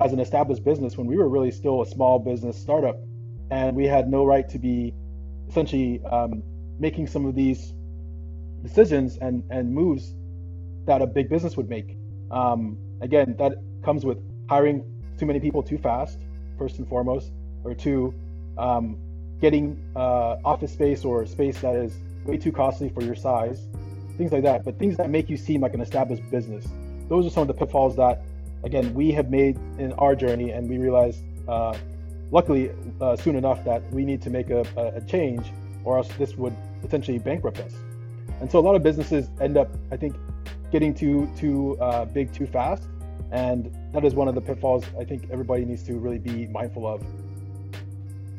as 0.00 0.12
an 0.12 0.20
established 0.20 0.64
business 0.64 0.96
when 0.96 1.06
we 1.06 1.16
were 1.16 1.28
really 1.28 1.50
still 1.50 1.82
a 1.82 1.86
small 1.86 2.18
business 2.18 2.56
startup, 2.56 2.98
and 3.50 3.76
we 3.76 3.86
had 3.86 4.08
no 4.08 4.24
right 4.24 4.48
to 4.48 4.58
be 4.58 4.92
essentially 5.48 6.00
um, 6.04 6.42
making 6.78 7.06
some 7.06 7.24
of 7.24 7.34
these 7.34 7.72
decisions 8.62 9.18
and 9.18 9.42
and 9.50 9.72
moves 9.72 10.14
that 10.86 11.02
a 11.02 11.06
big 11.06 11.28
business 11.28 11.56
would 11.56 11.68
make. 11.68 11.96
Um, 12.30 12.78
again, 13.00 13.34
that 13.38 13.54
comes 13.82 14.04
with 14.04 14.18
hiring 14.48 14.84
too 15.18 15.26
many 15.26 15.40
people 15.40 15.62
too 15.62 15.78
fast, 15.78 16.18
first 16.58 16.78
and 16.78 16.88
foremost, 16.88 17.32
or 17.64 17.74
two, 17.74 18.14
um, 18.58 18.98
getting 19.40 19.82
uh, 19.96 20.36
office 20.44 20.72
space 20.72 21.04
or 21.04 21.26
space 21.26 21.60
that 21.60 21.74
is 21.74 21.96
way 22.26 22.36
too 22.36 22.52
costly 22.52 22.88
for 22.88 23.02
your 23.02 23.14
size, 23.14 23.66
things 24.16 24.32
like 24.32 24.42
that. 24.42 24.64
But 24.64 24.78
things 24.78 24.96
that 24.96 25.10
make 25.10 25.28
you 25.28 25.36
seem 25.36 25.60
like 25.60 25.74
an 25.74 25.80
established 25.80 26.28
business. 26.30 26.66
Those 27.08 27.26
are 27.26 27.30
some 27.30 27.42
of 27.42 27.48
the 27.48 27.54
pitfalls 27.54 27.96
that, 27.96 28.22
again, 28.64 28.92
we 28.94 29.12
have 29.12 29.30
made 29.30 29.56
in 29.78 29.92
our 29.94 30.14
journey, 30.14 30.50
and 30.50 30.68
we 30.68 30.78
realized, 30.78 31.22
uh, 31.48 31.76
luckily, 32.30 32.70
uh, 33.00 33.16
soon 33.16 33.36
enough 33.36 33.64
that 33.64 33.82
we 33.92 34.04
need 34.04 34.20
to 34.22 34.30
make 34.30 34.50
a, 34.50 34.66
a, 34.76 35.00
change, 35.02 35.46
or 35.84 35.98
else 35.98 36.08
this 36.18 36.36
would 36.36 36.54
essentially 36.82 37.18
bankrupt 37.18 37.58
us. 37.58 37.74
And 38.40 38.50
so 38.50 38.58
a 38.58 38.60
lot 38.60 38.74
of 38.74 38.82
businesses 38.82 39.28
end 39.40 39.56
up, 39.56 39.68
I 39.92 39.96
think, 39.96 40.16
getting 40.72 40.92
too 40.92 41.30
too 41.36 41.78
uh, 41.80 42.04
big 42.06 42.32
too 42.32 42.46
fast, 42.46 42.88
and 43.30 43.72
that 43.92 44.04
is 44.04 44.14
one 44.14 44.26
of 44.26 44.34
the 44.34 44.40
pitfalls 44.40 44.84
I 44.98 45.04
think 45.04 45.28
everybody 45.30 45.64
needs 45.64 45.82
to 45.84 45.94
really 45.94 46.18
be 46.18 46.48
mindful 46.48 46.86
of 46.86 47.02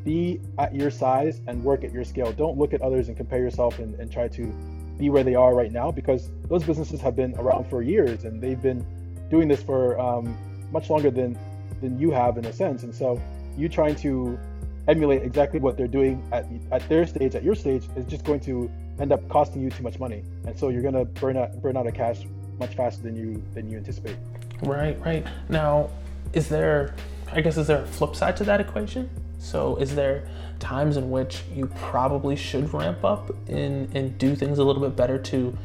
be 0.08 0.39
at 0.58 0.74
your 0.74 0.89
size 0.89 1.41
and 1.48 1.62
work 1.62 1.84
at 1.84 1.91
your 1.91 2.06
scale. 2.06 2.32
Don't 2.32 2.58
look 2.58 2.74
at 2.74 2.82
others 2.82 3.10
and 3.10 3.17
compare 3.17 3.39
yourself 3.39 3.78
and, 3.78 3.93
and 4.00 4.10
try 4.10 4.30
to 4.30 4.43
be 4.98 5.10
where 5.10 5.24
they 5.24 5.36
are 5.36 5.54
right 5.54 5.74
now 5.74 5.91
because 5.91 6.30
those 6.48 6.63
businesses 6.63 7.02
have 7.02 7.13
been 7.13 7.36
around 7.38 7.70
for 7.70 7.82
years 7.82 8.24
and 8.24 8.41
they've 8.41 8.62
been 8.62 8.86
doing 9.30 9.50
this 9.50 9.62
for 9.62 10.00
um, 10.00 10.38
much 10.72 10.89
longer 10.89 11.12
than 11.12 11.38
than 11.82 12.00
you 12.00 12.10
have 12.10 12.38
in 12.38 12.46
a 12.46 12.54
sense. 12.54 12.84
And 12.84 12.96
so 12.96 13.22
you 13.58 13.67
trying 13.67 13.96
to 13.98 14.39
emulate 14.88 15.24
exactly 15.24 15.60
what 15.60 15.76
they're 15.76 15.89
doing 16.00 16.24
at 16.32 16.46
at 16.72 16.88
their 16.88 17.06
stage, 17.06 17.36
at 17.36 17.43
your 17.43 17.56
stage, 17.56 17.84
is 17.98 18.06
just 18.06 18.24
going 18.24 18.39
to 18.41 18.72
end 19.02 19.12
up 19.12 19.28
costing 19.28 19.62
you 19.62 19.70
too 19.70 19.84
much 19.84 20.00
money. 20.00 20.24
And 20.46 20.58
so 20.58 20.70
you're 20.70 20.82
gonna 20.89 21.04
burn 21.04 21.36
out 21.36 21.62
burn 21.62 21.76
out 21.76 21.86
of 21.86 21.93
cash 21.93 22.22
much 22.60 22.76
faster 22.76 23.04
than 23.04 23.17
you 23.17 23.43
than 23.54 23.70
you 23.70 23.76
anticipate. 23.76 24.15
Right, 24.63 24.98
right. 25.02 25.28
Now, 25.50 25.89
is 26.32 26.48
there 26.48 26.96
I 27.34 27.41
guess 27.41 27.58
is 27.58 27.67
there 27.67 27.84
a 27.84 27.86
flip 27.86 28.15
side 28.15 28.38
to 28.38 28.46
that 28.46 28.62
equation? 28.62 29.10
So, 29.38 29.76
is 29.78 29.95
there 29.95 30.28
times 30.60 30.97
in 30.97 31.12
which 31.12 31.43
you 31.54 31.67
probably 31.76 32.36
should 32.36 32.73
ramp 32.73 33.04
up 33.04 33.30
and, 33.47 33.95
and 33.95 34.17
do 34.17 34.36
things 34.36 34.60
a 34.60 34.63
little 34.63 34.82
bit 34.82 34.95
better 34.95 35.17
to 35.19 35.58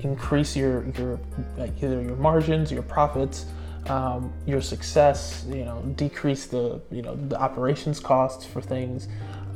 increase 0.00 0.54
your 0.54 0.86
your 0.98 1.18
either 1.58 2.02
your 2.02 2.16
margins, 2.16 2.70
your 2.70 2.82
profits, 2.82 3.46
um, 3.86 4.32
your 4.46 4.60
success? 4.60 5.44
You 5.48 5.64
know, 5.64 5.80
decrease 5.96 6.46
the 6.46 6.80
you 6.90 7.02
know 7.02 7.16
the 7.16 7.40
operations 7.40 8.00
costs 8.00 8.44
for 8.44 8.60
things 8.60 9.08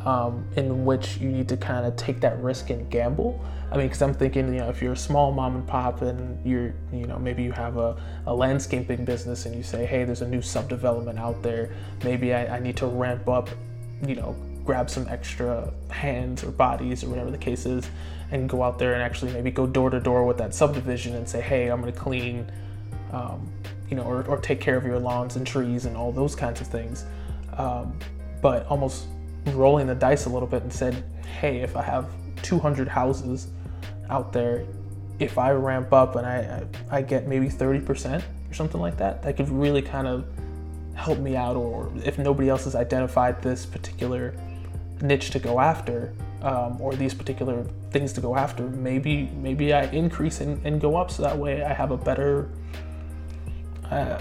um, 0.05 0.47
in 0.57 0.85
which 0.85 1.19
you 1.19 1.29
need 1.29 1.49
to 1.49 1.57
kind 1.57 1.87
of 1.87 1.97
take 1.97 2.21
that 2.21 2.39
risk 2.41 2.71
and 2.71 2.91
gamble. 2.91 3.45
I 3.71 3.77
mean, 3.77 3.87
because 3.87 4.03
I'm 4.03 4.15
thinking, 4.15 4.53
you 4.53 4.61
know, 4.61 4.69
if 4.69 4.83
you're 4.83 4.95
a 4.95 4.97
small 4.97 5.31
mom 5.31 5.55
and 5.55 5.67
pop 5.67 6.03
and 6.03 6.45
you're, 6.45 6.75
you 6.93 7.07
know, 7.07 7.19
maybe 7.19 7.43
you 7.43 7.53
have 7.53 7.77
a, 7.77 7.97
a 8.27 8.35
landscaping 8.35 9.05
business 9.05 9.47
and 9.47 9.55
you 9.55 9.63
say, 9.63 9.87
hey, 9.87 10.05
there's 10.05 10.23
a 10.23 10.29
new 10.29 10.41
subdevelopment 10.41 11.19
out 11.19 11.43
there, 11.43 11.71
maybe 12.03 12.35
I, 12.35 12.57
I 12.57 12.61
need 12.61 12.77
to 12.79 12.87
ramp 12.87 13.29
up, 13.29 13.49
you 14.05 14.17
know, 14.17 14.35
grab 14.65 14.91
some 14.91 15.07
extra 15.09 15.73
hands 15.89 16.43
or 16.43 16.51
bodies 16.51 17.05
or 17.05 17.11
whatever 17.11 17.31
the 17.31 17.39
case 17.39 17.67
is 17.67 17.89
and 18.31 18.49
go 18.49 18.63
out 18.63 18.79
there 18.79 18.95
and 18.95 19.03
actually 19.03 19.33
maybe 19.33 19.51
go 19.51 19.67
door 19.67 19.91
to 19.91 20.01
door 20.01 20.25
with 20.25 20.39
that 20.39 20.55
subdivision 20.55 21.15
and 21.17 21.29
say, 21.29 21.41
hey, 21.41 21.69
I'm 21.69 21.81
going 21.81 21.93
to 21.93 21.99
clean, 21.99 22.51
um, 23.13 23.51
you 23.89 23.97
know, 23.97 24.03
or, 24.03 24.25
or, 24.27 24.39
take 24.39 24.61
care 24.61 24.77
of 24.77 24.85
your 24.85 24.99
lawns 24.99 25.35
and 25.37 25.47
trees 25.47 25.85
and 25.85 25.97
all 25.97 26.13
those 26.13 26.37
kinds 26.37 26.61
of 26.61 26.69
things. 26.69 27.05
Um, 27.57 27.99
but 28.41 28.67
almost 28.67 29.07
rolling 29.47 29.87
the 29.87 29.95
dice 29.95 30.27
a 30.27 30.29
little 30.29 30.49
bit 30.49 30.63
and 30.63 30.73
said, 30.73 31.05
hey, 31.41 31.59
if 31.59 31.77
I 31.77 31.83
have 31.83 32.07
200 32.43 32.89
houses 32.89 33.49
out 34.09 34.33
there, 34.33 34.67
if 35.19 35.39
I 35.39 35.51
ramp 35.53 35.93
up 35.93 36.17
and 36.17 36.27
I, 36.27 36.65
I, 36.91 37.03
get 37.03 37.27
maybe 37.27 37.49
30% 37.49 38.23
or 38.51 38.55
something 38.55 38.81
like 38.81 38.97
that, 38.97 39.23
that 39.23 39.37
could 39.37 39.51
really 39.51 39.83
kind 39.83 40.07
of 40.07 40.25
help 40.95 41.19
me 41.19 41.37
out. 41.37 41.57
Or 41.57 41.93
if 42.05 42.19
nobody 42.19 42.49
else 42.49 42.65
has 42.65 42.75
identified 42.75 43.43
this 43.43 43.67
particular 43.67 44.35
niche 45.03 45.31
to 45.31 45.39
go 45.39 45.61
after, 45.61 46.15
um, 46.43 46.81
or 46.81 46.95
these 46.95 47.13
particular 47.13 47.65
things 47.91 48.13
to 48.15 48.21
go 48.21 48.35
after, 48.37 48.67
maybe 48.69 49.31
maybe 49.37 49.75
I 49.75 49.85
increase 49.87 50.41
and, 50.41 50.65
and 50.65 50.81
go 50.81 50.97
up 50.97 51.11
so 51.11 51.23
that 51.23 51.37
way 51.37 51.63
I 51.63 51.73
have 51.73 51.91
a 51.91 51.97
better. 51.97 52.51
Uh, 53.91 54.19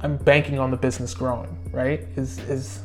I'm 0.00 0.16
banking 0.16 0.58
on 0.58 0.70
the 0.70 0.76
business 0.76 1.12
growing, 1.12 1.54
right? 1.72 2.00
Is 2.16 2.38
is 2.40 2.80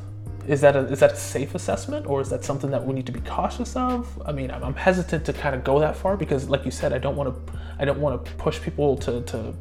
is 0.47 0.61
that 0.61 0.75
a, 0.75 0.79
is 0.79 0.99
that 0.99 1.13
a 1.13 1.15
safe 1.15 1.55
assessment 1.55 2.05
or 2.05 2.21
is 2.21 2.29
that 2.29 2.43
something 2.43 2.69
that 2.71 2.85
we 2.85 2.93
need 2.93 3.05
to 3.05 3.11
be 3.11 3.21
cautious 3.21 3.75
of? 3.75 4.21
I 4.25 4.31
mean 4.31 4.51
i'm, 4.51 4.63
I'm 4.63 4.73
hesitant 4.73 5.25
to 5.25 5.33
kind 5.33 5.55
of 5.55 5.63
go 5.63 5.79
that 5.79 5.95
far 5.95 6.17
because 6.17 6.49
like 6.49 6.65
you 6.65 6.71
said 6.71 6.93
i 6.93 6.97
don't 6.97 7.15
want 7.15 7.33
to 7.33 7.53
i 7.79 7.85
don't 7.85 7.99
want 7.99 8.25
to 8.25 8.31
push 8.33 8.61
people 8.61 8.97
to, 8.97 9.21
to 9.21 9.53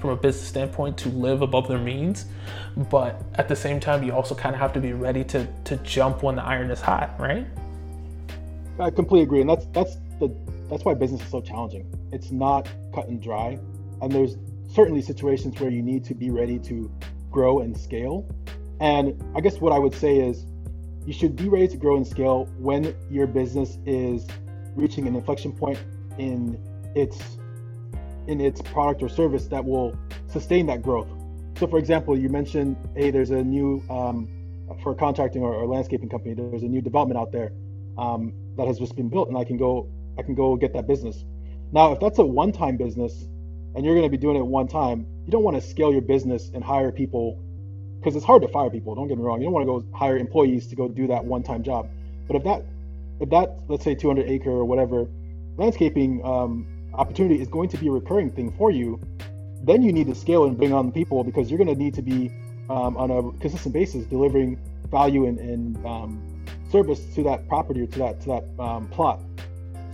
from 0.00 0.10
a 0.10 0.16
business 0.16 0.46
standpoint 0.46 0.96
to 0.98 1.08
live 1.08 1.42
above 1.42 1.68
their 1.68 1.78
means 1.78 2.26
but 2.90 3.22
at 3.34 3.48
the 3.48 3.56
same 3.56 3.80
time 3.80 4.02
you 4.02 4.12
also 4.12 4.34
kind 4.34 4.54
of 4.54 4.60
have 4.60 4.72
to 4.72 4.80
be 4.80 4.92
ready 4.92 5.24
to 5.24 5.46
to 5.64 5.76
jump 5.78 6.22
when 6.22 6.36
the 6.36 6.42
iron 6.42 6.70
is 6.70 6.80
hot 6.80 7.18
right? 7.18 7.46
I 8.78 8.90
completely 8.90 9.22
agree 9.22 9.40
and 9.40 9.50
that's 9.50 9.66
that's 9.66 9.96
the 10.20 10.34
that's 10.70 10.84
why 10.84 10.92
business 10.92 11.22
is 11.22 11.30
so 11.30 11.40
challenging. 11.40 11.86
It's 12.12 12.30
not 12.30 12.68
cut 12.94 13.08
and 13.08 13.20
dry 13.22 13.58
and 14.02 14.12
there's 14.12 14.36
certainly 14.72 15.02
situations 15.02 15.58
where 15.60 15.70
you 15.70 15.82
need 15.82 16.04
to 16.04 16.14
be 16.14 16.30
ready 16.30 16.58
to 16.60 16.90
grow 17.30 17.60
and 17.60 17.76
scale 17.76 18.28
and 18.80 19.22
I 19.36 19.40
guess 19.40 19.60
what 19.60 19.72
I 19.72 19.78
would 19.78 19.94
say 19.94 20.18
is 20.18 20.46
you 21.06 21.12
should 21.12 21.36
be 21.36 21.48
ready 21.48 21.68
to 21.68 21.76
grow 21.76 21.96
and 21.96 22.06
scale 22.06 22.48
when 22.58 22.94
your 23.10 23.26
business 23.26 23.78
is 23.86 24.26
reaching 24.76 25.06
an 25.06 25.16
inflection 25.16 25.52
point 25.52 25.78
in 26.18 26.58
its 26.94 27.38
in 28.26 28.40
its 28.40 28.60
product 28.60 29.02
or 29.02 29.08
service 29.08 29.46
that 29.46 29.64
will 29.64 29.96
sustain 30.26 30.66
that 30.66 30.82
growth. 30.82 31.08
So, 31.58 31.66
for 31.66 31.78
example, 31.78 32.16
you 32.16 32.28
mentioned, 32.28 32.76
hey, 32.94 33.10
there's 33.10 33.30
a 33.30 33.42
new 33.42 33.82
um, 33.88 34.28
for 34.82 34.94
contracting 34.94 35.42
or, 35.42 35.54
or, 35.54 35.66
landscaping 35.66 36.08
company, 36.08 36.34
there's 36.34 36.62
a 36.62 36.68
new 36.68 36.82
development 36.82 37.18
out 37.18 37.32
there 37.32 37.52
um, 37.96 38.32
that 38.56 38.66
has 38.66 38.78
just 38.78 38.94
been 38.94 39.08
built, 39.08 39.28
and 39.28 39.36
I 39.36 39.44
can 39.44 39.56
go 39.56 39.88
I 40.18 40.22
can 40.22 40.34
go 40.34 40.56
get 40.56 40.72
that 40.74 40.86
business. 40.86 41.24
Now, 41.72 41.92
if 41.92 42.00
that's 42.00 42.18
a 42.18 42.24
one-time 42.24 42.76
business, 42.76 43.28
and 43.74 43.84
you're 43.84 43.94
going 43.94 44.06
to 44.06 44.10
be 44.10 44.16
doing 44.18 44.36
it 44.36 44.44
one 44.44 44.68
time, 44.68 45.06
you 45.24 45.32
don't 45.32 45.42
want 45.42 45.56
to 45.56 45.66
scale 45.66 45.92
your 45.92 46.02
business 46.02 46.50
and 46.54 46.62
hire 46.62 46.92
people 46.92 47.42
because 47.98 48.16
it's 48.16 48.24
hard 48.24 48.42
to 48.42 48.48
fire 48.48 48.70
people. 48.70 48.94
Don't 48.94 49.08
get 49.08 49.18
me 49.18 49.24
wrong. 49.24 49.40
You 49.40 49.46
don't 49.46 49.54
want 49.54 49.66
to 49.66 49.90
go 49.90 49.96
hire 49.96 50.16
employees 50.16 50.66
to 50.68 50.76
go 50.76 50.88
do 50.88 51.06
that 51.08 51.24
one-time 51.24 51.62
job. 51.62 51.88
But 52.26 52.36
if 52.36 52.44
that, 52.44 52.64
if 53.20 53.30
that, 53.30 53.58
let's 53.68 53.84
say 53.84 53.94
200 53.94 54.28
acre 54.28 54.50
or 54.50 54.64
whatever 54.64 55.08
landscaping 55.56 56.24
um, 56.24 56.66
opportunity 56.94 57.40
is 57.40 57.48
going 57.48 57.68
to 57.70 57.78
be 57.78 57.88
a 57.88 57.90
recurring 57.90 58.30
thing 58.30 58.52
for 58.52 58.70
you, 58.70 59.00
then 59.62 59.82
you 59.82 59.92
need 59.92 60.06
to 60.06 60.14
scale 60.14 60.44
and 60.44 60.56
bring 60.56 60.72
on 60.72 60.92
people 60.92 61.24
because 61.24 61.50
you're 61.50 61.58
going 61.58 61.74
to 61.74 61.82
need 61.82 61.94
to 61.94 62.02
be 62.02 62.30
um, 62.70 62.96
on 62.96 63.10
a 63.10 63.38
consistent 63.40 63.74
basis 63.74 64.04
delivering 64.06 64.58
value 64.90 65.26
and, 65.26 65.38
and 65.40 65.84
um, 65.84 66.44
service 66.70 67.00
to 67.14 67.22
that 67.24 67.48
property 67.48 67.82
or 67.82 67.86
to 67.86 67.98
that 67.98 68.20
to 68.20 68.28
that 68.28 68.62
um, 68.62 68.88
plot. 68.88 69.20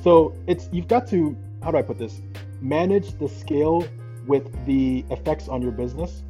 So 0.02 0.34
it's 0.46 0.68
you've 0.72 0.88
got 0.88 1.06
to 1.08 1.36
how 1.62 1.70
do 1.70 1.78
I 1.78 1.82
put 1.82 1.98
this? 1.98 2.20
Manage 2.60 3.18
the 3.18 3.28
scale 3.28 3.86
with 4.26 4.66
the 4.66 5.04
effects 5.10 5.48
on 5.48 5.62
your 5.62 5.72
business, 5.72 6.22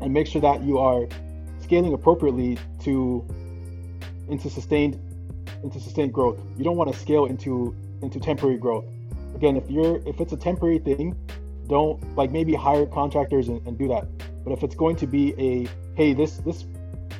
and 0.00 0.12
make 0.12 0.26
sure 0.26 0.40
that 0.40 0.62
you 0.62 0.78
are 0.78 1.06
scaling 1.60 1.92
appropriately 1.92 2.58
to 2.80 3.24
into 4.28 4.48
sustained 4.50 5.00
into 5.62 5.80
sustained 5.80 6.12
growth. 6.12 6.40
You 6.56 6.64
don't 6.64 6.76
want 6.76 6.92
to 6.92 6.98
scale 6.98 7.26
into 7.26 7.74
into 8.02 8.20
temporary 8.20 8.58
growth. 8.58 8.84
Again, 9.34 9.56
if 9.56 9.70
you're 9.70 9.96
if 10.06 10.20
it's 10.20 10.32
a 10.32 10.36
temporary 10.36 10.78
thing, 10.78 11.16
don't 11.68 12.16
like 12.16 12.30
maybe 12.30 12.54
hire 12.54 12.86
contractors 12.86 13.48
and, 13.48 13.64
and 13.66 13.78
do 13.78 13.88
that. 13.88 14.06
But 14.44 14.52
if 14.52 14.62
it's 14.62 14.74
going 14.74 14.96
to 14.96 15.06
be 15.06 15.34
a 15.38 15.68
hey, 15.94 16.14
this 16.14 16.38
this 16.38 16.64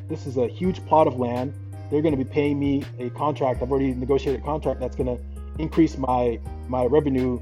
this 0.09 0.27
is 0.27 0.37
a 0.37 0.47
huge 0.47 0.85
plot 0.87 1.07
of 1.07 1.19
land, 1.19 1.53
they're 1.91 2.03
going 2.03 2.17
to 2.17 2.23
be 2.23 2.29
paying 2.31 2.59
me 2.59 2.85
a 2.99 3.11
contract. 3.11 3.63
I've 3.63 3.71
already 3.71 3.93
negotiated 3.93 4.41
a 4.41 4.45
contract 4.45 4.81
that's 4.81 4.97
going 4.97 5.15
to 5.17 5.23
increase 5.59 5.99
my 5.99 6.39
my 6.69 6.85
revenue 6.87 7.41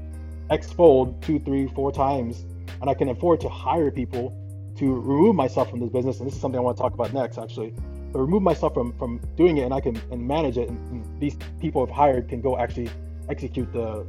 x 0.49 0.71
fold 0.71 1.21
two, 1.21 1.39
three, 1.39 1.67
four 1.67 1.91
times, 1.91 2.45
and 2.81 2.89
I 2.89 2.93
can 2.93 3.09
afford 3.09 3.39
to 3.41 3.49
hire 3.49 3.91
people 3.91 4.33
to 4.77 4.93
remove 4.93 5.35
myself 5.35 5.69
from 5.69 5.79
this 5.79 5.89
business. 5.89 6.19
And 6.19 6.27
this 6.27 6.35
is 6.35 6.41
something 6.41 6.59
I 6.59 6.61
want 6.61 6.77
to 6.77 6.81
talk 6.81 6.93
about 6.93 7.13
next, 7.13 7.37
actually. 7.37 7.73
But 8.11 8.19
remove 8.19 8.41
myself 8.41 8.73
from 8.73 8.93
from 8.97 9.19
doing 9.35 9.57
it, 9.57 9.63
and 9.63 9.73
I 9.73 9.81
can 9.81 9.99
and 10.11 10.25
manage 10.25 10.57
it. 10.57 10.69
And, 10.69 10.77
and 10.91 11.19
these 11.19 11.35
people 11.59 11.83
I've 11.83 11.89
hired 11.89 12.29
can 12.29 12.41
go 12.41 12.57
actually 12.57 12.89
execute 13.29 13.71
the 13.73 14.05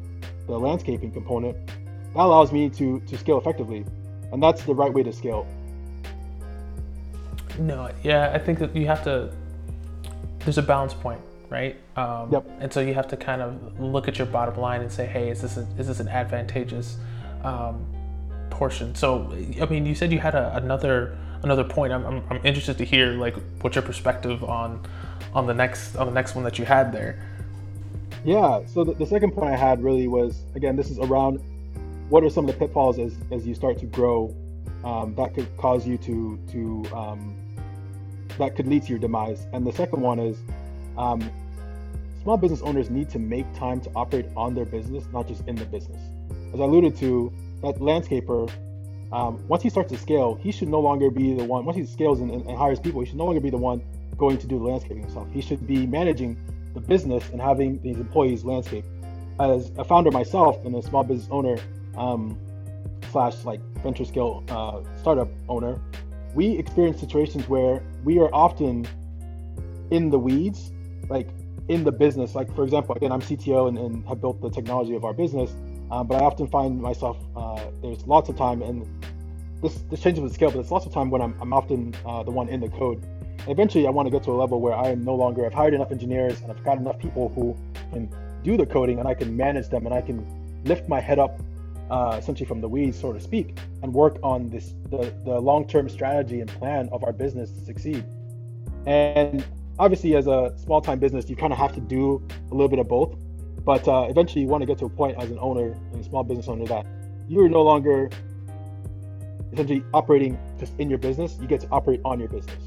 the 0.47 0.59
landscaping 0.59 1.13
component. 1.13 1.57
That 1.67 2.25
allows 2.25 2.53
me 2.53 2.71
to 2.71 3.01
to 3.01 3.19
scale 3.19 3.39
effectively, 3.39 3.85
and 4.33 4.43
that's 4.43 4.65
the 4.65 4.75
right 4.75 4.93
way 4.93 5.03
to 5.03 5.13
scale. 5.13 5.47
No, 7.59 7.91
yeah, 8.05 8.31
I 8.33 8.39
think 8.39 8.59
that 8.61 8.75
you 8.75 8.87
have 8.87 9.03
to. 9.05 9.33
There's 10.41 10.59
a 10.59 10.63
balance 10.63 10.95
point, 10.95 11.21
right? 11.51 11.77
Um, 11.97 12.31
Yep. 12.33 12.47
And 12.61 12.73
so 12.73 12.81
you 12.81 12.95
have 12.95 13.09
to 13.09 13.17
kind 13.17 13.43
of 13.43 13.81
look 13.81 14.09
at 14.09 14.17
your 14.17 14.27
bottom 14.27 14.57
line 14.57 14.81
and 14.81 14.91
say, 14.91 15.07
hey, 15.07 15.29
is 15.29 15.43
this 15.43 15.57
a, 15.57 15.67
is 15.77 15.89
this 15.89 16.01
an 16.01 16.09
advantageous 16.09 16.97
um, 17.43 17.85
portion? 18.51 18.95
So, 18.95 19.33
I 19.61 19.67
mean, 19.67 19.87
you 19.87 19.95
said 19.95 20.13
you 20.13 20.19
had 20.19 20.35
a, 20.35 20.57
another 20.57 21.17
another 21.43 21.65
point. 21.65 21.93
I'm, 21.93 22.05
I'm, 22.05 22.23
I'm 22.31 22.41
interested 22.45 22.79
to 22.79 22.85
hear 22.85 23.13
like 23.13 23.37
what's 23.61 23.77
your 23.77 23.83
perspective 23.83 24.43
on 24.45 24.85
on 25.35 25.47
the 25.47 25.55
next 25.55 25.97
on 25.97 26.07
the 26.07 26.13
next 26.13 26.35
one 26.35 26.45
that 26.45 26.59
you 26.59 26.65
had 26.65 26.93
there. 26.93 27.23
Yeah. 28.25 28.61
So 28.67 28.85
the, 28.85 28.95
the 28.95 29.07
second 29.07 29.33
point 29.33 29.53
I 29.53 29.57
had 29.57 29.83
really 29.83 30.09
was 30.09 30.43
again, 30.55 30.77
this 30.77 30.91
is 30.91 30.99
around 30.99 31.41
what 32.09 32.25
are 32.25 32.31
some 32.31 32.49
of 32.49 32.55
the 32.55 32.59
pitfalls 32.59 32.99
as 32.99 33.15
as 33.31 33.47
you 33.47 33.55
start 33.55 33.79
to 33.79 33.87
grow 33.87 34.35
um, 34.85 35.15
that 35.17 35.35
could 35.35 35.49
cause 35.57 35.87
you 35.87 35.99
to 35.99 36.39
to 36.51 36.97
um, 36.97 37.37
that 38.39 38.57
could 38.57 38.67
lead 38.67 38.83
to 38.85 38.91
your 38.91 38.99
demise. 38.99 39.47
And 39.53 39.67
the 39.67 39.73
second 39.73 40.01
one 40.01 40.19
is 40.19 40.39
um, 40.97 41.29
small 42.23 42.37
business 42.37 42.63
owners 42.63 42.91
need 42.91 43.09
to 43.11 43.19
make 43.19 43.53
time 43.55 43.81
to 43.81 43.91
operate 43.95 44.27
on 44.37 44.55
their 44.55 44.65
business, 44.65 45.05
not 45.13 45.27
just 45.27 45.47
in 45.49 45.57
the 45.57 45.65
business. 45.65 46.01
As 46.53 46.61
I 46.61 46.65
alluded 46.65 46.97
to, 46.99 47.33
that 47.63 47.77
landscaper, 47.77 48.51
um, 49.13 49.47
once 49.49 49.63
he 49.63 49.71
starts 49.71 49.91
to 49.93 49.99
scale, 49.99 50.35
he 50.35 50.53
should 50.53 50.69
no 50.69 50.81
longer 50.81 51.11
be 51.11 51.35
the 51.35 51.45
one. 51.45 51.65
Once 51.65 51.77
he 51.77 51.85
scales 51.85 52.21
and, 52.21 52.31
and, 52.31 52.57
hires 52.57 52.79
people, 52.79 53.01
he 53.01 53.07
should 53.07 53.17
no 53.17 53.25
longer 53.25 53.41
be 53.41 53.51
the 53.51 53.57
one 53.57 53.83
going 54.17 54.37
to 54.39 54.47
do 54.47 54.59
the 54.59 54.65
landscaping 54.65 55.03
himself. 55.03 55.29
He 55.33 55.41
should 55.41 55.67
be 55.67 55.87
managing 55.87 56.37
the 56.75 56.81
business 56.81 57.29
and 57.31 57.41
having 57.41 57.81
these 57.83 57.97
employees 57.97 58.45
landscape. 58.45 58.85
As 59.41 59.71
a 59.79 59.85
founder 59.85 60.11
myself 60.11 60.65
and 60.65 60.75
a 60.75 60.83
small 60.83 61.05
business 61.05 61.29
owner 61.31 61.57
um, 61.97 62.39
slash 63.11 63.45
like 63.45 63.61
venture 63.83 64.05
scale 64.05 64.45
uh, 64.49 64.83
startup 65.01 65.29
owner, 65.49 65.81
we 66.35 66.59
experience 66.59 67.01
situations 67.01 67.49
where 67.49 67.83
we 68.05 68.19
are 68.19 68.33
often 68.35 68.87
in 69.91 70.11
the 70.11 70.19
weeds, 70.19 70.73
like 71.09 71.29
in 71.69 71.85
the 71.85 71.93
business. 71.93 72.35
Like 72.35 72.55
for 72.55 72.65
example, 72.65 72.95
again, 72.95 73.13
I'm 73.13 73.23
CTO 73.23 73.69
and, 73.69 73.79
and 73.79 74.07
have 74.07 74.21
built 74.21 74.41
the 74.43 74.51
technology 74.51 74.95
of 74.95 75.05
our 75.05 75.15
business, 75.15 75.51
um, 75.91 76.07
but 76.07 76.21
I 76.21 76.25
often 76.25 76.47
find 76.49 76.81
myself 76.81 77.17
uh, 77.37 77.61
there's 77.83 78.07
lots 78.07 78.29
of 78.29 78.37
time, 78.37 78.63
and 78.63 78.87
this 79.63 79.75
this 79.91 80.01
changes 80.01 80.23
with 80.23 80.35
scale, 80.35 80.51
but 80.51 80.57
there's 80.57 80.71
lots 80.71 80.87
of 80.87 80.93
time 80.93 81.11
when 81.11 81.23
I'm, 81.23 81.35
I'm 81.41 81.53
often 81.53 81.95
uh, 82.07 82.23
the 82.23 82.31
one 82.31 82.49
in 82.49 82.61
the 82.61 82.69
code. 82.69 83.03
And 83.41 83.49
eventually, 83.49 83.87
I 83.87 83.91
want 83.91 84.07
to 84.07 84.11
get 84.11 84.23
to 84.25 84.33
a 84.33 84.39
level 84.39 84.61
where 84.61 84.75
I 84.75 84.89
am 84.89 85.05
no 85.05 85.15
longer 85.15 85.47
I've 85.47 85.55
hired 85.55 85.75
enough 85.75 85.91
engineers 85.91 86.41
and 86.43 86.51
I've 86.51 86.63
got 86.65 86.79
enough 86.79 86.99
people 86.99 87.29
who 87.31 87.57
can 87.93 88.11
do 88.43 88.57
the 88.57 88.67
coding 88.67 88.99
and 88.99 89.09
I 89.09 89.15
can 89.15 89.37
manage 89.37 89.69
them 89.69 89.87
and 89.87 89.95
I 89.95 90.01
can 90.01 90.27
lift 90.65 90.89
my 90.89 91.01
head 91.01 91.19
up 91.19 91.41
uh, 91.91 92.17
essentially 92.19 92.47
from 92.47 92.61
the 92.61 92.69
weeds, 92.69 92.99
so 93.01 93.13
to 93.13 93.21
speak, 93.21 93.59
and 93.83 93.93
work 93.93 94.19
on 94.23 94.51
this 94.51 94.75
the, 94.91 95.13
the 95.25 95.41
long-term 95.41 95.89
strategy 95.89 96.41
and 96.41 96.51
plan 96.51 96.89
of 96.93 97.05
our 97.05 97.13
business 97.13 97.51
to 97.53 97.61
succeed. 97.61 98.05
And 98.87 99.45
obviously, 99.79 100.17
as 100.17 100.27
a 100.27 100.55
small-time 100.59 100.99
business, 100.99 101.29
you 101.31 101.37
kind 101.37 101.53
of 101.53 101.59
have 101.59 101.75
to 101.75 101.81
do 101.81 102.27
a 102.51 102.55
little 102.55 102.69
bit 102.69 102.79
of 102.79 102.89
both. 102.89 103.17
But 103.69 103.87
uh, 103.87 104.07
eventually, 104.09 104.41
you 104.41 104.49
want 104.49 104.63
to 104.63 104.67
get 104.67 104.79
to 104.79 104.87
a 104.87 104.89
point 104.89 105.19
as 105.19 105.31
an 105.31 105.37
owner 105.43 105.77
and 105.93 106.01
a 106.01 106.03
small 106.03 106.25
business 106.25 106.49
owner 106.49 106.65
that 106.69 106.87
you 107.29 107.45
are 107.45 107.51
no 107.51 107.61
longer 107.61 108.09
essentially 109.53 109.85
operating 109.93 110.39
just 110.59 110.73
in 110.79 110.89
your 110.89 110.99
business. 110.99 111.37
You 111.39 111.47
get 111.47 111.61
to 111.61 111.69
operate 111.69 112.01
on 112.03 112.19
your 112.19 112.31
business, 112.31 112.63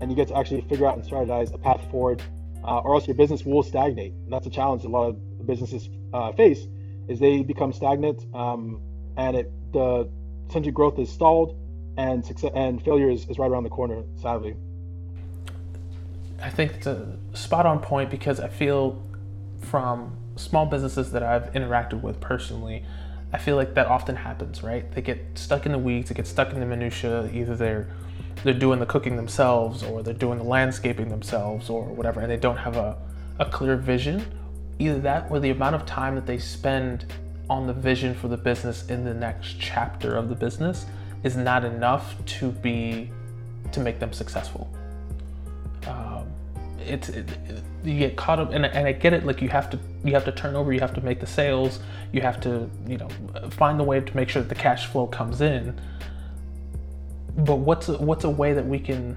and 0.00 0.10
you 0.10 0.16
get 0.16 0.28
to 0.28 0.36
actually 0.38 0.62
figure 0.62 0.86
out 0.86 0.96
and 0.96 1.04
strategize 1.04 1.52
a 1.52 1.58
path 1.58 1.82
forward, 1.90 2.22
uh, 2.64 2.78
or 2.78 2.94
else 2.94 3.06
your 3.06 3.14
business 3.14 3.44
will 3.44 3.62
stagnate. 3.62 4.14
And 4.24 4.32
that's 4.32 4.46
a 4.46 4.50
challenge 4.50 4.84
a 4.84 4.88
lot 4.88 5.10
of 5.10 5.46
businesses 5.46 5.90
uh, 6.14 6.32
face 6.32 6.66
is 7.08 7.20
they 7.20 7.42
become 7.42 7.74
stagnant 7.74 8.24
um, 8.34 8.80
and 9.18 9.36
it 9.36 9.52
the 9.74 10.08
essentially 10.48 10.72
growth 10.72 10.98
is 10.98 11.10
stalled 11.10 11.58
and 11.98 12.24
success 12.24 12.52
and 12.54 12.82
failure 12.82 13.10
is, 13.10 13.28
is 13.28 13.38
right 13.38 13.50
around 13.50 13.64
the 13.64 13.70
corner 13.70 14.02
sadly 14.22 14.56
I 16.42 16.48
think 16.48 16.72
it's 16.72 16.86
a 16.86 17.18
spot 17.34 17.66
on 17.66 17.80
point 17.80 18.10
because 18.10 18.40
I 18.40 18.48
feel 18.48 19.02
from 19.60 20.17
small 20.38 20.66
businesses 20.66 21.12
that 21.12 21.22
I've 21.22 21.52
interacted 21.52 22.00
with 22.00 22.20
personally, 22.20 22.84
I 23.32 23.38
feel 23.38 23.56
like 23.56 23.74
that 23.74 23.86
often 23.86 24.16
happens, 24.16 24.62
right? 24.62 24.90
They 24.92 25.02
get 25.02 25.20
stuck 25.34 25.66
in 25.66 25.72
the 25.72 25.78
weeds, 25.78 26.08
they 26.08 26.14
get 26.14 26.26
stuck 26.26 26.52
in 26.52 26.60
the 26.60 26.66
minutia. 26.66 27.30
Either 27.32 27.56
they're 27.56 27.88
they're 28.44 28.54
doing 28.54 28.78
the 28.78 28.86
cooking 28.86 29.16
themselves 29.16 29.82
or 29.82 30.02
they're 30.02 30.14
doing 30.14 30.38
the 30.38 30.44
landscaping 30.44 31.08
themselves 31.08 31.68
or 31.68 31.84
whatever, 31.84 32.20
and 32.20 32.30
they 32.30 32.36
don't 32.36 32.56
have 32.56 32.76
a, 32.76 32.96
a 33.38 33.44
clear 33.44 33.76
vision. 33.76 34.24
Either 34.78 35.00
that 35.00 35.30
or 35.30 35.40
the 35.40 35.50
amount 35.50 35.74
of 35.74 35.84
time 35.84 36.14
that 36.14 36.24
they 36.24 36.38
spend 36.38 37.04
on 37.50 37.66
the 37.66 37.72
vision 37.72 38.14
for 38.14 38.28
the 38.28 38.36
business 38.36 38.86
in 38.86 39.04
the 39.04 39.14
next 39.14 39.58
chapter 39.58 40.16
of 40.16 40.28
the 40.28 40.34
business 40.34 40.86
is 41.24 41.36
not 41.36 41.64
enough 41.64 42.14
to 42.26 42.50
be 42.50 43.10
to 43.72 43.80
make 43.80 43.98
them 43.98 44.12
successful 44.12 44.70
um, 45.86 46.17
it's 46.80 47.08
it, 47.08 47.30
it- 47.48 47.62
you 47.84 47.96
get 47.96 48.16
caught 48.16 48.40
up 48.40 48.52
and, 48.52 48.66
and 48.66 48.88
I 48.88 48.92
get 48.92 49.12
it 49.12 49.24
like 49.24 49.40
you 49.40 49.48
have 49.50 49.70
to 49.70 49.78
you 50.04 50.12
have 50.12 50.24
to 50.24 50.32
turn 50.32 50.56
over 50.56 50.72
you 50.72 50.80
have 50.80 50.94
to 50.94 51.00
make 51.00 51.20
the 51.20 51.26
sales 51.26 51.78
you 52.12 52.20
have 52.20 52.40
to 52.40 52.68
you 52.88 52.98
know 52.98 53.08
find 53.50 53.78
the 53.78 53.84
way 53.84 54.00
to 54.00 54.16
make 54.16 54.28
sure 54.28 54.42
that 54.42 54.48
the 54.48 54.56
cash 54.56 54.86
flow 54.86 55.06
comes 55.06 55.40
in 55.40 55.78
but 57.36 57.56
what's 57.56 57.88
a, 57.88 57.96
what's 57.98 58.24
a 58.24 58.30
way 58.30 58.52
that 58.52 58.66
we 58.66 58.80
can 58.80 59.16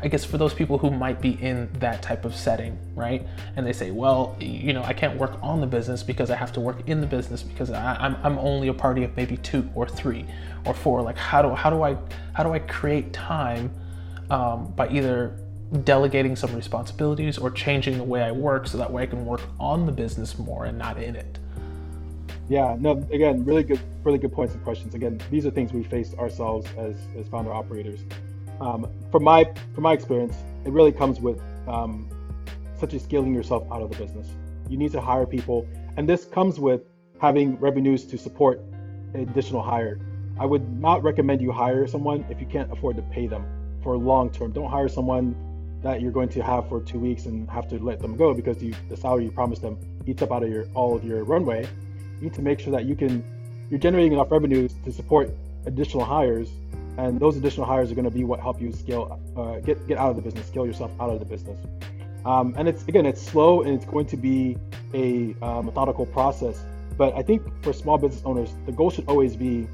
I 0.00 0.08
guess 0.08 0.24
for 0.24 0.38
those 0.38 0.54
people 0.54 0.78
who 0.78 0.90
might 0.90 1.20
be 1.20 1.30
in 1.42 1.68
that 1.80 2.02
type 2.02 2.24
of 2.24 2.34
setting, 2.36 2.78
right? 2.94 3.26
And 3.56 3.66
they 3.66 3.72
say, 3.72 3.90
well, 3.90 4.36
you 4.38 4.72
know, 4.72 4.82
I 4.84 4.92
can't 4.92 5.18
work 5.18 5.38
on 5.42 5.60
the 5.60 5.66
business 5.66 6.04
because 6.04 6.30
I 6.30 6.36
have 6.36 6.52
to 6.52 6.60
work 6.60 6.88
in 6.88 7.00
the 7.00 7.06
business 7.06 7.42
because 7.42 7.70
I, 7.70 7.96
I'm, 7.96 8.16
I'm 8.22 8.38
only 8.38 8.68
a 8.68 8.74
party 8.74 9.02
of 9.02 9.16
maybe 9.16 9.38
two 9.38 9.68
or 9.74 9.88
three 9.88 10.24
or 10.66 10.74
four. 10.74 11.02
Like, 11.02 11.16
how 11.16 11.42
do 11.42 11.50
how 11.54 11.70
do 11.70 11.82
I 11.82 11.96
how 12.32 12.44
do 12.44 12.52
I 12.52 12.60
create 12.60 13.12
time 13.12 13.72
um, 14.30 14.72
by 14.76 14.88
either 14.88 15.36
delegating 15.84 16.34
some 16.34 16.54
responsibilities 16.54 17.36
or 17.38 17.50
changing 17.50 17.98
the 17.98 18.04
way 18.04 18.22
I 18.22 18.32
work 18.32 18.66
so 18.66 18.78
that 18.78 18.90
way 18.90 19.02
I 19.02 19.06
can 19.06 19.26
work 19.26 19.42
on 19.60 19.86
the 19.86 19.92
business 19.92 20.38
more 20.38 20.64
and 20.64 20.78
not 20.78 21.02
in 21.02 21.14
it. 21.14 21.38
yeah 22.48 22.76
no 22.80 22.92
again 23.12 23.44
really 23.44 23.62
good 23.62 23.80
really 24.04 24.18
good 24.18 24.32
points 24.32 24.54
and 24.54 24.64
questions. 24.64 24.94
Again 24.94 25.20
these 25.30 25.44
are 25.44 25.50
things 25.50 25.72
we 25.72 25.82
face 25.82 26.14
ourselves 26.14 26.66
as 26.78 26.96
as 27.18 27.28
founder 27.28 27.52
operators. 27.52 28.00
Um, 28.60 28.88
from 29.12 29.24
my 29.24 29.44
from 29.74 29.82
my 29.84 29.92
experience 29.92 30.36
it 30.64 30.72
really 30.72 30.92
comes 30.92 31.20
with 31.20 31.40
um, 31.66 32.08
such 32.80 32.94
as 32.94 33.02
scaling 33.02 33.34
yourself 33.34 33.64
out 33.70 33.82
of 33.82 33.90
the 33.90 33.96
business. 33.98 34.28
You 34.70 34.78
need 34.78 34.92
to 34.92 35.00
hire 35.00 35.26
people 35.26 35.66
and 35.96 36.08
this 36.08 36.24
comes 36.24 36.58
with 36.58 36.82
having 37.20 37.58
revenues 37.58 38.06
to 38.06 38.16
support 38.16 38.62
additional 39.14 39.62
hire. 39.62 40.00
I 40.40 40.46
would 40.46 40.80
not 40.80 41.02
recommend 41.02 41.42
you 41.42 41.52
hire 41.52 41.86
someone 41.86 42.24
if 42.30 42.40
you 42.40 42.46
can't 42.46 42.72
afford 42.72 42.96
to 42.96 43.02
pay 43.02 43.26
them 43.26 43.44
for 43.82 43.98
long 43.98 44.30
term. 44.30 44.52
Don't 44.52 44.70
hire 44.70 44.88
someone 44.88 45.34
that 45.82 46.00
you're 46.00 46.12
going 46.12 46.28
to 46.28 46.42
have 46.42 46.68
for 46.68 46.80
two 46.82 46.98
weeks 46.98 47.26
and 47.26 47.48
have 47.50 47.68
to 47.68 47.78
let 47.78 48.00
them 48.00 48.16
go 48.16 48.34
because 48.34 48.62
you, 48.62 48.74
the 48.88 48.96
salary 48.96 49.24
you 49.24 49.30
promised 49.30 49.62
them 49.62 49.78
eats 50.06 50.22
up 50.22 50.32
out 50.32 50.42
of 50.42 50.48
your 50.48 50.66
all 50.74 50.96
of 50.96 51.04
your 51.04 51.24
runway 51.24 51.66
you 52.16 52.22
need 52.22 52.34
to 52.34 52.42
make 52.42 52.58
sure 52.58 52.72
that 52.72 52.84
you 52.84 52.96
can 52.96 53.24
you're 53.70 53.78
generating 53.78 54.12
enough 54.12 54.30
revenues 54.30 54.74
to 54.84 54.92
support 54.92 55.30
additional 55.66 56.04
hires, 56.04 56.48
and 56.96 57.20
those 57.20 57.36
additional 57.36 57.66
hires 57.66 57.92
are 57.92 57.94
going 57.94 58.06
to 58.06 58.10
be 58.10 58.24
what 58.24 58.40
help 58.40 58.60
you 58.60 58.72
scale, 58.72 59.20
uh, 59.36 59.60
get 59.60 59.86
get 59.86 59.98
out 59.98 60.10
of 60.10 60.16
the 60.16 60.22
business, 60.22 60.46
scale 60.46 60.66
yourself 60.66 60.90
out 61.00 61.10
of 61.10 61.18
the 61.18 61.24
business. 61.24 61.58
Um, 62.24 62.54
and 62.56 62.68
it's 62.68 62.82
again, 62.88 63.06
it's 63.06 63.22
slow 63.22 63.62
and 63.62 63.74
it's 63.74 63.84
going 63.84 64.06
to 64.06 64.16
be 64.16 64.56
a 64.94 65.34
uh, 65.42 65.62
methodical 65.62 66.06
process. 66.06 66.62
But 66.96 67.14
I 67.14 67.22
think 67.22 67.42
for 67.62 67.72
small 67.72 67.98
business 67.98 68.22
owners, 68.24 68.52
the 68.66 68.72
goal 68.72 68.90
should 68.90 69.06
always 69.06 69.36
be 69.36 69.68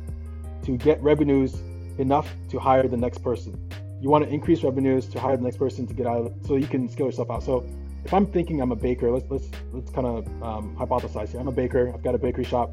to 0.65 0.77
get 0.77 1.03
revenues 1.03 1.55
enough 1.99 2.31
to 2.51 2.59
hire 2.59 2.87
the 2.87 2.97
next 2.97 3.19
person. 3.19 3.59
You 4.05 4.11
want 4.11 4.23
to 4.23 4.31
increase 4.31 4.63
revenues 4.63 5.07
to 5.07 5.19
hire 5.19 5.35
the 5.35 5.43
next 5.43 5.57
person 5.57 5.87
to 5.87 5.95
get 5.95 6.07
out, 6.07 6.27
of, 6.27 6.35
so 6.47 6.57
you 6.57 6.67
can 6.67 6.91
scale 6.91 7.07
yourself 7.07 7.31
out. 7.31 7.43
So 7.43 7.65
if 8.05 8.13
I'm 8.13 8.27
thinking 8.27 8.61
I'm 8.61 8.71
a 8.71 8.77
baker, 8.77 9.11
let's 9.11 9.25
let's 9.31 9.49
let's 9.73 9.91
kind 9.91 10.07
of 10.07 10.27
um, 10.43 10.77
hypothesize 10.77 11.31
here. 11.31 11.41
I'm 11.41 11.49
a 11.49 11.53
baker. 11.53 11.91
I've 11.95 12.03
got 12.03 12.15
a 12.15 12.19
bakery 12.19 12.45
shop. 12.45 12.71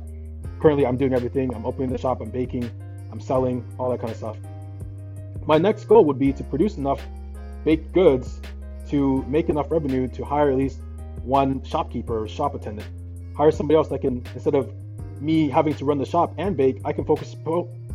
Currently, 0.60 0.86
I'm 0.86 0.98
doing 0.98 1.14
everything. 1.14 1.56
I'm 1.56 1.66
opening 1.66 1.90
the 1.90 1.98
shop. 1.98 2.20
I'm 2.20 2.32
baking. 2.32 2.70
I'm 3.14 3.22
selling 3.22 3.64
all 3.80 3.90
that 3.92 4.02
kind 4.02 4.12
of 4.12 4.18
stuff. 4.18 4.36
My 5.46 5.58
next 5.58 5.86
goal 5.86 6.04
would 6.04 6.20
be 6.20 6.34
to 6.34 6.44
produce 6.44 6.76
enough 6.76 7.02
baked 7.64 7.94
goods 7.94 8.42
to 8.90 9.24
make 9.24 9.48
enough 9.48 9.72
revenue 9.72 10.10
to 10.10 10.26
hire 10.26 10.52
at 10.52 10.58
least 10.58 10.80
one 11.24 11.64
shopkeeper 11.64 12.24
or 12.24 12.28
shop 12.28 12.56
attendant. 12.56 12.90
Hire 13.38 13.52
somebody 13.52 13.78
else 13.78 13.88
that 13.88 14.02
can 14.02 14.22
instead 14.34 14.54
of 14.54 14.74
me 15.22 15.48
having 15.48 15.76
to 15.76 15.86
run 15.86 15.98
the 15.98 16.06
shop 16.06 16.34
and 16.38 16.58
bake, 16.58 16.82
I 16.84 16.92
can 16.92 17.06
focus 17.06 17.38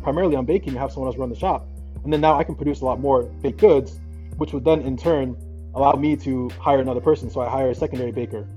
primarily 0.01 0.35
on 0.35 0.45
baking 0.45 0.69
and 0.69 0.79
have 0.79 0.91
someone 0.91 1.07
else 1.07 1.19
run 1.19 1.29
the 1.29 1.35
shop. 1.35 1.67
And 2.07 2.13
then 2.13 2.21
now 2.21 2.39
I 2.39 2.45
can 2.45 2.55
produce 2.55 2.79
a 2.79 2.85
lot 2.85 3.01
more 3.01 3.23
baked 3.23 3.59
goods, 3.59 3.99
which 4.37 4.53
would 4.53 4.63
then 4.63 4.81
in 4.81 4.95
turn 4.95 5.35
allow 5.75 5.91
me 5.91 6.15
to 6.15 6.49
hire 6.51 6.79
another 6.79 7.01
person. 7.01 7.29
So 7.29 7.41
I 7.41 7.49
hire 7.49 7.71
a 7.71 7.75
secondary 7.75 8.13
baker. 8.13 8.47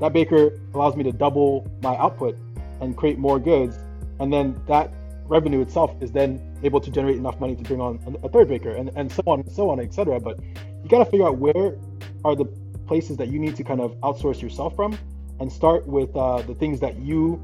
That 0.00 0.14
baker 0.14 0.58
allows 0.72 0.96
me 0.96 1.04
to 1.04 1.12
double 1.12 1.70
my 1.82 1.98
output 1.98 2.34
and 2.80 2.96
create 2.96 3.18
more 3.18 3.38
goods. 3.38 3.78
And 4.20 4.32
then 4.32 4.58
that 4.68 4.90
revenue 5.26 5.60
itself 5.60 5.94
is 6.00 6.12
then 6.12 6.40
able 6.62 6.80
to 6.80 6.90
generate 6.90 7.16
enough 7.16 7.38
money 7.40 7.54
to 7.56 7.62
bring 7.62 7.78
on 7.78 8.16
a 8.22 8.28
third 8.30 8.48
baker 8.48 8.70
and, 8.70 8.90
and 8.96 9.12
so 9.12 9.22
on 9.26 9.40
and 9.40 9.52
so 9.52 9.68
on, 9.68 9.80
etc. 9.80 10.18
But 10.18 10.40
you 10.82 10.88
got 10.88 11.04
to 11.04 11.04
figure 11.04 11.26
out 11.26 11.36
where 11.36 11.76
are 12.24 12.34
the 12.34 12.46
places 12.86 13.18
that 13.18 13.28
you 13.28 13.38
need 13.38 13.54
to 13.56 13.64
kind 13.64 13.82
of 13.82 14.00
outsource 14.00 14.40
yourself 14.40 14.74
from 14.74 14.96
and 15.40 15.52
start 15.52 15.86
with 15.86 16.16
uh, 16.16 16.40
the 16.40 16.54
things 16.54 16.80
that 16.80 16.98
you 17.00 17.38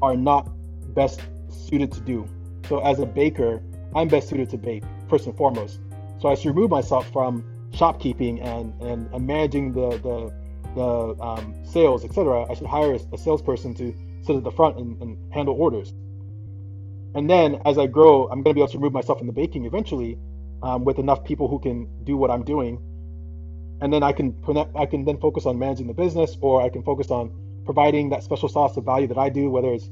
are 0.00 0.14
not 0.14 0.48
best 0.94 1.20
suited 1.48 1.90
to 1.90 2.00
do. 2.00 2.28
So 2.68 2.78
as 2.78 3.00
a 3.00 3.06
baker, 3.06 3.60
I'm 3.94 4.08
best 4.08 4.28
suited 4.28 4.50
to 4.50 4.58
bake 4.58 4.82
first 5.08 5.26
and 5.26 5.36
foremost. 5.36 5.80
So 6.20 6.28
I 6.28 6.34
should 6.34 6.54
remove 6.54 6.70
myself 6.70 7.10
from 7.12 7.44
shopkeeping 7.72 8.40
and 8.40 8.72
and, 8.80 9.12
and 9.12 9.26
managing 9.26 9.72
the 9.72 9.90
the, 9.98 10.32
the 10.74 11.22
um, 11.22 11.54
sales, 11.64 12.04
etc. 12.04 12.46
I 12.50 12.54
should 12.54 12.66
hire 12.66 12.94
a, 12.94 13.00
a, 13.12 13.18
salesperson 13.18 13.74
to 13.74 13.94
sit 14.22 14.36
at 14.36 14.44
the 14.44 14.50
front 14.50 14.78
and, 14.78 15.00
and 15.00 15.32
handle 15.32 15.54
orders. 15.54 15.92
And 17.14 17.30
then 17.30 17.60
as 17.64 17.78
I 17.78 17.86
grow, 17.86 18.24
I'm 18.24 18.42
going 18.42 18.54
to 18.54 18.54
be 18.54 18.60
able 18.60 18.72
to 18.72 18.78
remove 18.78 18.92
myself 18.92 19.18
from 19.18 19.28
the 19.28 19.32
baking 19.32 19.66
eventually, 19.66 20.18
um, 20.62 20.84
with 20.84 20.98
enough 20.98 21.24
people 21.24 21.46
who 21.46 21.60
can 21.60 22.04
do 22.04 22.16
what 22.16 22.30
I'm 22.30 22.44
doing. 22.44 22.78
And 23.80 23.92
then 23.92 24.02
I 24.02 24.12
can 24.12 24.34
I 24.74 24.86
can 24.86 25.04
then 25.04 25.18
focus 25.18 25.46
on 25.46 25.58
managing 25.58 25.86
the 25.86 25.94
business, 25.94 26.36
or 26.40 26.62
I 26.62 26.68
can 26.68 26.82
focus 26.82 27.10
on 27.10 27.32
providing 27.64 28.10
that 28.10 28.22
special 28.22 28.48
sauce 28.48 28.76
of 28.76 28.84
value 28.84 29.06
that 29.08 29.18
I 29.18 29.28
do, 29.28 29.50
whether 29.50 29.72
it's 29.72 29.88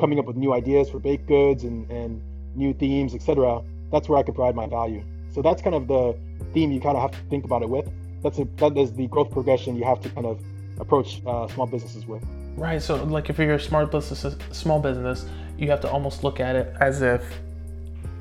coming 0.00 0.18
up 0.18 0.26
with 0.26 0.36
new 0.36 0.52
ideas 0.52 0.90
for 0.90 0.98
baked 0.98 1.26
goods 1.28 1.64
and, 1.64 1.90
and 1.90 2.22
new 2.54 2.74
themes, 2.74 3.14
etc. 3.14 3.62
That's 3.90 4.08
where 4.08 4.18
I 4.18 4.22
can 4.22 4.34
provide 4.34 4.54
my 4.54 4.66
value. 4.66 5.04
So 5.34 5.42
that's 5.42 5.62
kind 5.62 5.74
of 5.74 5.88
the 5.88 6.16
theme 6.52 6.72
you 6.72 6.80
kind 6.80 6.96
of 6.96 7.02
have 7.02 7.12
to 7.12 7.28
think 7.28 7.44
about 7.44 7.62
it 7.62 7.68
with. 7.68 7.88
That's 8.22 8.38
a, 8.38 8.44
that 8.56 8.76
is 8.76 8.92
the 8.92 9.06
growth 9.08 9.30
progression 9.30 9.76
you 9.76 9.84
have 9.84 10.00
to 10.02 10.10
kind 10.10 10.26
of 10.26 10.40
approach 10.78 11.22
uh, 11.26 11.48
small 11.48 11.66
businesses 11.66 12.06
with. 12.06 12.22
Right. 12.56 12.82
So 12.82 13.02
like 13.04 13.30
if 13.30 13.38
you're 13.38 13.54
a 13.54 13.60
smart 13.60 13.90
business, 13.90 14.36
small 14.52 14.80
business, 14.80 15.26
you 15.58 15.70
have 15.70 15.80
to 15.80 15.90
almost 15.90 16.22
look 16.22 16.40
at 16.40 16.54
it 16.56 16.74
as 16.80 17.02
if, 17.02 17.24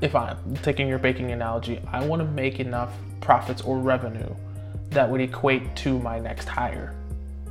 if 0.01 0.15
I'm 0.15 0.55
taking 0.63 0.87
your 0.87 0.99
baking 0.99 1.31
analogy, 1.31 1.81
I 1.91 2.05
want 2.05 2.21
to 2.21 2.27
make 2.27 2.59
enough 2.59 2.93
profits 3.19 3.61
or 3.61 3.77
revenue 3.77 4.33
that 4.91 5.09
would 5.09 5.21
equate 5.21 5.75
to 5.77 5.99
my 5.99 6.19
next 6.19 6.47
hire. 6.47 6.95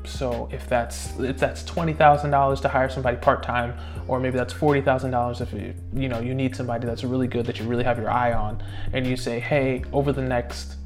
So 0.04 0.48
if 0.50 0.68
that's 0.68 1.18
if 1.20 1.38
that's 1.38 1.62
twenty 1.64 1.92
thousand 1.92 2.30
dollars 2.30 2.60
to 2.62 2.68
hire 2.68 2.88
somebody 2.88 3.16
part 3.16 3.42
time, 3.42 3.74
or 4.08 4.18
maybe 4.18 4.36
that's 4.36 4.52
forty 4.52 4.80
thousand 4.80 5.10
dollars 5.10 5.40
if 5.40 5.52
you 5.52 5.74
you 5.92 6.08
know 6.08 6.20
you 6.20 6.34
need 6.34 6.56
somebody 6.56 6.86
that's 6.86 7.04
really 7.04 7.26
good 7.26 7.46
that 7.46 7.58
you 7.58 7.66
really 7.66 7.84
have 7.84 7.98
your 7.98 8.10
eye 8.10 8.32
on, 8.32 8.62
and 8.92 9.06
you 9.06 9.16
say, 9.16 9.38
hey, 9.38 9.84
over 9.92 10.12
the 10.12 10.22
next 10.22 10.76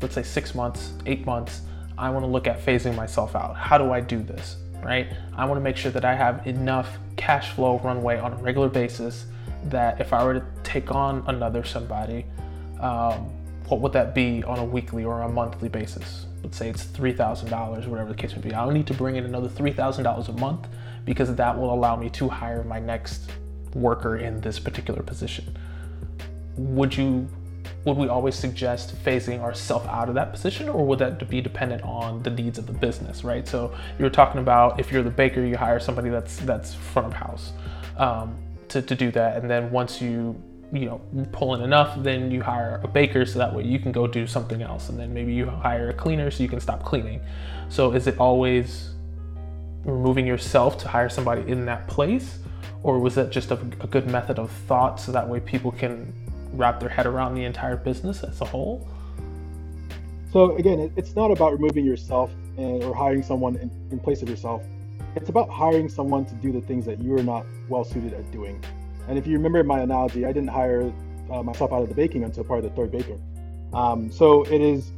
let's 0.00 0.14
say 0.14 0.22
six 0.22 0.54
months, 0.54 0.92
eight 1.06 1.24
months, 1.26 1.62
I 1.98 2.10
want 2.10 2.24
to 2.24 2.30
look 2.30 2.46
at 2.46 2.64
phasing 2.64 2.94
myself 2.94 3.34
out. 3.34 3.56
How 3.56 3.78
do 3.78 3.92
I 3.92 4.00
do 4.00 4.22
this? 4.22 4.56
Right? 4.82 5.08
I 5.34 5.44
want 5.46 5.58
to 5.58 5.62
make 5.62 5.76
sure 5.76 5.90
that 5.90 6.04
I 6.04 6.14
have 6.14 6.46
enough 6.46 6.98
cash 7.16 7.50
flow 7.52 7.78
runway 7.78 8.18
on 8.18 8.34
a 8.34 8.36
regular 8.36 8.68
basis 8.68 9.26
that 9.64 10.00
if 10.00 10.12
I 10.12 10.24
were 10.24 10.34
to 10.34 10.44
take 10.62 10.94
on 10.94 11.24
another 11.26 11.64
somebody, 11.64 12.26
um, 12.80 13.30
what 13.68 13.80
would 13.80 13.92
that 13.94 14.14
be 14.14 14.44
on 14.44 14.58
a 14.58 14.64
weekly 14.64 15.04
or 15.04 15.22
a 15.22 15.28
monthly 15.28 15.68
basis? 15.68 16.25
Let's 16.46 16.58
say 16.58 16.70
it's 16.70 16.84
$3,000, 16.84 17.88
whatever 17.88 18.10
the 18.10 18.14
case 18.14 18.32
may 18.36 18.40
be. 18.40 18.54
I 18.54 18.64
don't 18.64 18.74
need 18.74 18.86
to 18.86 18.94
bring 18.94 19.16
in 19.16 19.24
another 19.24 19.48
$3,000 19.48 20.28
a 20.28 20.32
month 20.34 20.68
because 21.04 21.34
that 21.34 21.58
will 21.58 21.74
allow 21.74 21.96
me 21.96 22.08
to 22.10 22.28
hire 22.28 22.62
my 22.62 22.78
next 22.78 23.32
worker 23.74 24.18
in 24.18 24.40
this 24.40 24.60
particular 24.60 25.02
position. 25.02 25.58
Would 26.56 26.96
you 26.96 27.28
would 27.84 27.96
we 27.96 28.08
always 28.08 28.34
suggest 28.36 28.96
phasing 29.04 29.40
ourselves 29.40 29.86
out 29.86 30.08
of 30.08 30.14
that 30.14 30.32
position 30.32 30.68
or 30.68 30.84
would 30.86 31.00
that 31.00 31.28
be 31.28 31.40
dependent 31.40 31.82
on 31.82 32.22
the 32.22 32.30
needs 32.30 32.58
of 32.58 32.66
the 32.66 32.72
business 32.72 33.22
right 33.22 33.46
so 33.46 33.72
you're 33.96 34.10
talking 34.10 34.40
about 34.40 34.80
if 34.80 34.90
you're 34.90 35.04
the 35.04 35.10
baker 35.10 35.44
you 35.44 35.56
hire 35.56 35.78
somebody 35.78 36.08
that's 36.08 36.38
that's 36.38 36.74
front 36.74 37.06
of 37.06 37.12
house 37.12 37.52
um, 37.96 38.36
to, 38.68 38.82
to 38.82 38.96
do 38.96 39.12
that 39.12 39.36
and 39.36 39.48
then 39.48 39.70
once 39.70 40.00
you 40.00 40.40
you 40.76 40.86
know 40.86 41.00
pull 41.32 41.54
in 41.54 41.62
enough 41.62 41.94
then 42.02 42.30
you 42.30 42.42
hire 42.42 42.80
a 42.82 42.88
baker 42.88 43.24
so 43.24 43.38
that 43.38 43.54
way 43.54 43.64
you 43.64 43.78
can 43.78 43.92
go 43.92 44.06
do 44.06 44.26
something 44.26 44.62
else. 44.62 44.88
And 44.88 44.98
then 44.98 45.12
maybe 45.12 45.32
you 45.34 45.46
hire 45.46 45.90
a 45.90 45.94
cleaner 45.94 46.30
so 46.30 46.42
you 46.42 46.48
can 46.48 46.60
stop 46.60 46.84
cleaning. 46.84 47.20
So 47.68 47.92
is 47.92 48.06
it 48.06 48.18
always 48.18 48.90
removing 49.84 50.26
yourself 50.26 50.78
to 50.78 50.88
hire 50.88 51.08
somebody 51.08 51.50
in 51.50 51.64
that 51.66 51.86
place? 51.88 52.38
Or 52.82 52.98
was 52.98 53.14
that 53.16 53.30
just 53.30 53.50
a, 53.50 53.54
a 53.54 53.86
good 53.86 54.06
method 54.06 54.38
of 54.38 54.50
thought 54.68 55.00
so 55.00 55.12
that 55.12 55.28
way 55.28 55.40
people 55.40 55.72
can 55.72 56.12
wrap 56.52 56.80
their 56.80 56.88
head 56.88 57.06
around 57.06 57.34
the 57.34 57.44
entire 57.44 57.76
business 57.76 58.22
as 58.22 58.40
a 58.40 58.44
whole? 58.44 58.88
So 60.32 60.56
again 60.56 60.92
it's 60.96 61.14
not 61.16 61.30
about 61.30 61.52
removing 61.52 61.84
yourself 61.84 62.30
or 62.56 62.94
hiring 62.94 63.22
someone 63.22 63.56
in, 63.56 63.98
place 64.00 64.22
of 64.22 64.28
yourself. 64.28 64.62
It's 65.14 65.28
about 65.28 65.48
hiring 65.48 65.88
someone 65.88 66.26
to 66.26 66.34
do 66.34 66.52
the 66.52 66.60
things 66.60 66.84
that 66.86 67.02
you're 67.02 67.22
not 67.22 67.46
well 67.68 67.84
suited 67.84 68.12
at 68.12 68.30
doing 68.30 68.62
and 69.08 69.18
if 69.18 69.26
you 69.26 69.34
remember 69.34 69.62
my 69.64 69.80
analogy, 69.80 70.24
I 70.24 70.32
didn't 70.32 70.48
hire 70.48 70.92
uh, 71.30 71.42
myself 71.42 71.72
out 71.72 71.82
of 71.82 71.88
the 71.88 71.94
baking 71.94 72.24
until 72.24 72.44
part 72.44 72.64
of 72.64 72.64
the 72.64 72.70
third 72.70 72.92
baker. 72.92 73.18
Um, 73.72 74.10
so 74.10 74.44
it 74.44 74.60
is 74.60 74.90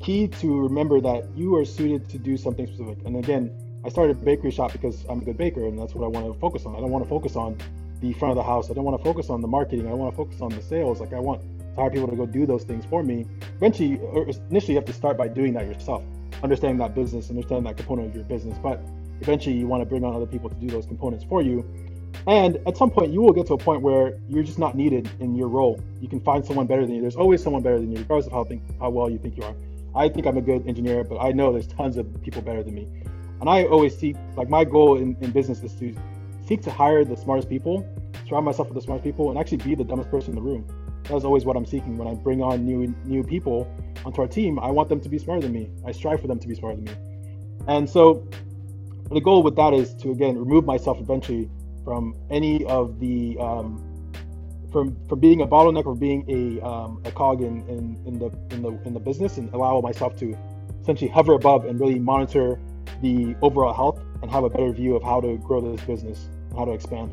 key 0.00 0.28
to 0.28 0.60
remember 0.60 1.00
that 1.00 1.28
you 1.36 1.56
are 1.56 1.64
suited 1.64 2.08
to 2.10 2.18
do 2.18 2.36
something 2.36 2.66
specific. 2.66 2.98
And 3.04 3.16
again, 3.16 3.50
I 3.84 3.88
started 3.88 4.16
a 4.16 4.20
bakery 4.20 4.50
shop 4.50 4.72
because 4.72 5.04
I'm 5.08 5.20
a 5.20 5.24
good 5.24 5.36
baker 5.36 5.66
and 5.66 5.78
that's 5.78 5.94
what 5.94 6.04
I 6.04 6.08
want 6.08 6.32
to 6.32 6.38
focus 6.38 6.66
on. 6.66 6.76
I 6.76 6.80
don't 6.80 6.90
want 6.90 7.04
to 7.04 7.08
focus 7.08 7.36
on 7.36 7.58
the 8.00 8.12
front 8.14 8.30
of 8.32 8.36
the 8.36 8.42
house. 8.42 8.70
I 8.70 8.74
don't 8.74 8.84
want 8.84 8.98
to 8.98 9.04
focus 9.04 9.30
on 9.30 9.40
the 9.40 9.48
marketing. 9.48 9.88
I 9.88 9.94
want 9.94 10.12
to 10.12 10.16
focus 10.16 10.40
on 10.40 10.50
the 10.50 10.62
sales. 10.62 11.00
Like 11.00 11.12
I 11.12 11.20
want 11.20 11.42
to 11.42 11.80
hire 11.80 11.90
people 11.90 12.08
to 12.08 12.16
go 12.16 12.26
do 12.26 12.46
those 12.46 12.64
things 12.64 12.84
for 12.84 13.02
me. 13.02 13.26
Eventually, 13.56 14.00
initially, 14.50 14.74
you 14.74 14.78
have 14.78 14.84
to 14.84 14.92
start 14.92 15.16
by 15.16 15.28
doing 15.28 15.52
that 15.54 15.66
yourself, 15.66 16.02
understanding 16.42 16.78
that 16.78 16.94
business, 16.94 17.30
understanding 17.30 17.64
that 17.64 17.76
component 17.76 18.08
of 18.08 18.14
your 18.14 18.24
business. 18.24 18.58
But 18.58 18.80
eventually, 19.20 19.56
you 19.56 19.66
want 19.66 19.82
to 19.82 19.86
bring 19.86 20.04
on 20.04 20.14
other 20.14 20.26
people 20.26 20.48
to 20.48 20.56
do 20.56 20.68
those 20.68 20.86
components 20.86 21.24
for 21.28 21.42
you. 21.42 21.64
And 22.26 22.58
at 22.66 22.76
some 22.76 22.90
point, 22.90 23.12
you 23.12 23.22
will 23.22 23.32
get 23.32 23.46
to 23.46 23.54
a 23.54 23.58
point 23.58 23.80
where 23.80 24.18
you're 24.28 24.42
just 24.42 24.58
not 24.58 24.76
needed 24.76 25.08
in 25.20 25.34
your 25.34 25.48
role. 25.48 25.80
You 26.00 26.08
can 26.08 26.20
find 26.20 26.44
someone 26.44 26.66
better 26.66 26.82
than 26.82 26.94
you. 26.94 27.00
There's 27.00 27.16
always 27.16 27.42
someone 27.42 27.62
better 27.62 27.78
than 27.78 27.90
you, 27.90 27.98
regardless 27.98 28.26
of 28.26 28.32
how 28.32 28.44
think 28.44 28.62
how 28.78 28.90
well 28.90 29.08
you 29.08 29.18
think 29.18 29.36
you 29.36 29.44
are. 29.44 29.54
I 29.94 30.08
think 30.08 30.26
I'm 30.26 30.36
a 30.36 30.42
good 30.42 30.66
engineer, 30.68 31.04
but 31.04 31.18
I 31.18 31.32
know 31.32 31.52
there's 31.52 31.66
tons 31.66 31.96
of 31.96 32.06
people 32.22 32.42
better 32.42 32.62
than 32.62 32.74
me. 32.74 32.86
And 33.40 33.48
I 33.48 33.64
always 33.64 33.96
seek, 33.96 34.16
like 34.36 34.48
my 34.48 34.64
goal 34.64 34.98
in, 34.98 35.16
in 35.20 35.30
business 35.30 35.62
is 35.62 35.72
to 35.76 35.94
seek 36.46 36.62
to 36.62 36.70
hire 36.70 37.04
the 37.04 37.16
smartest 37.16 37.48
people, 37.48 37.88
surround 38.28 38.44
myself 38.44 38.68
with 38.68 38.74
the 38.74 38.82
smartest 38.82 39.04
people, 39.04 39.30
and 39.30 39.38
actually 39.38 39.58
be 39.58 39.74
the 39.74 39.84
dumbest 39.84 40.10
person 40.10 40.30
in 40.30 40.34
the 40.36 40.42
room. 40.42 40.66
That's 41.04 41.24
always 41.24 41.44
what 41.44 41.56
I'm 41.56 41.64
seeking 41.64 41.96
when 41.96 42.08
I 42.08 42.14
bring 42.14 42.42
on 42.42 42.66
new 42.66 42.94
new 43.04 43.22
people 43.24 43.66
onto 44.04 44.20
our 44.20 44.28
team. 44.28 44.58
I 44.58 44.70
want 44.70 44.88
them 44.88 45.00
to 45.00 45.08
be 45.08 45.18
smarter 45.18 45.42
than 45.42 45.52
me. 45.52 45.70
I 45.86 45.92
strive 45.92 46.20
for 46.20 46.26
them 46.26 46.38
to 46.38 46.48
be 46.48 46.54
smarter 46.54 46.76
than 46.76 46.84
me. 46.84 46.92
And 47.66 47.88
so 47.88 48.28
the 49.10 49.20
goal 49.20 49.42
with 49.42 49.56
that 49.56 49.72
is 49.72 49.94
to 50.02 50.10
again 50.10 50.36
remove 50.36 50.66
myself 50.66 50.98
eventually 51.00 51.48
from 51.88 52.14
any 52.30 52.66
of 52.66 53.00
the 53.00 53.34
um, 53.40 53.82
from 54.70 54.94
from 55.08 55.18
being 55.20 55.40
a 55.40 55.46
bottleneck 55.46 55.86
or 55.86 55.94
being 55.94 56.22
a 56.28 56.62
um, 56.62 57.00
a 57.06 57.10
cog 57.10 57.40
in, 57.40 57.66
in, 57.66 57.98
in 58.04 58.18
the 58.18 58.30
in 58.50 58.60
the 58.60 58.78
in 58.84 58.92
the 58.92 59.00
business 59.00 59.38
and 59.38 59.50
allow 59.54 59.80
myself 59.80 60.14
to 60.18 60.36
essentially 60.82 61.08
hover 61.10 61.32
above 61.32 61.64
and 61.64 61.80
really 61.80 61.98
monitor 61.98 62.60
the 63.00 63.34
overall 63.40 63.72
health 63.72 64.02
and 64.20 64.30
have 64.30 64.44
a 64.44 64.50
better 64.50 64.70
view 64.70 64.96
of 64.96 65.02
how 65.02 65.18
to 65.18 65.38
grow 65.38 65.62
this 65.62 65.80
business 65.86 66.28
and 66.50 66.58
how 66.58 66.66
to 66.66 66.72
expand. 66.72 67.10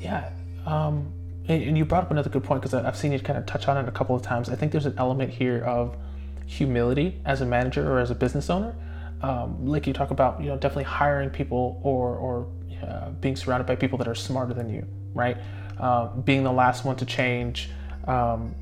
Yeah. 0.00 0.30
Um, 0.66 1.12
and 1.46 1.78
you 1.78 1.84
brought 1.84 2.02
up 2.02 2.10
another 2.10 2.28
good 2.28 2.42
point 2.42 2.62
because 2.62 2.74
I've 2.74 2.96
seen 2.96 3.12
you 3.12 3.20
kind 3.20 3.38
of 3.38 3.46
touch 3.46 3.68
on 3.68 3.76
it 3.76 3.88
a 3.88 3.92
couple 3.92 4.16
of 4.16 4.22
times. 4.22 4.48
I 4.48 4.56
think 4.56 4.72
there's 4.72 4.86
an 4.86 4.96
element 4.98 5.30
here 5.30 5.62
of 5.62 5.96
humility 6.44 7.20
as 7.24 7.40
a 7.40 7.46
manager 7.46 7.88
or 7.88 8.00
as 8.00 8.10
a 8.10 8.16
business 8.16 8.50
owner. 8.50 8.74
Um, 9.22 9.64
like 9.64 9.86
you 9.86 9.92
talk 9.92 10.10
about, 10.10 10.40
you 10.40 10.48
know, 10.48 10.56
definitely 10.56 10.84
hiring 10.84 11.30
people 11.30 11.80
or, 11.84 12.16
or 12.16 12.48
uh, 12.82 13.10
being 13.10 13.36
surrounded 13.36 13.66
by 13.66 13.76
people 13.76 13.98
that 13.98 14.08
are 14.08 14.14
smarter 14.14 14.54
than 14.54 14.68
you, 14.68 14.86
right? 15.14 15.36
Uh, 15.78 16.08
being 16.08 16.42
the 16.42 16.52
last 16.52 16.84
one 16.84 16.96
to 16.96 17.06
change, 17.06 17.70
um, 18.06 18.54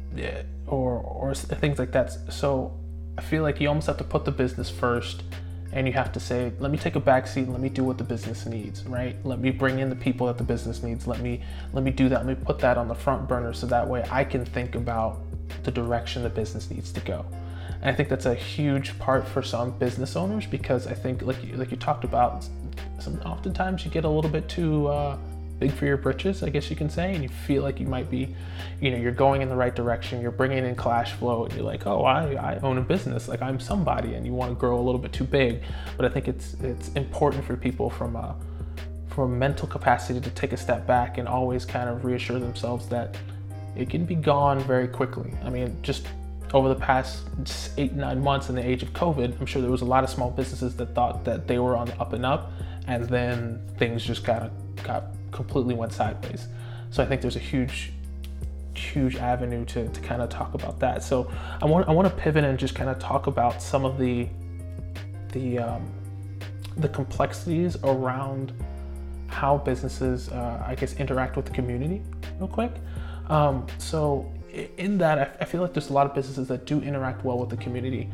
or 0.67 0.99
or 0.99 1.35
things 1.35 1.79
like 1.79 1.93
that. 1.93 2.13
So 2.33 2.77
I 3.17 3.23
feel 3.23 3.43
like 3.43 3.61
you 3.61 3.69
almost 3.69 3.87
have 3.87 3.99
to 3.99 4.05
put 4.05 4.25
the 4.25 4.33
business 4.33 4.71
first, 4.71 5.23
and 5.73 5.87
you 5.87 5.93
have 5.93 6.13
to 6.13 6.21
say, 6.21 6.53
let 6.59 6.71
me 6.71 6.79
take 6.79 6.97
a 6.97 7.01
back 7.01 7.27
seat 7.27 7.49
let 7.49 7.61
me 7.61 7.69
do 7.69 7.85
what 7.85 7.99
the 7.99 8.05
business 8.05 8.47
needs, 8.47 8.85
right? 8.87 9.17
Let 9.25 9.41
me 9.41 9.51
bring 9.51 9.79
in 9.79 9.91
the 9.91 9.97
people 9.97 10.27
that 10.29 10.39
the 10.39 10.45
business 10.45 10.83
needs. 10.83 11.07
Let 11.07 11.21
me 11.21 11.43
let 11.73 11.85
me 11.85 11.91
do 11.91 12.09
that. 12.09 12.27
Let 12.27 12.39
me 12.39 12.45
put 12.45 12.59
that 12.61 12.79
on 12.79 12.89
the 12.89 12.95
front 12.95 13.29
burner 13.29 13.53
so 13.53 13.67
that 13.67 13.87
way 13.87 14.05
I 14.11 14.25
can 14.25 14.45
think 14.45 14.75
about 14.75 15.21
the 15.63 15.71
direction 15.71 16.23
the 16.23 16.29
business 16.29 16.71
needs 16.71 16.93
to 16.93 17.01
go. 17.01 17.25
And 17.81 17.91
I 17.91 17.95
think 17.95 18.09
that's 18.09 18.27
a 18.27 18.35
huge 18.35 18.99
part 18.99 19.27
for 19.27 19.43
some 19.43 19.73
business 19.79 20.17
owners 20.17 20.47
because 20.47 20.87
I 20.87 20.95
think, 20.95 21.23
like 21.23 21.43
you, 21.45 21.57
like 21.57 21.71
you 21.71 21.77
talked 21.77 22.05
about, 22.05 22.47
some, 22.99 23.21
oftentimes 23.21 23.85
you 23.85 23.91
get 23.91 24.05
a 24.05 24.09
little 24.09 24.31
bit 24.31 24.49
too 24.49 24.89
uh, 24.89 25.19
big 25.59 25.73
for 25.73 25.87
your 25.87 25.97
britches, 25.97 26.43
I 26.43 26.49
guess 26.49 26.71
you 26.71 26.77
can 26.77 26.91
say, 26.91 27.15
and 27.15 27.23
you 27.23 27.29
feel 27.29 27.63
like 27.63 27.79
you 27.79 27.87
might 27.87 28.11
be, 28.11 28.35
you 28.81 28.91
know, 28.91 28.97
you're 28.97 29.13
going 29.13 29.43
in 29.43 29.49
the 29.49 29.57
right 29.57 29.75
direction, 29.75 30.21
you're 30.21 30.31
bringing 30.31 30.65
in 30.65 30.77
cash 30.77 31.13
flow, 31.13 31.45
and 31.45 31.55
you're 31.55 31.65
like, 31.65 31.87
oh, 31.87 32.05
I, 32.05 32.35
I 32.35 32.59
own 32.59 32.79
a 32.79 32.83
business, 32.83 33.29
like 33.29 33.43
I'm 33.43 33.61
somebody, 33.61 34.15
and 34.15 34.27
you 34.27 34.33
want 34.33 34.51
to 34.51 34.57
grow 34.57 34.79
a 34.79 34.83
little 34.83 35.01
bit 35.01 35.13
too 35.13 35.25
big. 35.25 35.63
But 35.97 36.07
I 36.07 36.09
think 36.09 36.29
it's 36.29 36.55
it's 36.55 36.89
important 36.91 37.45
for 37.45 37.57
people 37.57 37.91
from 37.91 38.17
a 38.17 38.37
from 39.09 39.33
a 39.33 39.37
mental 39.37 39.69
capacity 39.69 40.21
to 40.21 40.31
take 40.31 40.53
a 40.53 40.57
step 40.57 40.87
back 40.87 41.19
and 41.19 41.29
always 41.29 41.65
kind 41.65 41.89
of 41.89 42.05
reassure 42.05 42.41
themselves 42.41 42.89
that 42.89 43.17
it 43.77 43.89
can 43.89 44.05
be 44.05 44.17
gone 44.17 44.59
very 44.61 44.89
quickly. 44.89 45.33
I 45.45 45.51
mean, 45.51 45.77
just 45.83 46.09
over 46.55 46.69
the 46.69 46.77
past 46.77 47.25
eight, 47.77 47.93
nine 47.95 48.23
months 48.23 48.49
in 48.49 48.55
the 48.55 48.65
age 48.67 48.85
of 48.85 48.93
COVID, 48.93 49.41
I'm 49.41 49.45
sure 49.45 49.61
there 49.61 49.73
was 49.73 49.83
a 49.83 49.85
lot 49.85 50.05
of 50.05 50.09
small 50.09 50.31
businesses 50.31 50.77
that 50.77 50.95
thought 50.95 51.25
that 51.25 51.49
they 51.49 51.59
were 51.59 51.77
on 51.77 51.89
the 51.89 52.01
up 52.01 52.13
and 52.13 52.25
up, 52.25 52.53
and 52.87 53.05
then 53.09 53.61
things 53.77 54.05
just 54.05 54.25
kind 54.25 54.45
of 54.45 54.85
got 54.85 55.07
completely 55.33 55.75
went 55.75 55.93
sideways. 55.93 56.47
So 56.91 57.03
I 57.03 57.07
think 57.07 57.23
there's 57.23 57.35
a 57.35 57.41
huge, 57.41 57.93
huge 58.75 59.17
avenue 59.17 59.65
to, 59.65 59.89
to 59.89 60.01
kind 60.01 60.23
of 60.23 60.29
talk 60.29 60.55
about 60.55 60.79
that. 60.79 61.03
So 61.03 61.29
I 61.61 61.65
want 61.65 61.89
I 61.89 61.91
want 61.91 62.09
to 62.09 62.15
pivot 62.15 62.45
and 62.45 62.57
just 62.57 62.77
kind 62.77 62.89
of 62.89 63.01
talk 63.01 63.27
about 63.27 63.61
some 63.61 63.85
of 63.85 63.99
the 63.99 64.29
the 65.33 65.59
um, 65.59 65.91
the 66.77 66.89
complexities 66.89 67.77
around 67.83 68.53
how 69.27 69.59
businesses, 69.59 70.29
uh, 70.29 70.63
I 70.65 70.77
guess, 70.77 70.95
interact 70.95 71.35
with 71.35 71.47
the 71.47 71.53
community, 71.53 72.01
real 72.39 72.47
quick. 72.47 72.71
Um, 73.29 73.67
so 73.79 74.33
in 74.77 74.99
that, 74.99 75.37
I 75.41 75.45
feel 75.45 75.61
like 75.61 75.73
there's 75.73 75.91
a 75.91 75.93
lot 75.93 76.07
of 76.07 76.15
businesses 76.15 76.49
that 76.49 76.67
do 76.67 76.81
interact 76.81 77.25
well 77.25 77.39
with 77.39 77.51
the 77.51 77.57
community. 77.57 78.11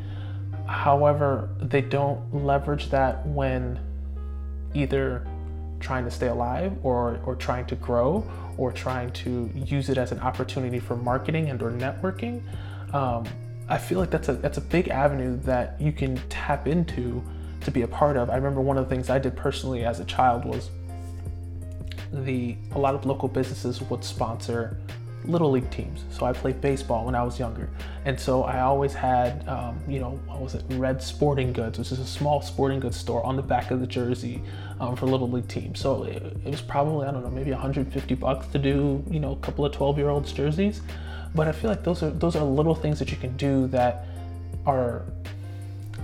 However, 0.66 1.48
they 1.60 1.80
don't 1.80 2.34
leverage 2.34 2.90
that 2.90 3.26
when 3.26 3.78
either 4.74 5.26
trying 5.80 6.04
to 6.04 6.10
stay 6.10 6.28
alive 6.28 6.72
or, 6.82 7.20
or 7.24 7.34
trying 7.34 7.66
to 7.66 7.76
grow 7.76 8.30
or 8.56 8.70
trying 8.70 9.10
to 9.12 9.50
use 9.54 9.88
it 9.88 9.98
as 9.98 10.12
an 10.12 10.20
opportunity 10.20 10.78
for 10.78 10.96
marketing 10.96 11.48
and 11.48 11.62
or 11.62 11.70
networking. 11.70 12.42
Um, 12.94 13.26
I 13.68 13.78
feel 13.78 13.98
like 13.98 14.10
that's 14.10 14.28
a 14.28 14.34
that's 14.34 14.58
a 14.58 14.60
big 14.60 14.88
avenue 14.88 15.38
that 15.42 15.80
you 15.80 15.92
can 15.92 16.20
tap 16.28 16.66
into 16.66 17.22
to 17.62 17.70
be 17.70 17.82
a 17.82 17.88
part 17.88 18.16
of. 18.16 18.28
I 18.28 18.36
remember 18.36 18.60
one 18.60 18.76
of 18.76 18.88
the 18.88 18.94
things 18.94 19.08
I 19.08 19.18
did 19.18 19.36
personally 19.36 19.84
as 19.84 20.00
a 20.00 20.04
child 20.04 20.44
was 20.44 20.70
the 22.12 22.56
a 22.72 22.78
lot 22.78 22.94
of 22.94 23.06
local 23.06 23.28
businesses 23.28 23.80
would 23.82 24.04
sponsor 24.04 24.76
little 25.24 25.50
league 25.50 25.70
teams. 25.70 26.04
So 26.10 26.26
I 26.26 26.32
played 26.32 26.60
baseball 26.60 27.04
when 27.06 27.14
I 27.14 27.22
was 27.22 27.38
younger, 27.38 27.68
and 28.04 28.18
so 28.18 28.44
I 28.44 28.60
always 28.60 28.94
had, 28.94 29.46
um, 29.48 29.78
you 29.86 30.00
know, 30.00 30.20
what 30.26 30.40
was 30.40 30.54
it, 30.54 30.64
Red 30.70 31.02
Sporting 31.02 31.52
Goods, 31.52 31.78
which 31.78 31.92
is 31.92 31.98
a 31.98 32.06
small 32.06 32.40
sporting 32.40 32.80
goods 32.80 32.96
store 32.96 33.24
on 33.24 33.36
the 33.36 33.42
back 33.42 33.70
of 33.70 33.80
the 33.80 33.86
jersey 33.86 34.42
um, 34.80 34.96
for 34.96 35.06
little 35.06 35.30
league 35.30 35.48
teams. 35.48 35.80
So 35.80 36.04
it, 36.04 36.22
it, 36.22 36.50
was 36.50 36.60
probably 36.60 37.06
I 37.06 37.12
don't 37.12 37.22
know, 37.22 37.30
maybe 37.30 37.50
150 37.50 38.14
bucks 38.14 38.46
to 38.48 38.58
do, 38.58 39.04
you 39.10 39.20
know, 39.20 39.32
a 39.32 39.36
couple 39.36 39.64
of 39.64 39.72
12 39.72 39.98
year 39.98 40.08
olds 40.08 40.32
jerseys. 40.32 40.80
But 41.34 41.46
I 41.46 41.52
feel 41.52 41.70
like 41.70 41.84
those 41.84 42.02
are 42.02 42.10
those 42.10 42.34
are 42.34 42.42
little 42.42 42.74
things 42.74 42.98
that 42.98 43.10
you 43.10 43.16
can 43.16 43.36
do 43.36 43.68
that 43.68 44.06
are, 44.66 45.02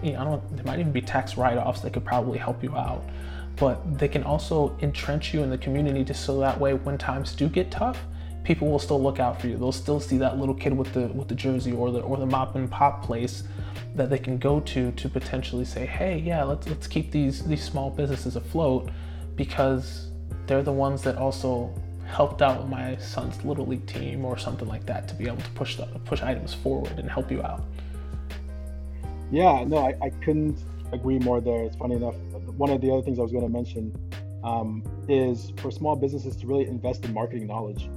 you 0.03 0.13
know, 0.13 0.21
I 0.21 0.25
don't. 0.25 0.57
There 0.57 0.65
might 0.65 0.79
even 0.79 0.93
be 0.93 1.01
tax 1.01 1.37
write 1.37 1.59
offs 1.59 1.81
that 1.81 1.93
could 1.93 2.05
probably 2.05 2.39
help 2.39 2.63
you 2.63 2.77
out 2.77 3.03
but 3.59 3.99
they 3.99 4.07
can 4.07 4.23
also 4.23 4.77
entrench 4.81 5.33
you 5.33 5.43
in 5.43 5.49
the 5.49 5.57
community 5.57 6.05
just 6.05 6.27
so 6.27 6.39
that 6.41 6.61
way 6.61 6.75
when 6.75 6.99
times 6.99 7.35
do 7.35 7.49
get 7.49 7.71
tough 7.71 7.99
people 8.47 8.69
will 8.69 8.79
still 8.79 9.03
look 9.03 9.19
out 9.19 9.41
for 9.41 9.49
you. 9.49 9.57
They'll 9.57 9.73
still 9.73 9.99
see 9.99 10.19
that 10.19 10.39
little 10.39 10.55
kid 10.55 10.73
with 10.73 10.93
the 10.93 11.09
with 11.09 11.27
the 11.27 11.35
jersey 11.35 11.73
or 11.73 11.91
the 11.91 12.01
or 12.01 12.17
the 12.17 12.27
mop 12.27 12.55
and 12.55 12.71
pop 12.71 13.03
place 13.03 13.43
that 13.97 14.09
they 14.09 14.19
can 14.19 14.39
go 14.39 14.61
to 14.61 14.93
to 14.93 15.09
potentially 15.09 15.65
say, 15.65 15.85
hey, 15.85 16.19
yeah, 16.19 16.45
let's 16.45 16.69
let's 16.69 16.87
keep 16.87 17.11
these 17.11 17.45
these 17.45 17.63
small 17.63 17.91
businesses 17.91 18.37
afloat 18.37 18.89
because 19.35 20.11
they're 20.47 20.63
the 20.63 20.73
ones 20.73 21.03
that 21.03 21.17
also 21.17 21.75
helped 22.07 22.41
out 22.41 22.69
my 22.69 22.97
son's 22.99 23.45
little 23.45 23.67
league 23.67 23.85
team 23.87 24.25
or 24.25 24.39
something 24.39 24.69
like 24.69 24.87
that 24.87 25.09
to 25.09 25.15
be 25.17 25.27
able 25.27 25.43
to 25.43 25.51
push 25.51 25.75
the, 25.75 25.87
push 26.05 26.23
items 26.23 26.55
forward 26.55 26.97
and 27.01 27.11
help 27.11 27.33
you 27.33 27.43
out. 27.43 27.65
Yeah, 29.33 29.65
no, 29.67 29.79
I, 29.79 29.95
I 30.01 30.11
couldn't 30.25 30.63
agree 30.93 31.19
more 31.19 31.41
there. 31.41 31.65
It's 31.65 31.75
funny 31.75 31.97
enough. 31.97 32.15
One 32.57 32.71
of 32.71 32.81
the 32.81 32.93
other 32.93 33.03
things 33.03 33.19
I 33.19 33.23
was 33.23 33.33
going 33.33 33.43
to 33.43 33.51
mention 33.51 33.93
um, 34.45 34.85
is 35.09 35.53
for 35.57 35.73
small 35.73 35.97
businesses 35.97 36.37
to 36.37 36.47
really 36.47 36.69
invest 36.69 37.05
in 37.05 37.13
marketing 37.13 37.49
knowledge. 37.49 37.91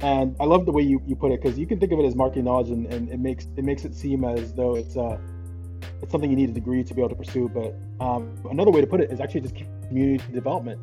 And 0.00 0.36
I 0.38 0.44
love 0.44 0.64
the 0.64 0.72
way 0.72 0.82
you, 0.82 1.02
you 1.06 1.16
put 1.16 1.32
it 1.32 1.42
because 1.42 1.58
you 1.58 1.66
can 1.66 1.80
think 1.80 1.92
of 1.92 1.98
it 1.98 2.04
as 2.04 2.14
marketing 2.14 2.44
knowledge, 2.44 2.70
and, 2.70 2.86
and 2.86 3.08
it 3.10 3.18
makes 3.18 3.46
it 3.56 3.64
makes 3.64 3.84
it 3.84 3.94
seem 3.94 4.24
as 4.24 4.52
though 4.54 4.76
it's 4.76 4.96
uh 4.96 5.18
it's 6.02 6.12
something 6.12 6.30
you 6.30 6.36
need 6.36 6.50
a 6.50 6.52
degree 6.52 6.84
to 6.84 6.94
be 6.94 7.00
able 7.00 7.08
to 7.10 7.16
pursue. 7.16 7.48
But 7.48 7.74
um, 8.04 8.32
another 8.50 8.70
way 8.70 8.80
to 8.80 8.86
put 8.86 9.00
it 9.00 9.10
is 9.10 9.20
actually 9.20 9.40
just 9.40 9.56
community 9.88 10.22
development. 10.32 10.80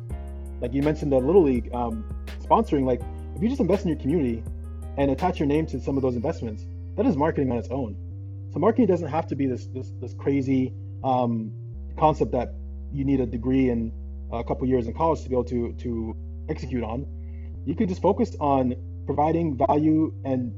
Like 0.60 0.74
you 0.74 0.82
mentioned, 0.82 1.12
the 1.12 1.18
Little 1.18 1.42
League 1.42 1.72
um, 1.74 2.04
sponsoring. 2.42 2.84
Like 2.84 3.00
if 3.34 3.42
you 3.42 3.48
just 3.48 3.60
invest 3.60 3.84
in 3.84 3.90
your 3.90 3.98
community 3.98 4.42
and 4.98 5.10
attach 5.10 5.38
your 5.38 5.46
name 5.46 5.66
to 5.66 5.80
some 5.80 5.96
of 5.96 6.02
those 6.02 6.16
investments, 6.16 6.66
that 6.96 7.06
is 7.06 7.16
marketing 7.16 7.50
on 7.50 7.58
its 7.58 7.68
own. 7.70 7.96
So 8.52 8.58
marketing 8.58 8.86
doesn't 8.86 9.08
have 9.08 9.26
to 9.28 9.36
be 9.36 9.46
this 9.46 9.66
this, 9.66 9.92
this 10.00 10.14
crazy 10.14 10.74
um, 11.04 11.52
concept 11.98 12.32
that 12.32 12.54
you 12.92 13.04
need 13.04 13.20
a 13.20 13.26
degree 13.26 13.70
and 13.70 13.92
a 14.32 14.44
couple 14.44 14.66
years 14.66 14.86
in 14.86 14.94
college 14.94 15.22
to 15.22 15.28
be 15.28 15.34
able 15.34 15.44
to 15.44 15.72
to 15.72 16.16
execute 16.48 16.84
on. 16.84 17.06
You 17.64 17.74
could 17.74 17.88
just 17.88 18.02
focus 18.02 18.36
on 18.38 18.74
providing 19.06 19.56
value 19.56 20.12
and 20.24 20.52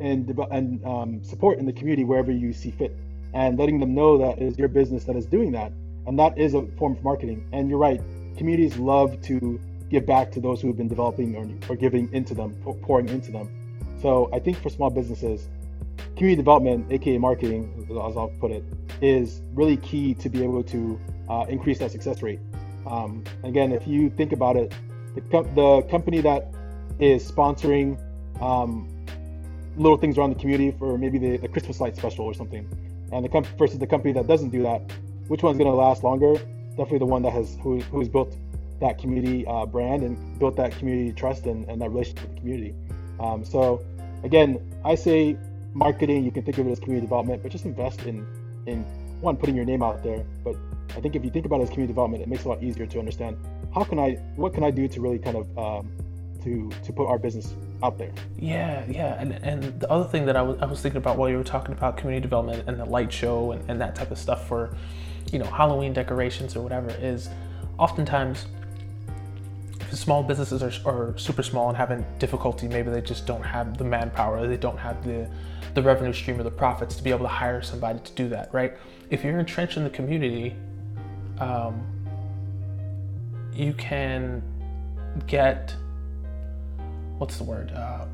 and 0.00 0.28
and 0.50 0.84
um, 0.84 1.24
support 1.24 1.58
in 1.58 1.64
the 1.64 1.72
community 1.72 2.04
wherever 2.04 2.30
you 2.30 2.52
see 2.52 2.70
fit, 2.70 2.94
and 3.32 3.58
letting 3.58 3.80
them 3.80 3.94
know 3.94 4.18
that 4.18 4.38
it 4.38 4.42
is 4.42 4.58
your 4.58 4.68
business 4.68 5.04
that 5.04 5.16
is 5.16 5.26
doing 5.26 5.52
that, 5.52 5.72
and 6.06 6.18
that 6.18 6.36
is 6.36 6.54
a 6.54 6.62
form 6.78 6.92
of 6.92 7.02
marketing. 7.02 7.48
And 7.52 7.70
you're 7.70 7.78
right, 7.78 8.00
communities 8.36 8.76
love 8.76 9.20
to 9.22 9.58
give 9.88 10.04
back 10.04 10.32
to 10.32 10.40
those 10.40 10.60
who 10.60 10.66
have 10.68 10.76
been 10.76 10.88
developing 10.88 11.36
or, 11.36 11.72
or 11.72 11.76
giving 11.76 12.12
into 12.12 12.34
them, 12.34 12.54
pouring 12.82 13.08
into 13.08 13.30
them. 13.30 13.48
So 14.02 14.28
I 14.32 14.40
think 14.40 14.58
for 14.58 14.68
small 14.68 14.90
businesses, 14.90 15.48
community 16.16 16.36
development, 16.36 16.92
aka 16.92 17.18
marketing, 17.18 17.86
as 17.90 18.16
I'll 18.16 18.32
put 18.40 18.50
it, 18.50 18.64
is 19.00 19.42
really 19.54 19.76
key 19.78 20.14
to 20.14 20.28
be 20.28 20.42
able 20.42 20.62
to 20.64 21.00
uh, 21.28 21.46
increase 21.48 21.78
that 21.78 21.90
success 21.90 22.22
rate. 22.22 22.40
Um, 22.86 23.24
again, 23.42 23.72
if 23.72 23.86
you 23.86 24.10
think 24.10 24.32
about 24.32 24.56
it, 24.56 24.72
the, 25.14 25.42
the 25.54 25.82
company 25.90 26.20
that 26.20 26.52
is 26.98 27.30
sponsoring 27.30 27.98
um, 28.40 28.88
little 29.76 29.96
things 29.96 30.18
around 30.18 30.30
the 30.30 30.40
community 30.40 30.76
for 30.78 30.96
maybe 30.98 31.18
the, 31.18 31.36
the 31.36 31.48
Christmas 31.48 31.80
light 31.80 31.96
special 31.96 32.24
or 32.24 32.34
something. 32.34 32.66
And 33.12 33.24
the 33.24 33.28
comp- 33.28 33.46
versus 33.58 33.78
the 33.78 33.86
company 33.86 34.12
that 34.14 34.26
doesn't 34.26 34.50
do 34.50 34.62
that, 34.62 34.82
which 35.28 35.42
one's 35.42 35.58
going 35.58 35.70
to 35.70 35.76
last 35.76 36.02
longer? 36.02 36.34
Definitely 36.70 36.98
the 36.98 37.06
one 37.06 37.22
that 37.22 37.32
has 37.32 37.56
who, 37.62 37.80
who's 37.80 38.08
built 38.08 38.36
that 38.80 38.98
community 38.98 39.46
uh, 39.46 39.64
brand 39.64 40.02
and 40.02 40.38
built 40.38 40.56
that 40.56 40.76
community 40.78 41.12
trust 41.12 41.46
and, 41.46 41.68
and 41.68 41.80
that 41.80 41.90
relationship 41.90 42.28
with 42.28 42.34
the 42.34 42.40
community. 42.40 42.74
Um, 43.20 43.44
so 43.44 43.82
again, 44.22 44.60
I 44.84 44.94
say 44.94 45.38
marketing. 45.72 46.24
You 46.24 46.30
can 46.30 46.42
think 46.42 46.58
of 46.58 46.66
it 46.66 46.70
as 46.70 46.80
community 46.80 47.06
development, 47.06 47.42
but 47.42 47.52
just 47.52 47.64
invest 47.64 48.02
in 48.02 48.26
in 48.66 48.82
one 49.20 49.36
putting 49.36 49.56
your 49.56 49.64
name 49.64 49.82
out 49.82 50.02
there. 50.02 50.24
But 50.44 50.56
I 50.96 51.00
think 51.00 51.16
if 51.16 51.24
you 51.24 51.30
think 51.30 51.46
about 51.46 51.60
it 51.60 51.64
as 51.64 51.70
community 51.70 51.92
development, 51.92 52.22
it 52.22 52.28
makes 52.28 52.42
it 52.42 52.46
a 52.46 52.48
lot 52.50 52.62
easier 52.62 52.86
to 52.86 52.98
understand 52.98 53.36
how 53.74 53.84
can 53.84 53.98
I 53.98 54.14
what 54.36 54.52
can 54.52 54.64
I 54.64 54.70
do 54.70 54.88
to 54.88 55.00
really 55.00 55.18
kind 55.18 55.36
of 55.36 55.58
um, 55.58 55.90
to 56.46 56.70
to 56.84 56.92
put 56.92 57.08
our 57.08 57.18
business 57.18 57.54
out 57.82 57.98
there. 57.98 58.12
Yeah, 58.38 58.84
yeah, 58.88 59.20
and 59.20 59.32
and 59.44 59.80
the 59.80 59.90
other 59.90 60.08
thing 60.08 60.24
that 60.26 60.36
I 60.36 60.42
was 60.42 60.56
I 60.62 60.66
was 60.66 60.80
thinking 60.80 60.98
about 60.98 61.18
while 61.18 61.28
you 61.28 61.36
were 61.36 61.44
talking 61.44 61.72
about 61.72 61.96
community 61.96 62.22
development 62.22 62.64
and 62.68 62.78
the 62.78 62.84
light 62.84 63.12
show 63.12 63.52
and, 63.52 63.68
and 63.68 63.80
that 63.80 63.94
type 63.94 64.10
of 64.10 64.18
stuff 64.18 64.46
for, 64.46 64.74
you 65.32 65.38
know, 65.38 65.46
Halloween 65.46 65.92
decorations 65.92 66.56
or 66.56 66.62
whatever 66.62 66.90
is, 66.90 67.28
oftentimes. 67.78 68.46
Small 69.92 70.24
businesses 70.24 70.62
are, 70.64 70.72
are 70.84 71.16
super 71.16 71.44
small 71.44 71.68
and 71.68 71.76
having 71.76 72.04
difficulty, 72.18 72.66
maybe 72.66 72.90
they 72.90 73.00
just 73.00 73.24
don't 73.24 73.42
have 73.42 73.78
the 73.78 73.84
manpower, 73.84 74.46
they 74.48 74.56
don't 74.56 74.76
have 74.76 75.04
the, 75.06 75.30
the 75.74 75.80
revenue 75.80 76.12
stream 76.12 76.40
or 76.40 76.42
the 76.42 76.50
profits 76.50 76.96
to 76.96 77.04
be 77.04 77.10
able 77.10 77.20
to 77.20 77.28
hire 77.28 77.62
somebody 77.62 78.00
to 78.00 78.12
do 78.12 78.28
that, 78.28 78.52
right? 78.52 78.76
If 79.10 79.22
you're 79.22 79.38
entrenched 79.38 79.76
in 79.76 79.84
the 79.84 79.90
community, 79.90 80.56
um, 81.38 81.86
you 83.54 83.74
can 83.74 84.42
get 85.28 85.72
what's 87.18 87.36
the 87.38 87.44
word? 87.44 87.72
Uh, 87.72 88.06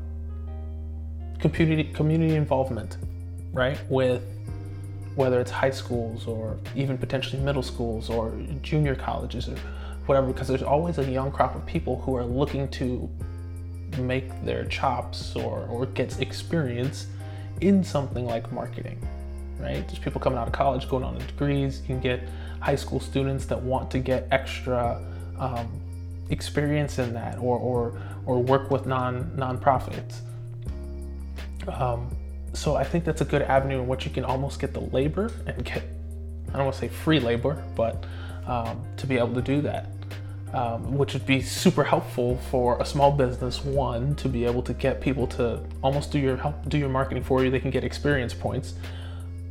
community 1.39 1.91
community 1.91 2.35
involvement, 2.35 2.97
right? 3.51 3.79
With 3.89 4.23
whether 5.15 5.39
it's 5.39 5.51
high 5.51 5.69
schools 5.69 6.25
or 6.25 6.57
even 6.75 6.97
potentially 6.97 7.41
middle 7.41 7.61
schools 7.61 8.09
or 8.09 8.33
junior 8.61 8.95
colleges 8.95 9.47
or 9.47 9.55
whatever, 10.05 10.27
because 10.27 10.47
there's 10.47 10.63
always 10.63 10.97
a 10.97 11.09
young 11.09 11.31
crop 11.31 11.55
of 11.55 11.65
people 11.65 11.99
who 12.01 12.15
are 12.15 12.25
looking 12.25 12.67
to 12.69 13.09
make 13.99 14.43
their 14.43 14.65
chops 14.65 15.35
or, 15.35 15.67
or 15.69 15.85
get 15.87 16.19
experience 16.19 17.07
in 17.61 17.83
something 17.83 18.25
like 18.25 18.51
marketing, 18.51 18.99
right? 19.59 19.87
There's 19.87 19.99
people 19.99 20.19
coming 20.19 20.39
out 20.39 20.47
of 20.47 20.53
college 20.53 20.89
going 20.89 21.03
on 21.03 21.17
degrees. 21.19 21.81
You 21.81 21.87
can 21.87 21.99
get 21.99 22.27
high 22.59 22.75
school 22.75 22.99
students 22.99 23.45
that 23.45 23.61
want 23.61 23.91
to 23.91 23.99
get 23.99 24.27
extra 24.31 24.99
um, 25.37 25.79
experience 26.29 26.99
in 26.99 27.13
that 27.13 27.37
or, 27.37 27.57
or, 27.57 28.01
or 28.25 28.41
work 28.41 28.71
with 28.71 28.85
non 28.85 29.31
nonprofits. 29.35 30.21
Um, 31.67 32.09
so 32.53 32.75
I 32.75 32.83
think 32.83 33.03
that's 33.03 33.21
a 33.21 33.25
good 33.25 33.41
avenue 33.41 33.79
in 33.79 33.87
which 33.87 34.05
you 34.05 34.11
can 34.11 34.25
almost 34.25 34.59
get 34.59 34.73
the 34.73 34.81
labor 34.81 35.31
and 35.47 35.63
get, 35.65 35.83
I 36.49 36.57
don't 36.57 36.65
want 36.65 36.75
to 36.75 36.79
say 36.81 36.87
free 36.87 37.19
labor, 37.19 37.63
but 37.75 38.05
um, 38.45 38.83
to 38.97 39.07
be 39.07 39.17
able 39.17 39.33
to 39.33 39.41
do 39.41 39.61
that. 39.61 39.89
Um, 40.53 40.99
which 40.99 41.13
would 41.13 41.25
be 41.25 41.41
super 41.41 41.83
helpful 41.83 42.37
for 42.51 42.79
a 42.79 42.85
small 42.85 43.11
business 43.11 43.65
one 43.65 44.13
to 44.17 44.29
be 44.29 44.45
able 44.45 44.61
to 44.61 44.73
get 44.75 45.01
people 45.01 45.25
to 45.25 45.59
almost 45.81 46.11
do 46.11 46.19
your 46.19 46.37
help 46.37 46.69
do 46.69 46.77
your 46.77 46.89
marketing 46.89 47.23
for 47.23 47.43
you 47.43 47.49
they 47.49 47.59
can 47.59 47.71
get 47.71 47.83
experience 47.83 48.35
points 48.35 48.75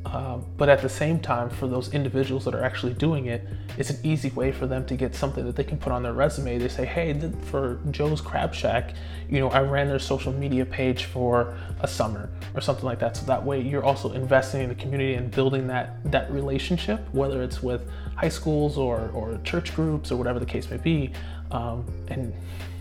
um, 0.05 0.45
but 0.57 0.69
at 0.69 0.83
the 0.83 0.89
same 0.89 1.21
time, 1.21 1.49
for 1.49 1.69
those 1.69 1.95
individuals 1.95 2.45
that 2.45 2.55
are 2.55 2.63
actually 2.63 2.95
doing 2.95 3.27
it, 3.27 3.47
it's 3.79 3.91
an 3.91 3.99
easy 4.03 4.31
way 4.31 4.51
for 4.51 4.67
them 4.67 4.85
to 4.87 4.97
get 4.97 5.15
something 5.15 5.45
that 5.47 5.55
they 5.55 5.65
can 5.65 5.79
put 5.79 5.93
on 5.93 6.03
their 6.03 6.13
resume. 6.13 6.59
They 6.59 6.69
say, 6.69 6.85
hey, 6.85 7.19
for 7.43 7.79
Joe's 7.91 8.21
Crab 8.21 8.53
Shack, 8.53 8.95
you 9.31 9.39
know, 9.39 9.49
I 9.49 9.61
ran 9.61 9.89
their 9.89 10.01
social 10.01 10.33
media 10.33 10.67
page 10.67 11.05
for 11.05 11.57
a 11.81 11.89
summer 11.89 12.31
or 12.55 12.61
something 12.61 12.85
like 12.85 12.99
that. 12.99 13.17
So 13.17 13.27
that 13.27 13.45
way 13.45 13.61
you're 13.61 13.85
also 13.85 14.13
investing 14.13 14.63
in 14.63 14.69
the 14.69 14.75
community 14.75 15.15
and 15.15 15.31
building 15.31 15.69
that, 15.69 16.03
that 16.11 16.31
relationship, 16.33 17.07
whether 17.13 17.43
it's 17.43 17.63
with 17.63 17.89
high 18.17 18.29
schools 18.29 18.77
or, 18.77 19.11
or 19.15 19.39
church 19.45 19.75
groups 19.75 20.11
or 20.11 20.17
whatever 20.17 20.41
the 20.41 20.47
case 20.47 20.69
may 20.69 20.79
be. 20.79 21.13
Um, 21.53 21.87
and 22.09 22.35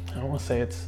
I 0.10 0.16
don't 0.16 0.30
want 0.30 0.40
to 0.40 0.46
say 0.46 0.60
it's, 0.60 0.88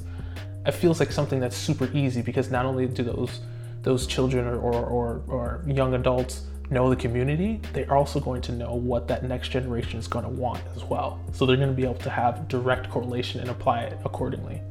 it 0.66 0.74
feels 0.74 1.00
like 1.00 1.12
something 1.12 1.40
that's 1.40 1.58
super 1.58 1.90
easy 1.94 2.22
because 2.22 2.50
not 2.50 2.66
only 2.66 2.88
do 2.88 3.04
those 3.04 3.40
those 3.84 4.08
children 4.08 4.48
or, 4.48 4.56
or, 4.56 4.86
or, 4.86 5.24
or 5.28 5.64
young 5.68 5.94
adults 5.94 6.44
know 6.70 6.90
the 6.90 6.96
community, 6.96 7.62
they're 7.74 7.94
also 7.94 8.20
going 8.20 8.42
to 8.42 8.52
know 8.52 8.74
what 8.74 9.08
that 9.08 9.24
next 9.24 9.50
generation 9.50 10.00
is 10.00 10.08
going 10.08 10.26
to 10.26 10.32
want 10.32 10.62
as 10.76 10.84
well. 10.84 11.20
So 11.34 11.46
they're 11.46 11.58
going 11.58 11.70
to 11.70 11.76
be 11.76 11.84
able 11.84 11.96
to 11.96 12.10
have 12.10 12.48
direct 12.48 12.90
correlation 12.90 13.42
and 13.42 13.50
apply 13.50 13.82
it 13.82 14.00
accordingly. 14.06 14.62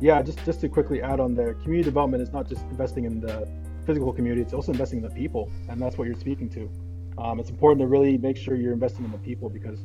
Yeah, 0.00 0.20
just 0.22 0.44
just 0.44 0.60
to 0.62 0.68
quickly 0.68 1.00
add 1.00 1.20
on 1.20 1.34
there, 1.34 1.54
community 1.54 1.84
development 1.84 2.22
is 2.22 2.32
not 2.32 2.48
just 2.48 2.62
investing 2.62 3.04
in 3.04 3.20
the 3.20 3.48
physical 3.86 4.12
community; 4.12 4.42
it's 4.42 4.52
also 4.52 4.72
investing 4.72 4.98
in 4.98 5.04
the 5.04 5.14
people, 5.14 5.50
and 5.68 5.80
that's 5.80 5.96
what 5.96 6.06
you're 6.06 6.18
speaking 6.18 6.50
to. 6.50 6.70
Um, 7.16 7.38
it's 7.38 7.50
important 7.50 7.80
to 7.80 7.86
really 7.86 8.18
make 8.18 8.36
sure 8.36 8.56
you're 8.56 8.72
investing 8.72 9.04
in 9.04 9.12
the 9.12 9.18
people 9.18 9.48
because 9.48 9.78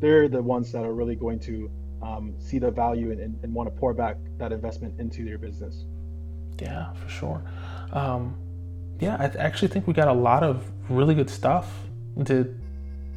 they're 0.00 0.28
the 0.28 0.42
ones 0.42 0.72
that 0.72 0.84
are 0.84 0.92
really 0.92 1.14
going 1.14 1.38
to 1.40 1.70
um, 2.02 2.34
see 2.38 2.58
the 2.58 2.70
value 2.70 3.12
and, 3.12 3.20
and, 3.20 3.38
and 3.44 3.54
want 3.54 3.72
to 3.72 3.74
pour 3.78 3.94
back 3.94 4.16
that 4.36 4.50
investment 4.50 4.98
into 4.98 5.22
your 5.22 5.38
business. 5.38 5.84
Yeah, 6.62 6.92
for 6.92 7.08
sure. 7.08 7.42
Um, 7.92 8.36
yeah, 9.00 9.16
I 9.18 9.26
actually 9.38 9.68
think 9.68 9.88
we 9.88 9.94
got 9.94 10.08
a 10.08 10.12
lot 10.12 10.44
of 10.44 10.64
really 10.88 11.14
good 11.14 11.28
stuff. 11.28 11.66
Did 12.22 12.56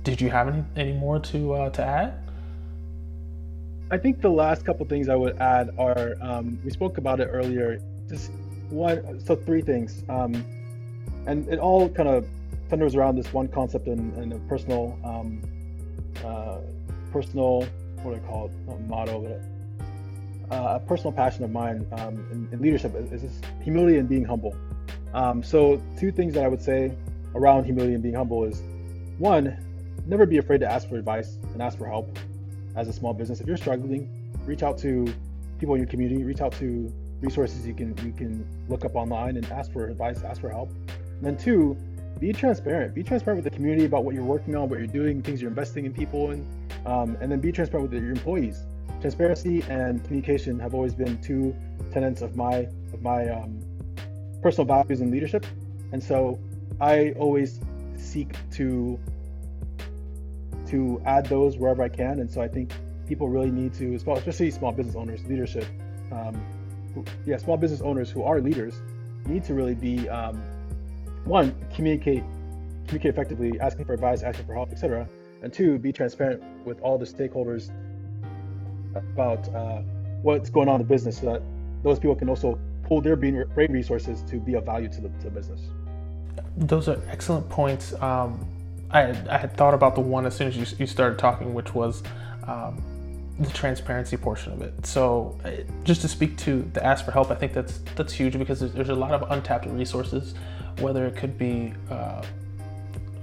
Did 0.03 0.19
you 0.19 0.29
have 0.29 0.47
any 0.47 0.63
any 0.75 0.93
more 0.93 1.19
to 1.19 1.53
uh, 1.53 1.69
to 1.71 1.83
add? 1.83 2.13
I 3.91 3.97
think 3.97 4.21
the 4.21 4.31
last 4.31 4.65
couple 4.65 4.83
things 4.87 5.09
I 5.09 5.15
would 5.15 5.37
add 5.37 5.69
are 5.77 6.15
um, 6.21 6.57
we 6.65 6.71
spoke 6.71 6.97
about 6.97 7.19
it 7.19 7.29
earlier. 7.31 7.79
Just 8.09 8.31
one, 8.69 9.19
so 9.19 9.35
three 9.35 9.61
things, 9.61 10.03
um, 10.09 10.33
and 11.27 11.47
it 11.47 11.59
all 11.59 11.87
kind 11.89 12.09
of 12.09 12.27
centers 12.69 12.95
around 12.95 13.15
this 13.15 13.31
one 13.31 13.47
concept 13.47 13.85
and, 13.87 14.11
and 14.17 14.33
a 14.33 14.39
personal, 14.49 14.97
um, 15.03 15.39
uh, 16.25 16.57
personal, 17.11 17.61
what 18.01 18.11
do 18.11 18.15
I 18.15 18.27
call 18.27 18.45
it, 18.47 18.51
Not 18.67 18.81
motto, 18.81 19.19
but 19.21 19.41
uh, 20.51 20.75
a 20.75 20.79
personal 20.79 21.11
passion 21.11 21.43
of 21.43 21.51
mine 21.51 21.87
um, 21.93 22.25
in, 22.31 22.49
in, 22.51 22.61
leadership 22.61 22.95
is, 22.95 23.23
is 23.23 23.41
humility 23.63 23.97
and 23.97 24.07
being 24.07 24.23
humble. 24.23 24.55
Um, 25.13 25.41
so, 25.41 25.81
two 25.97 26.11
things 26.11 26.33
that 26.33 26.43
I 26.43 26.47
would 26.47 26.61
say 26.61 26.95
around 27.33 27.65
humility 27.65 27.93
and 27.93 28.03
being 28.03 28.15
humble 28.15 28.43
is 28.43 28.61
one, 29.17 29.57
never 30.05 30.25
be 30.25 30.37
afraid 30.37 30.59
to 30.59 30.71
ask 30.71 30.87
for 30.87 30.97
advice 30.97 31.37
and 31.53 31.61
ask 31.61 31.77
for 31.77 31.87
help 31.87 32.17
as 32.75 32.87
a 32.87 32.93
small 32.93 33.13
business. 33.13 33.39
If 33.39 33.47
you're 33.47 33.57
struggling, 33.57 34.09
reach 34.45 34.63
out 34.63 34.77
to 34.79 35.11
people 35.59 35.75
in 35.75 35.81
your 35.81 35.89
community, 35.89 36.23
reach 36.23 36.41
out 36.41 36.51
to 36.53 36.91
resources 37.21 37.65
you 37.65 37.73
can 37.73 37.95
you 38.05 38.11
can 38.11 38.45
look 38.67 38.85
up 38.85 38.95
online 38.95 39.37
and 39.37 39.45
ask 39.51 39.71
for 39.71 39.87
advice, 39.87 40.21
ask 40.23 40.41
for 40.41 40.49
help. 40.49 40.69
And 40.69 41.23
then 41.23 41.37
two, 41.37 41.77
be 42.19 42.31
transparent. 42.33 42.93
Be 42.93 43.03
transparent 43.03 43.43
with 43.43 43.51
the 43.51 43.55
community 43.55 43.85
about 43.85 44.03
what 44.03 44.15
you're 44.15 44.23
working 44.23 44.55
on, 44.55 44.69
what 44.69 44.79
you're 44.79 44.87
doing, 44.87 45.21
things 45.21 45.41
you're 45.41 45.49
investing 45.49 45.85
in 45.85 45.93
people 45.93 46.31
in, 46.31 46.45
um, 46.85 47.17
and 47.21 47.31
then 47.31 47.39
be 47.39 47.51
transparent 47.51 47.89
with 47.89 48.01
your 48.01 48.11
employees 48.11 48.65
transparency 49.01 49.63
and 49.69 50.03
communication 50.03 50.59
have 50.59 50.73
always 50.73 50.93
been 50.95 51.21
two 51.21 51.55
tenets 51.91 52.21
of 52.21 52.35
my 52.35 52.67
of 52.93 53.01
my 53.01 53.29
um, 53.29 53.59
personal 54.41 54.65
values 54.65 55.01
and 55.01 55.11
leadership, 55.11 55.45
and 55.91 56.03
so 56.03 56.39
I 56.79 57.11
always 57.17 57.59
seek 57.97 58.35
to 58.51 58.99
to 60.67 61.01
add 61.05 61.25
those 61.27 61.57
wherever 61.57 61.83
I 61.83 61.89
can. 61.89 62.19
And 62.19 62.29
so 62.29 62.41
I 62.41 62.47
think 62.47 62.73
people 63.07 63.29
really 63.29 63.51
need 63.51 63.73
to, 63.75 63.95
especially 63.95 64.51
small 64.51 64.71
business 64.71 64.95
owners, 64.95 65.23
leadership, 65.25 65.65
um, 66.11 66.35
who, 66.93 67.05
yeah, 67.25 67.37
small 67.37 67.57
business 67.57 67.81
owners 67.81 68.09
who 68.09 68.23
are 68.23 68.41
leaders 68.41 68.81
need 69.27 69.43
to 69.43 69.53
really 69.53 69.75
be 69.75 70.07
um, 70.09 70.41
one 71.23 71.55
communicate 71.73 72.23
communicate 72.87 73.13
effectively, 73.13 73.59
asking 73.59 73.85
for 73.85 73.93
advice, 73.93 74.21
asking 74.21 74.45
for 74.45 74.53
help, 74.53 74.71
etc. 74.71 75.07
And 75.41 75.51
two, 75.51 75.77
be 75.79 75.91
transparent 75.91 76.43
with 76.65 76.79
all 76.81 76.97
the 76.97 77.05
stakeholders 77.05 77.71
about 78.95 79.53
uh, 79.53 79.81
what's 80.21 80.49
going 80.49 80.67
on 80.67 80.75
in 80.75 80.87
the 80.87 80.87
business 80.87 81.19
so 81.19 81.33
that 81.33 81.41
those 81.83 81.99
people 81.99 82.15
can 82.15 82.29
also 82.29 82.59
pull 82.83 83.01
their 83.01 83.15
brain 83.15 83.45
resources 83.69 84.21
to 84.23 84.37
be 84.37 84.55
of 84.55 84.65
value 84.65 84.89
to 84.89 85.01
the, 85.01 85.09
to 85.09 85.25
the 85.25 85.29
business. 85.29 85.61
Those 86.57 86.87
are 86.87 86.99
excellent 87.09 87.49
points. 87.49 87.93
Um, 88.01 88.45
I, 88.91 89.09
I, 89.29 89.37
had 89.37 89.55
thought 89.57 89.73
about 89.73 89.95
the 89.95 90.01
one 90.01 90.25
as 90.25 90.35
soon 90.35 90.47
as 90.47 90.55
you, 90.55 90.65
you 90.79 90.87
started 90.87 91.19
talking, 91.19 91.53
which 91.53 91.73
was 91.73 92.03
um, 92.47 92.81
the 93.39 93.49
transparency 93.49 94.15
portion 94.15 94.53
of 94.53 94.61
it. 94.61 94.85
So, 94.85 95.37
uh, 95.43 95.51
just 95.83 96.01
to 96.01 96.07
speak 96.07 96.37
to 96.39 96.61
the 96.73 96.85
ask 96.85 97.03
for 97.03 97.11
help, 97.11 97.31
I 97.31 97.35
think 97.35 97.53
that's 97.53 97.79
that's 97.95 98.13
huge 98.13 98.37
because 98.37 98.59
there's, 98.59 98.73
there's 98.73 98.89
a 98.89 98.95
lot 98.95 99.11
of 99.11 99.29
untapped 99.31 99.65
resources, 99.65 100.35
whether 100.79 101.05
it 101.05 101.15
could 101.15 101.37
be 101.37 101.73
uh, 101.89 102.23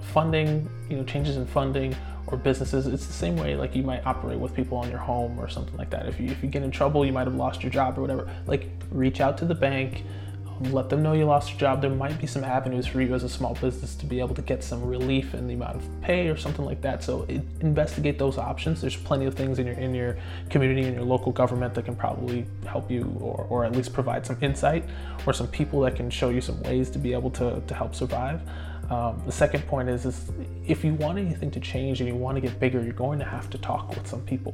funding, 0.03 0.69
you 0.89 0.97
know, 0.97 1.03
changes 1.03 1.37
in 1.37 1.45
funding, 1.45 1.95
or 2.27 2.37
businesses, 2.37 2.87
it's 2.87 3.05
the 3.05 3.13
same 3.13 3.35
way 3.37 3.55
like 3.55 3.75
you 3.75 3.83
might 3.83 4.05
operate 4.05 4.39
with 4.39 4.55
people 4.55 4.77
on 4.77 4.89
your 4.89 4.99
home 4.99 5.37
or 5.39 5.49
something 5.49 5.75
like 5.77 5.89
that. 5.89 6.07
If 6.07 6.19
you, 6.19 6.27
if 6.29 6.41
you 6.41 6.49
get 6.49 6.63
in 6.63 6.71
trouble, 6.71 7.05
you 7.05 7.11
might 7.11 7.27
have 7.27 7.35
lost 7.35 7.63
your 7.63 7.71
job 7.71 7.97
or 7.97 8.01
whatever. 8.01 8.29
Like 8.47 8.69
reach 8.91 9.19
out 9.19 9.37
to 9.39 9.45
the 9.45 9.55
bank, 9.55 10.03
um, 10.47 10.71
let 10.71 10.89
them 10.89 11.03
know 11.03 11.13
you 11.13 11.25
lost 11.25 11.51
your 11.51 11.59
job. 11.59 11.81
There 11.81 11.89
might 11.89 12.19
be 12.19 12.27
some 12.27 12.43
avenues 12.43 12.87
for 12.87 13.01
you 13.01 13.13
as 13.13 13.23
a 13.23 13.29
small 13.29 13.55
business 13.55 13.95
to 13.95 14.05
be 14.05 14.19
able 14.19 14.35
to 14.35 14.41
get 14.41 14.63
some 14.63 14.85
relief 14.85 15.33
in 15.33 15.47
the 15.47 15.53
amount 15.53 15.75
of 15.75 16.01
pay 16.01 16.29
or 16.29 16.37
something 16.37 16.63
like 16.63 16.81
that. 16.81 17.03
So 17.03 17.23
it, 17.27 17.41
investigate 17.59 18.17
those 18.17 18.37
options. 18.37 18.81
There's 18.81 18.95
plenty 18.95 19.25
of 19.25 19.35
things 19.35 19.59
in 19.59 19.67
your 19.67 19.75
in 19.75 19.93
your 19.93 20.17
community 20.49 20.83
and 20.83 20.95
your 20.95 21.05
local 21.05 21.31
government 21.31 21.73
that 21.73 21.85
can 21.85 21.95
probably 21.95 22.45
help 22.65 22.89
you 22.89 23.15
or, 23.19 23.45
or 23.49 23.65
at 23.65 23.73
least 23.73 23.93
provide 23.93 24.25
some 24.25 24.37
insight 24.41 24.85
or 25.25 25.33
some 25.33 25.47
people 25.47 25.81
that 25.81 25.95
can 25.95 26.09
show 26.09 26.29
you 26.29 26.41
some 26.41 26.61
ways 26.63 26.89
to 26.91 26.99
be 26.99 27.13
able 27.13 27.31
to, 27.31 27.61
to 27.67 27.73
help 27.73 27.93
survive. 27.93 28.41
Um, 28.89 29.21
the 29.25 29.31
second 29.31 29.65
point 29.67 29.89
is, 29.89 30.05
is 30.05 30.31
if 30.67 30.83
you 30.83 30.93
want 30.95 31.17
anything 31.17 31.51
to 31.51 31.59
change 31.59 32.01
and 32.01 32.07
you 32.07 32.15
want 32.15 32.35
to 32.35 32.41
get 32.41 32.59
bigger, 32.59 32.81
you're 32.83 32.93
going 32.93 33.19
to 33.19 33.25
have 33.25 33.49
to 33.51 33.57
talk 33.57 33.89
with 33.89 34.07
some 34.07 34.21
people. 34.21 34.53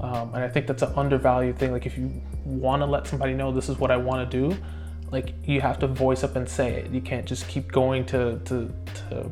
Um, 0.00 0.34
and 0.34 0.42
I 0.42 0.48
think 0.48 0.66
that's 0.66 0.82
an 0.82 0.92
undervalued 0.96 1.58
thing. 1.58 1.72
Like 1.72 1.86
if 1.86 1.98
you 1.98 2.10
want 2.44 2.80
to 2.80 2.86
let 2.86 3.06
somebody 3.06 3.34
know 3.34 3.52
this 3.52 3.68
is 3.68 3.78
what 3.78 3.90
I 3.90 3.96
want 3.96 4.30
to 4.30 4.48
do, 4.48 4.56
like 5.10 5.34
you 5.46 5.60
have 5.60 5.78
to 5.80 5.86
voice 5.86 6.24
up 6.24 6.36
and 6.36 6.48
say 6.48 6.72
it. 6.74 6.90
You 6.90 7.00
can't 7.00 7.26
just 7.26 7.48
keep 7.48 7.70
going 7.70 8.06
to, 8.06 8.38
to, 8.46 8.72
to 9.08 9.30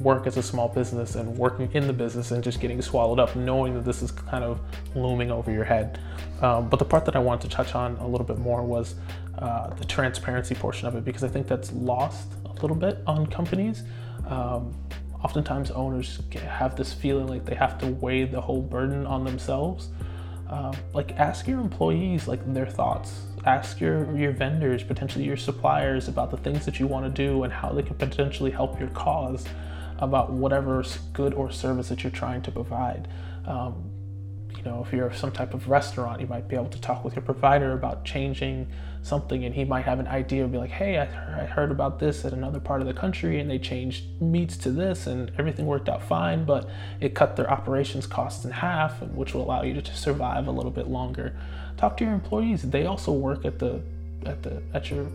work 0.00 0.26
as 0.26 0.36
a 0.36 0.42
small 0.42 0.68
business 0.68 1.14
and 1.14 1.36
working 1.38 1.70
in 1.72 1.86
the 1.86 1.92
business 1.92 2.32
and 2.32 2.42
just 2.42 2.60
getting 2.60 2.82
swallowed 2.82 3.18
up, 3.18 3.34
knowing 3.36 3.74
that 3.74 3.84
this 3.84 4.02
is 4.02 4.10
kind 4.10 4.44
of 4.44 4.60
looming 4.94 5.30
over 5.30 5.50
your 5.50 5.64
head. 5.64 6.00
Um, 6.42 6.68
but 6.68 6.78
the 6.78 6.84
part 6.84 7.04
that 7.06 7.16
I 7.16 7.20
wanted 7.20 7.48
to 7.48 7.56
touch 7.56 7.74
on 7.74 7.96
a 7.96 8.06
little 8.06 8.26
bit 8.26 8.38
more 8.38 8.62
was 8.62 8.96
uh, 9.38 9.68
the 9.74 9.84
transparency 9.84 10.54
portion 10.54 10.88
of 10.88 10.96
it 10.96 11.04
because 11.04 11.24
I 11.24 11.28
think 11.28 11.46
that's 11.46 11.72
lost 11.72 12.28
a 12.56 12.60
little 12.60 12.76
bit 12.76 13.02
on 13.06 13.26
companies. 13.26 13.82
Um, 14.26 14.74
oftentimes, 15.22 15.70
owners 15.70 16.20
have 16.34 16.76
this 16.76 16.92
feeling 16.92 17.26
like 17.26 17.44
they 17.44 17.54
have 17.54 17.78
to 17.78 17.86
weigh 17.86 18.24
the 18.24 18.40
whole 18.40 18.62
burden 18.62 19.06
on 19.06 19.24
themselves. 19.24 19.88
Um, 20.48 20.74
like, 20.92 21.12
ask 21.12 21.46
your 21.46 21.60
employees 21.60 22.28
like 22.28 22.52
their 22.52 22.66
thoughts. 22.66 23.22
Ask 23.44 23.80
your 23.80 24.16
your 24.16 24.32
vendors, 24.32 24.82
potentially 24.82 25.24
your 25.24 25.36
suppliers, 25.36 26.08
about 26.08 26.30
the 26.30 26.38
things 26.38 26.64
that 26.64 26.80
you 26.80 26.86
want 26.86 27.04
to 27.04 27.26
do 27.26 27.42
and 27.44 27.52
how 27.52 27.70
they 27.70 27.82
can 27.82 27.96
potentially 27.96 28.50
help 28.50 28.78
your 28.78 28.90
cause. 28.90 29.44
About 29.98 30.32
whatever 30.32 30.84
good 31.12 31.34
or 31.34 31.52
service 31.52 31.88
that 31.88 32.02
you're 32.02 32.10
trying 32.10 32.42
to 32.42 32.50
provide. 32.50 33.06
Um, 33.46 33.90
know, 34.64 34.84
if 34.84 34.92
you're 34.92 35.12
some 35.12 35.30
type 35.30 35.54
of 35.54 35.68
restaurant, 35.68 36.20
you 36.20 36.26
might 36.26 36.48
be 36.48 36.56
able 36.56 36.68
to 36.68 36.80
talk 36.80 37.04
with 37.04 37.14
your 37.14 37.22
provider 37.22 37.72
about 37.72 38.04
changing 38.04 38.66
something, 39.04 39.44
and 39.44 39.54
he 39.54 39.64
might 39.64 39.84
have 39.84 40.00
an 40.00 40.06
idea, 40.06 40.42
and 40.42 40.50
be 40.50 40.58
like, 40.58 40.70
"Hey, 40.70 40.98
I, 40.98 41.42
I 41.42 41.44
heard 41.44 41.70
about 41.70 41.98
this 41.98 42.24
at 42.24 42.32
another 42.32 42.58
part 42.58 42.80
of 42.80 42.86
the 42.86 42.94
country, 42.94 43.38
and 43.38 43.50
they 43.50 43.58
changed 43.58 44.20
meats 44.20 44.56
to 44.58 44.70
this, 44.70 45.06
and 45.06 45.30
everything 45.38 45.66
worked 45.66 45.88
out 45.88 46.02
fine, 46.02 46.44
but 46.44 46.68
it 47.00 47.14
cut 47.14 47.36
their 47.36 47.50
operations 47.50 48.06
costs 48.06 48.44
in 48.44 48.50
half, 48.50 49.02
which 49.02 49.34
will 49.34 49.42
allow 49.42 49.62
you 49.62 49.80
to 49.80 49.94
survive 49.94 50.48
a 50.48 50.50
little 50.50 50.72
bit 50.72 50.88
longer." 50.88 51.36
Talk 51.76 51.96
to 51.98 52.04
your 52.04 52.14
employees; 52.14 52.62
they 52.62 52.86
also 52.86 53.12
work 53.12 53.44
at 53.44 53.58
the 53.58 53.80
at 54.24 54.42
the 54.42 54.62
at 54.72 54.90
your 54.90 55.06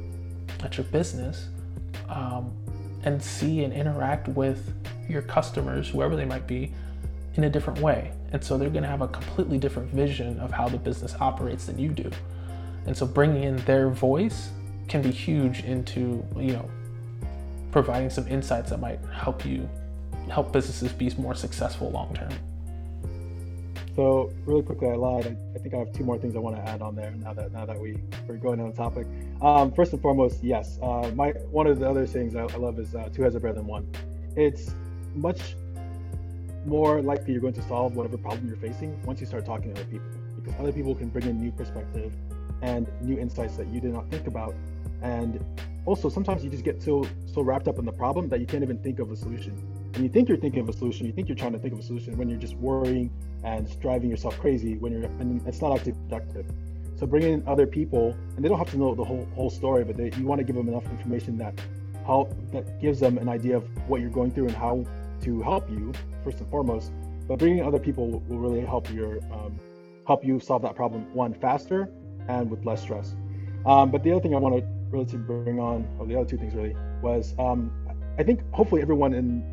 at 0.64 0.78
your 0.78 0.86
business, 0.86 1.48
um, 2.10 2.52
and 3.04 3.22
see 3.22 3.64
and 3.64 3.74
interact 3.74 4.28
with 4.28 4.72
your 5.08 5.22
customers, 5.24 5.90
whoever 5.90 6.16
they 6.16 6.26
might 6.26 6.46
be, 6.46 6.72
in 7.36 7.44
a 7.44 7.50
different 7.50 7.80
way. 7.80 8.12
And 8.32 8.44
so 8.44 8.58
they're 8.58 8.70
going 8.70 8.84
to 8.84 8.90
have 8.90 9.02
a 9.02 9.08
completely 9.08 9.58
different 9.58 9.90
vision 9.92 10.40
of 10.40 10.52
how 10.52 10.70
the 10.70 10.78
business 10.78 11.16
operates 11.20 11.66
than 11.66 11.80
you 11.80 11.90
do. 11.90 12.12
And 12.90 12.98
so 12.98 13.06
bringing 13.06 13.44
in 13.44 13.58
their 13.66 13.90
voice 13.90 14.50
can 14.88 15.04
be 15.04 15.12
huge 15.12 15.64
into, 15.64 16.26
you 16.36 16.54
know, 16.54 16.68
providing 17.72 18.10
some 18.10 18.28
insights 18.28 18.72
that 18.72 18.80
might 18.80 19.00
help 19.14 19.46
you 19.46 19.70
help 20.28 20.52
businesses 20.52 20.92
be 20.92 21.12
more 21.20 21.36
successful 21.36 21.92
long 21.92 22.16
term. 22.16 22.32
So 23.96 24.34
really 24.48 24.64
quickly, 24.64 24.90
I 24.90 24.96
lied. 24.96 25.28
I, 25.28 25.56
I, 25.56 25.60
think 25.60 25.76
I 25.76 25.78
have 25.78 25.94
two 25.94 26.04
more 26.04 26.18
things 26.18 26.36
I 26.36 26.40
want 26.40 26.56
to 26.56 26.64
add 26.64 26.82
on 26.82 26.96
there. 26.96 27.12
Now 27.12 27.32
that 27.34 27.52
now 27.52 27.64
that 27.64 27.80
we 27.80 28.02
we're 28.28 28.38
going 28.38 28.60
on 28.60 28.72
the 28.72 28.76
topic, 28.76 29.06
um, 29.44 29.72
first 29.72 29.94
and 29.94 30.02
foremost, 30.02 30.44
yes. 30.44 30.80
Uh, 30.82 31.12
my 31.14 31.30
one 31.52 31.68
of 31.68 31.78
the 31.78 31.88
other 31.88 32.08
things 32.08 32.36
I, 32.36 32.42
I 32.42 32.58
love 32.58 32.80
is 32.80 32.96
uh, 32.96 33.08
two 33.14 33.22
heads 33.22 33.36
are 33.36 33.40
better 33.40 33.54
than 33.54 33.68
one. 33.68 33.88
It's 34.36 34.72
much 35.14 35.56
more 36.66 37.04
likely 37.04 37.34
you're 37.34 37.42
going 37.42 37.54
to 37.54 37.68
solve 37.68 37.96
whatever 37.96 38.18
problem 38.18 38.48
you're 38.48 38.58
facing 38.58 39.00
once 39.04 39.22
you 39.22 39.28
start 39.28 39.46
talking 39.46 39.76
to 39.76 39.80
other 39.80 39.90
people 39.92 40.10
because 40.38 40.60
other 40.60 40.72
people 40.72 40.96
can 40.96 41.10
bring 41.10 41.28
in 41.28 41.40
new 41.40 41.52
perspective 41.52 42.12
and 42.62 42.88
new 43.01 43.18
insights 43.18 43.55
that 43.57 43.68
you 43.68 43.80
did 43.80 43.93
not 43.93 44.10
think 44.10 44.28
about. 44.28 44.55
And 45.01 45.43
also 45.86 46.10
sometimes 46.10 46.43
you 46.43 46.49
just 46.49 46.64
get 46.64 46.82
so 46.82 47.05
so 47.26 47.41
wrapped 47.41 47.68
up 47.68 47.80
in 47.80 47.86
the 47.86 47.91
problem 47.91 48.30
that 48.30 48.39
you 48.39 48.45
can't 48.45 48.64
even 48.64 48.78
think 48.80 48.99
of 48.99 49.12
a 49.12 49.16
solution. 49.16 49.53
And 49.93 50.03
you 50.03 50.10
think 50.10 50.30
you're 50.30 50.38
thinking 50.38 50.62
of 50.62 50.70
a 50.70 50.74
solution 50.74 51.05
you 51.05 51.14
think 51.14 51.28
you're 51.28 51.38
trying 51.38 51.53
to 51.53 51.60
think 51.60 51.74
of 51.74 51.80
a 51.80 51.84
solution 51.84 52.18
when 52.18 52.30
you're 52.30 52.39
just 52.39 52.55
worrying 52.55 53.12
and 53.43 53.80
driving 53.80 54.10
yourself 54.10 54.38
crazy 54.39 54.78
when 54.78 54.91
you're 54.91 55.05
and 55.20 55.45
it's 55.47 55.62
not 55.62 55.76
actually 55.76 55.93
productive. 55.93 56.45
So 56.97 57.07
bringing 57.07 57.34
in 57.34 57.47
other 57.47 57.66
people 57.66 58.16
and 58.36 58.43
they 58.43 58.49
don't 58.49 58.60
have 58.60 58.72
to 58.72 58.78
know 58.78 58.93
the 58.93 59.05
whole 59.05 59.28
whole 59.36 59.49
story 59.49 59.84
but 59.84 59.95
they, 59.95 60.12
you 60.18 60.26
want 60.26 60.39
to 60.39 60.45
give 60.45 60.55
them 60.55 60.68
enough 60.68 60.86
information 60.91 61.38
that 61.38 61.53
help 62.05 62.34
that 62.51 62.82
gives 62.82 62.99
them 62.99 63.18
an 63.18 63.30
idea 63.30 63.55
of 63.57 63.64
what 63.88 64.01
you're 64.01 64.10
going 64.10 64.32
through 64.32 64.47
and 64.47 64.55
how 64.55 64.86
to 65.22 65.41
help 65.41 65.70
you 65.70 65.93
first 66.24 66.39
and 66.39 66.49
foremost, 66.49 66.91
but 67.28 67.39
bringing 67.39 67.62
other 67.62 67.80
people 67.80 68.24
will 68.28 68.39
really 68.39 68.62
help 68.62 68.91
your 68.93 69.20
um, 69.32 69.60
help 70.07 70.26
you 70.26 70.39
solve 70.39 70.62
that 70.62 70.76
problem 70.76 71.14
one 71.14 71.34
faster 71.34 71.89
and 72.30 72.50
with 72.50 72.66
less 72.66 72.82
stress. 72.82 73.14
Um, 73.66 73.92
but 73.92 74.04
the 74.04 74.12
other 74.12 74.22
thing 74.22 74.34
I 74.34 74.38
want 74.38 74.56
to 74.56 74.66
really 74.92 75.06
to 75.08 75.18
bring 75.18 75.60
on, 75.60 75.88
or 76.00 76.06
the 76.06 76.16
other 76.16 76.30
two 76.30 76.38
things 76.38 76.54
really, 76.54 76.76
was 77.02 77.36
um, 77.38 77.72
I 78.18 78.24
think 78.24 78.40
hopefully 78.54 78.82
everyone 78.82 79.14
in 79.14 79.44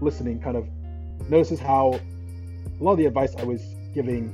listening 0.00 0.40
kind 0.40 0.56
of 0.56 0.68
notices 1.30 1.58
how 1.60 1.98
a 2.80 2.82
lot 2.82 2.92
of 2.92 2.98
the 2.98 3.06
advice 3.06 3.34
I 3.36 3.44
was 3.44 3.62
giving, 3.94 4.32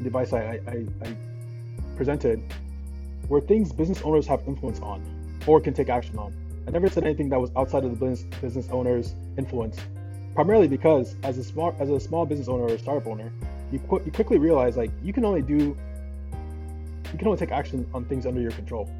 the 0.00 0.06
advice 0.06 0.32
I, 0.32 0.60
I, 0.66 0.86
I 1.02 1.16
presented, 1.96 2.42
were 3.28 3.40
things 3.40 3.72
business 3.72 4.00
owners 4.02 4.26
have 4.26 4.42
influence 4.46 4.80
on 4.80 5.02
or 5.46 5.60
can 5.60 5.74
take 5.74 5.88
action 5.88 6.18
on. 6.18 6.32
I 6.66 6.70
never 6.70 6.88
said 6.88 7.04
anything 7.04 7.28
that 7.30 7.40
was 7.40 7.50
outside 7.56 7.84
of 7.84 7.90
the 7.90 7.96
business 7.96 8.40
business 8.40 8.68
owner's 8.70 9.14
influence, 9.36 9.78
primarily 10.34 10.68
because 10.68 11.16
as 11.22 11.38
a 11.38 11.44
small 11.44 11.74
as 11.80 11.90
a 11.90 11.98
small 11.98 12.26
business 12.26 12.48
owner 12.48 12.64
or 12.64 12.74
a 12.74 12.78
startup 12.78 13.06
owner, 13.06 13.32
you, 13.72 13.78
qu- 13.80 14.02
you 14.04 14.12
quickly 14.12 14.38
realize 14.38 14.76
like 14.76 14.90
you 15.02 15.12
can 15.12 15.24
only 15.24 15.42
do 15.42 15.76
you 17.12 17.18
can 17.18 17.28
only 17.28 17.38
take 17.38 17.52
action 17.52 17.86
on 17.94 18.04
things 18.04 18.26
under 18.26 18.40
your 18.40 18.50
control. 18.50 18.90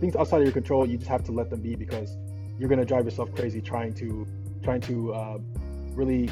Things 0.00 0.14
outside 0.16 0.38
of 0.38 0.44
your 0.44 0.52
control, 0.52 0.86
you 0.86 0.96
just 0.96 1.08
have 1.08 1.24
to 1.24 1.32
let 1.32 1.50
them 1.50 1.60
be 1.60 1.74
because 1.74 2.16
you're 2.58 2.68
gonna 2.68 2.84
drive 2.84 3.04
yourself 3.04 3.32
crazy 3.34 3.60
trying 3.60 3.94
to 3.94 4.26
trying 4.62 4.80
to 4.82 5.14
uh, 5.14 5.38
really 5.94 6.30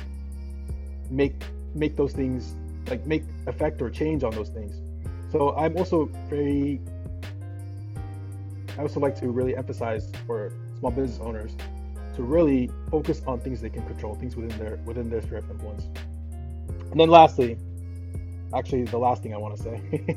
make 1.11 1.35
make 1.75 1.97
those 1.97 2.13
things 2.13 2.55
like 2.89 3.05
make 3.07 3.25
effect 3.47 3.83
or 3.83 3.91
change 3.91 4.25
on 4.25 4.33
those 4.33 4.49
things. 4.49 4.81
So 5.31 5.55
I'm 5.57 5.77
also 5.77 6.07
very 6.29 6.81
I 8.79 8.83
also 8.83 9.01
like 9.01 9.19
to 9.21 9.31
really 9.31 9.57
emphasize 9.57 10.11
for 10.27 10.53
small 10.79 10.91
business 10.91 11.19
owners 11.21 11.53
to 12.15 12.23
really 12.23 12.71
focus 12.91 13.23
on 13.27 13.41
things 13.41 13.61
they 13.61 13.71
can 13.71 13.85
control, 13.87 14.15
things 14.15 14.37
within 14.37 14.57
their 14.59 14.77
within 14.85 15.11
their 15.11 15.23
sphere 15.23 15.39
of 15.39 15.51
influence. 15.51 15.87
And 16.91 17.01
then 17.01 17.11
lastly, 17.11 17.59
actually 18.55 18.85
the 18.85 18.99
last 18.99 19.23
thing 19.23 19.35
I 19.35 19.39
want 19.39 19.57
to 19.57 19.63
say 19.63 20.17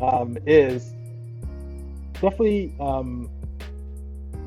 um, 0.00 0.38
is 0.46 0.94
definitely 2.14 2.74
um, 2.80 3.30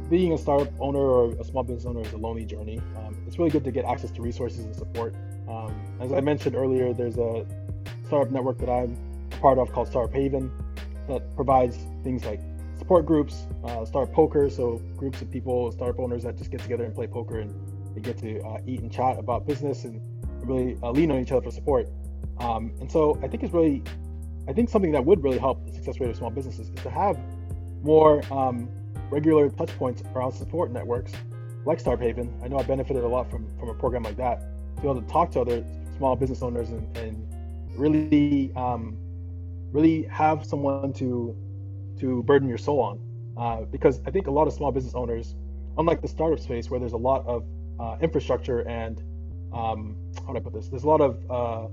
being 0.09 0.33
a 0.33 0.37
startup 0.37 0.71
owner 0.79 0.99
or 0.99 1.31
a 1.39 1.43
small 1.43 1.63
business 1.63 1.85
owner 1.85 2.01
is 2.01 2.13
a 2.13 2.17
lonely 2.17 2.45
journey. 2.45 2.81
Um, 2.97 3.15
it's 3.25 3.39
really 3.39 3.51
good 3.51 3.63
to 3.63 3.71
get 3.71 3.85
access 3.85 4.11
to 4.11 4.21
resources 4.21 4.65
and 4.65 4.75
support. 4.75 5.15
Um, 5.47 5.73
as 5.99 6.11
I 6.11 6.19
mentioned 6.19 6.55
earlier, 6.55 6.93
there's 6.93 7.17
a 7.17 7.45
startup 8.07 8.31
network 8.31 8.57
that 8.59 8.69
I'm 8.69 8.97
part 9.39 9.57
of 9.57 9.71
called 9.71 9.87
Startup 9.87 10.13
Haven 10.13 10.51
that 11.07 11.35
provides 11.35 11.77
things 12.03 12.25
like 12.25 12.41
support 12.77 13.05
groups, 13.05 13.47
uh, 13.63 13.85
start 13.85 14.11
poker, 14.11 14.49
so 14.49 14.81
groups 14.97 15.21
of 15.21 15.31
people, 15.31 15.71
startup 15.71 15.99
owners 15.99 16.23
that 16.23 16.37
just 16.37 16.51
get 16.51 16.59
together 16.59 16.83
and 16.83 16.93
play 16.93 17.07
poker 17.07 17.39
and 17.39 17.53
they 17.95 18.01
get 18.01 18.17
to 18.17 18.41
uh, 18.41 18.57
eat 18.65 18.81
and 18.81 18.91
chat 18.91 19.17
about 19.17 19.47
business 19.47 19.85
and 19.85 20.01
really 20.45 20.77
uh, 20.83 20.91
lean 20.91 21.11
on 21.11 21.19
each 21.19 21.31
other 21.31 21.41
for 21.41 21.51
support. 21.51 21.87
Um, 22.39 22.73
and 22.81 22.91
so 22.91 23.17
I 23.23 23.27
think 23.27 23.43
it's 23.43 23.53
really, 23.53 23.83
I 24.47 24.53
think 24.53 24.69
something 24.69 24.91
that 24.91 25.05
would 25.05 25.23
really 25.23 25.37
help 25.37 25.65
the 25.65 25.73
success 25.73 25.99
rate 25.99 26.09
of 26.09 26.15
small 26.15 26.29
businesses 26.29 26.69
is 26.69 26.83
to 26.83 26.89
have 26.89 27.17
more 27.83 28.21
um, 28.33 28.69
regular 29.09 29.49
touch 29.49 29.69
points 29.77 30.03
around 30.15 30.31
support 30.33 30.71
networks 30.71 31.13
like 31.65 31.79
Startup 31.79 32.03
Haven. 32.03 32.33
I 32.43 32.47
know 32.47 32.57
I 32.57 32.63
benefited 32.63 33.03
a 33.03 33.07
lot 33.07 33.29
from, 33.29 33.47
from 33.59 33.69
a 33.69 33.73
program 33.73 34.03
like 34.03 34.17
that 34.17 34.41
to 34.75 34.81
be 34.81 34.87
able 34.87 35.01
to 35.01 35.07
talk 35.07 35.31
to 35.31 35.41
other 35.41 35.63
small 35.97 36.15
business 36.15 36.41
owners 36.41 36.69
and, 36.69 36.97
and 36.97 37.27
really, 37.77 38.51
um, 38.55 38.97
really 39.71 40.03
have 40.03 40.45
someone 40.45 40.93
to 40.93 41.35
to 41.99 42.23
burden 42.23 42.49
your 42.49 42.57
soul 42.57 42.79
on. 42.79 42.99
Uh, 43.37 43.65
because 43.65 44.01
I 44.05 44.11
think 44.11 44.27
a 44.27 44.31
lot 44.31 44.47
of 44.47 44.53
small 44.53 44.71
business 44.71 44.95
owners, 44.95 45.35
unlike 45.77 46.01
the 46.01 46.07
startup 46.07 46.39
space 46.39 46.69
where 46.69 46.79
there's 46.79 46.93
a 46.93 46.97
lot 46.97 47.25
of 47.25 47.45
uh, 47.79 47.97
infrastructure 48.01 48.67
and 48.67 49.01
um, 49.53 49.95
how 50.25 50.33
do 50.33 50.37
I 50.37 50.41
put 50.41 50.53
this? 50.53 50.67
There's 50.67 50.83
a 50.83 50.87
lot 50.87 51.01
of 51.01 51.19
uh, 51.29 51.67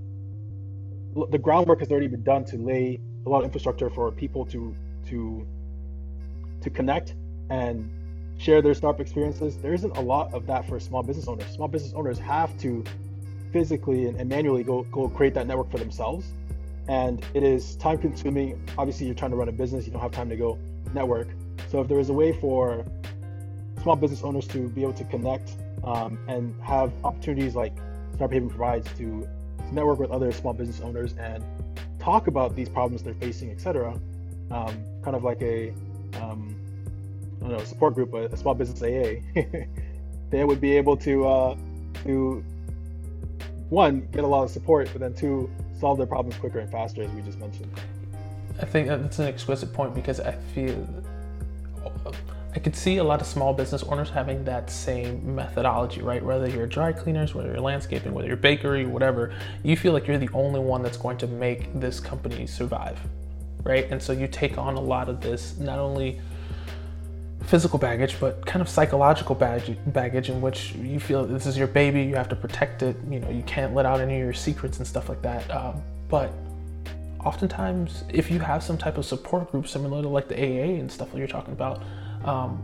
the 1.26 1.38
groundwork 1.38 1.80
has 1.80 1.90
already 1.90 2.08
been 2.08 2.22
done 2.22 2.44
to 2.46 2.56
lay 2.56 3.00
a 3.26 3.28
lot 3.28 3.38
of 3.38 3.44
infrastructure 3.44 3.90
for 3.90 4.10
people 4.12 4.44
to 4.46 4.74
to 5.08 5.46
to 6.60 6.70
connect 6.70 7.14
and 7.50 7.90
share 8.38 8.62
their 8.62 8.74
startup 8.74 9.00
experiences. 9.00 9.56
There 9.58 9.74
isn't 9.74 9.96
a 9.96 10.00
lot 10.00 10.32
of 10.32 10.46
that 10.46 10.68
for 10.68 10.78
small 10.78 11.02
business 11.02 11.26
owners. 11.28 11.46
Small 11.46 11.68
business 11.68 11.92
owners 11.94 12.18
have 12.18 12.56
to 12.60 12.84
physically 13.52 14.06
and, 14.06 14.28
manually 14.28 14.62
go 14.62 14.82
go 14.92 15.08
create 15.08 15.34
that 15.34 15.46
network 15.46 15.70
for 15.70 15.78
themselves 15.78 16.26
and 16.88 17.24
it 17.34 17.42
is 17.42 17.76
time 17.76 17.98
consuming. 17.98 18.60
Obviously, 18.78 19.06
you're 19.06 19.14
trying 19.14 19.30
to 19.30 19.36
run 19.36 19.48
a 19.48 19.52
business, 19.52 19.86
you 19.86 19.92
don't 19.92 20.00
have 20.00 20.12
time 20.12 20.28
to 20.30 20.36
go 20.36 20.58
network. 20.94 21.28
So, 21.70 21.80
if 21.80 21.88
there 21.88 22.00
is 22.00 22.08
a 22.08 22.14
way 22.14 22.32
for 22.32 22.84
small 23.82 23.96
business 23.96 24.22
owners 24.22 24.46
to 24.48 24.68
be 24.70 24.82
able 24.82 24.94
to 24.94 25.04
connect 25.04 25.52
um, 25.84 26.18
and 26.26 26.54
have 26.62 26.92
opportunities 27.04 27.54
like 27.54 27.74
Startup 28.14 28.32
Haven 28.32 28.48
provides 28.48 28.88
to, 28.96 29.28
network 29.72 29.98
with 29.98 30.10
other 30.10 30.32
small 30.32 30.52
business 30.52 30.80
owners 30.80 31.14
and 31.18 31.44
talk 31.98 32.26
about 32.26 32.54
these 32.56 32.68
problems 32.68 33.02
they're 33.02 33.14
facing, 33.14 33.50
etc., 33.50 33.92
um, 34.50 34.82
kind 35.02 35.16
of 35.16 35.24
like 35.24 35.40
a 35.42 35.70
um, 36.20 36.56
I 37.40 37.48
don't 37.48 37.58
know 37.58 37.64
support 37.64 37.94
group, 37.94 38.14
a, 38.14 38.26
a 38.26 38.36
small 38.36 38.54
business 38.54 38.82
AA, 38.82 39.20
they 40.30 40.44
would 40.44 40.60
be 40.60 40.76
able 40.76 40.96
to 40.98 41.26
uh, 41.26 41.56
to 42.04 42.44
one 43.70 44.08
get 44.12 44.24
a 44.24 44.26
lot 44.26 44.44
of 44.44 44.50
support, 44.50 44.88
but 44.92 45.00
then 45.00 45.14
two 45.14 45.50
solve 45.78 45.98
their 45.98 46.06
problems 46.06 46.38
quicker 46.38 46.58
and 46.58 46.70
faster, 46.70 47.02
as 47.02 47.10
we 47.10 47.22
just 47.22 47.38
mentioned. 47.38 47.70
I 48.60 48.64
think 48.64 48.88
that's 48.88 49.18
an 49.18 49.26
exquisite 49.26 49.72
point 49.72 49.94
because 49.94 50.18
I 50.20 50.32
feel 50.54 50.86
I 52.58 52.60
could 52.60 52.74
see 52.74 52.96
a 52.96 53.04
lot 53.04 53.20
of 53.20 53.26
small 53.28 53.54
business 53.54 53.84
owners 53.84 54.10
having 54.10 54.42
that 54.42 54.68
same 54.68 55.36
methodology, 55.36 56.02
right? 56.02 56.20
Whether 56.20 56.48
you're 56.48 56.66
dry 56.66 56.92
cleaners, 56.92 57.32
whether 57.32 57.50
you're 57.52 57.60
landscaping, 57.60 58.12
whether 58.12 58.26
you're 58.26 58.36
bakery, 58.36 58.84
whatever, 58.84 59.32
you 59.62 59.76
feel 59.76 59.92
like 59.92 60.08
you're 60.08 60.18
the 60.18 60.28
only 60.34 60.58
one 60.58 60.82
that's 60.82 60.96
going 60.96 61.18
to 61.18 61.28
make 61.28 61.72
this 61.78 62.00
company 62.00 62.48
survive, 62.48 62.98
right? 63.62 63.88
And 63.92 64.02
so 64.02 64.12
you 64.12 64.26
take 64.26 64.58
on 64.58 64.74
a 64.74 64.80
lot 64.80 65.08
of 65.08 65.20
this, 65.20 65.56
not 65.58 65.78
only 65.78 66.20
physical 67.44 67.78
baggage, 67.78 68.18
but 68.18 68.44
kind 68.44 68.60
of 68.60 68.68
psychological 68.68 69.36
baggage, 69.36 69.78
baggage 69.86 70.28
in 70.28 70.40
which 70.40 70.72
you 70.72 70.98
feel 70.98 71.24
this 71.26 71.46
is 71.46 71.56
your 71.56 71.68
baby, 71.68 72.02
you 72.02 72.16
have 72.16 72.28
to 72.28 72.34
protect 72.34 72.82
it, 72.82 72.96
you 73.08 73.20
know, 73.20 73.30
you 73.30 73.44
can't 73.44 73.72
let 73.72 73.86
out 73.86 74.00
any 74.00 74.14
of 74.14 74.24
your 74.24 74.34
secrets 74.34 74.78
and 74.78 74.86
stuff 74.86 75.08
like 75.08 75.22
that. 75.22 75.48
Um, 75.54 75.80
but 76.08 76.32
oftentimes, 77.24 78.02
if 78.12 78.32
you 78.32 78.40
have 78.40 78.64
some 78.64 78.76
type 78.76 78.98
of 78.98 79.04
support 79.04 79.52
group 79.52 79.68
similar 79.68 80.02
to 80.02 80.08
like 80.08 80.26
the 80.26 80.34
AA 80.34 80.80
and 80.80 80.90
stuff 80.90 81.12
that 81.12 81.18
you're 81.18 81.28
talking 81.28 81.52
about, 81.52 81.84
um, 82.24 82.62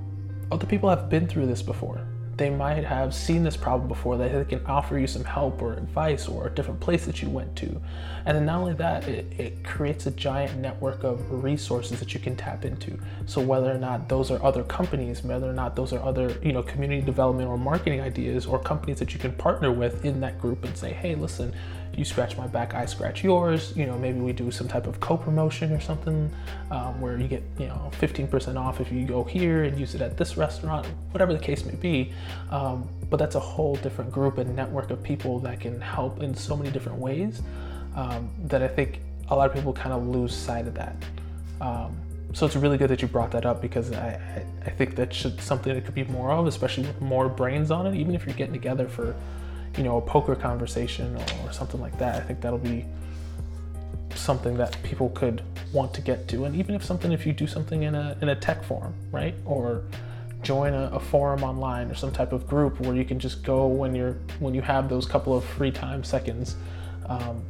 other 0.51 0.67
people 0.67 0.89
have 0.89 1.09
been 1.09 1.27
through 1.27 1.47
this 1.47 1.63
before. 1.63 2.01
they 2.37 2.51
might 2.51 2.85
have 2.85 3.15
seen 3.15 3.45
this 3.45 3.57
problem 3.57 3.87
before 3.89 4.17
that 4.17 4.33
they 4.33 4.45
can 4.45 4.65
offer 4.67 4.99
you 4.99 5.07
some 5.07 5.25
help 5.25 5.63
or 5.63 5.75
advice 5.75 6.27
or 6.29 6.49
a 6.49 6.51
different 6.51 6.81
place 6.81 7.07
that 7.07 7.23
you 7.23 7.29
went 7.29 7.55
to 7.55 7.81
and 8.27 8.37
then 8.37 8.45
not 8.45 8.59
only 8.59 8.75
that 8.75 9.07
it, 9.07 9.27
it 9.39 9.65
creates 9.65 10.07
a 10.07 10.11
giant 10.11 10.59
network 10.59 11.05
of 11.05 11.45
resources 11.45 12.01
that 12.01 12.13
you 12.13 12.21
can 12.21 12.35
tap 12.35 12.65
into 12.65 12.99
so 13.27 13.41
whether 13.41 13.71
or 13.71 13.79
not 13.79 14.09
those 14.09 14.31
are 14.31 14.43
other 14.43 14.65
companies 14.65 15.23
whether 15.23 15.49
or 15.49 15.53
not 15.53 15.77
those 15.77 15.93
are 15.93 16.03
other 16.03 16.37
you 16.43 16.53
know 16.53 16.63
community 16.63 17.03
development 17.03 17.49
or 17.49 17.57
marketing 17.57 18.01
ideas 18.01 18.47
or 18.47 18.59
companies 18.59 18.99
that 18.99 19.13
you 19.15 19.21
can 19.21 19.33
partner 19.33 19.71
with 19.71 20.05
in 20.05 20.21
that 20.21 20.41
group 20.41 20.65
and 20.65 20.77
say 20.77 20.93
hey 20.93 21.15
listen 21.15 21.55
you 21.99 22.05
scratch 22.05 22.37
my 22.37 22.47
back, 22.47 22.75
I 22.75 22.87
scratch 22.87 23.23
yours. 23.23 23.73
You 23.77 23.87
know, 23.87 23.99
maybe 23.99 24.21
we 24.21 24.33
do 24.33 24.51
some 24.51 24.69
type 24.69 24.87
of 24.87 25.01
co-promotion 25.01 25.73
or 25.73 25.81
something 25.81 26.31
um, 26.71 27.01
where 27.01 27.19
you 27.19 27.29
get 27.29 27.43
you 27.59 27.67
know 27.67 27.91
15% 28.01 28.57
off 28.57 28.81
if 28.81 28.91
you 28.93 29.05
go 29.05 29.25
here 29.25 29.65
and 29.65 29.79
use 29.79 29.95
it 29.95 30.01
at 30.01 30.17
this 30.17 30.37
restaurant, 30.37 30.87
whatever 31.11 31.33
the 31.33 31.39
case 31.39 31.65
may 31.65 31.75
be. 31.75 32.13
Um, 32.51 32.89
but 33.11 33.19
that's 33.19 33.35
a 33.35 33.41
whole 33.41 33.77
different 33.77 34.11
group 34.11 34.39
and 34.39 34.55
network 34.57 34.91
of 34.91 35.03
people 35.03 35.39
that 35.41 35.61
can 35.61 35.81
help 35.81 36.23
in 36.23 36.35
so 36.35 36.57
many 36.57 36.71
different 36.71 36.99
ways 36.99 37.43
um, 37.95 38.29
that 38.47 38.63
I 38.63 38.69
think 38.69 39.01
a 39.29 39.37
lot 39.37 39.49
of 39.49 39.55
people 39.55 39.73
kind 39.73 39.93
of 39.93 40.07
lose 40.07 40.35
sight 40.35 40.67
of 40.67 40.75
that. 40.75 40.97
Um, 41.61 41.97
so 42.33 42.47
it's 42.47 42.57
really 42.57 42.77
good 42.77 42.91
that 42.91 43.01
you 43.01 43.07
brought 43.07 43.31
that 43.31 43.47
up 43.47 43.63
because 43.63 43.93
I, 43.93 44.09
I, 44.09 44.45
I 44.67 44.71
think 44.71 44.97
that 44.97 45.15
should 45.15 45.41
something 45.41 45.73
that 45.73 45.85
could 45.85 45.95
be 45.95 46.05
more 46.05 46.33
of, 46.33 46.49
especially 46.49 46.85
with 46.85 47.01
more 47.01 47.29
brains 47.29 47.71
on 47.71 47.87
it, 47.87 47.95
even 47.95 48.15
if 48.15 48.27
you're 48.27 48.35
getting 48.35 48.53
together 48.53 48.89
for 48.89 49.15
you 49.77 49.85
know, 49.85 49.97
a 49.97 50.01
poker 50.01 50.35
conversation 50.35 51.17
or, 51.17 51.47
or 51.47 51.53
something 51.53 51.81
like 51.81 51.99
that. 51.99 52.17
I 52.17 52.21
think 52.21 52.41
that'll 52.41 52.59
be 52.59 52.85
something 54.15 54.57
that 54.57 54.81
people 54.83 55.11
could 55.11 55.43
want 55.73 55.93
to 55.95 56.01
get 56.01 56.29
to. 56.29 56.45
And 56.45 56.55
even 56.57 56.75
if 56.75 56.85
something, 56.85 57.13
if 57.13 57.27
you 57.27 57.33
do 57.33 57.47
something 57.47 57.83
in 57.83 57.95
a, 57.95 58.17
in 58.21 58.29
a 58.29 58.37
tech 58.37 58.63
forum, 58.63 58.95
right? 59.11 59.35
Or 59.45 59.83
join 60.43 60.75
a, 60.75 60.91
a, 60.93 61.01
forum 61.01 61.43
online 61.43 61.91
or 61.91 61.95
some 61.95 62.13
type 62.13 62.33
of 62.33 62.47
group 62.47 62.79
where 62.81 62.95
you 62.95 63.05
can 63.05 63.19
just 63.19 63.43
go 63.43 63.67
when 63.67 63.95
you're, 63.95 64.17
when 64.41 64.55
you 64.55 64.61
have 64.61 64.89
those 64.89 65.07
couple 65.07 65.37
of 65.37 65.45
free 65.45 65.71
time 65.71 66.05
seconds 66.05 66.57
um, 67.07 67.43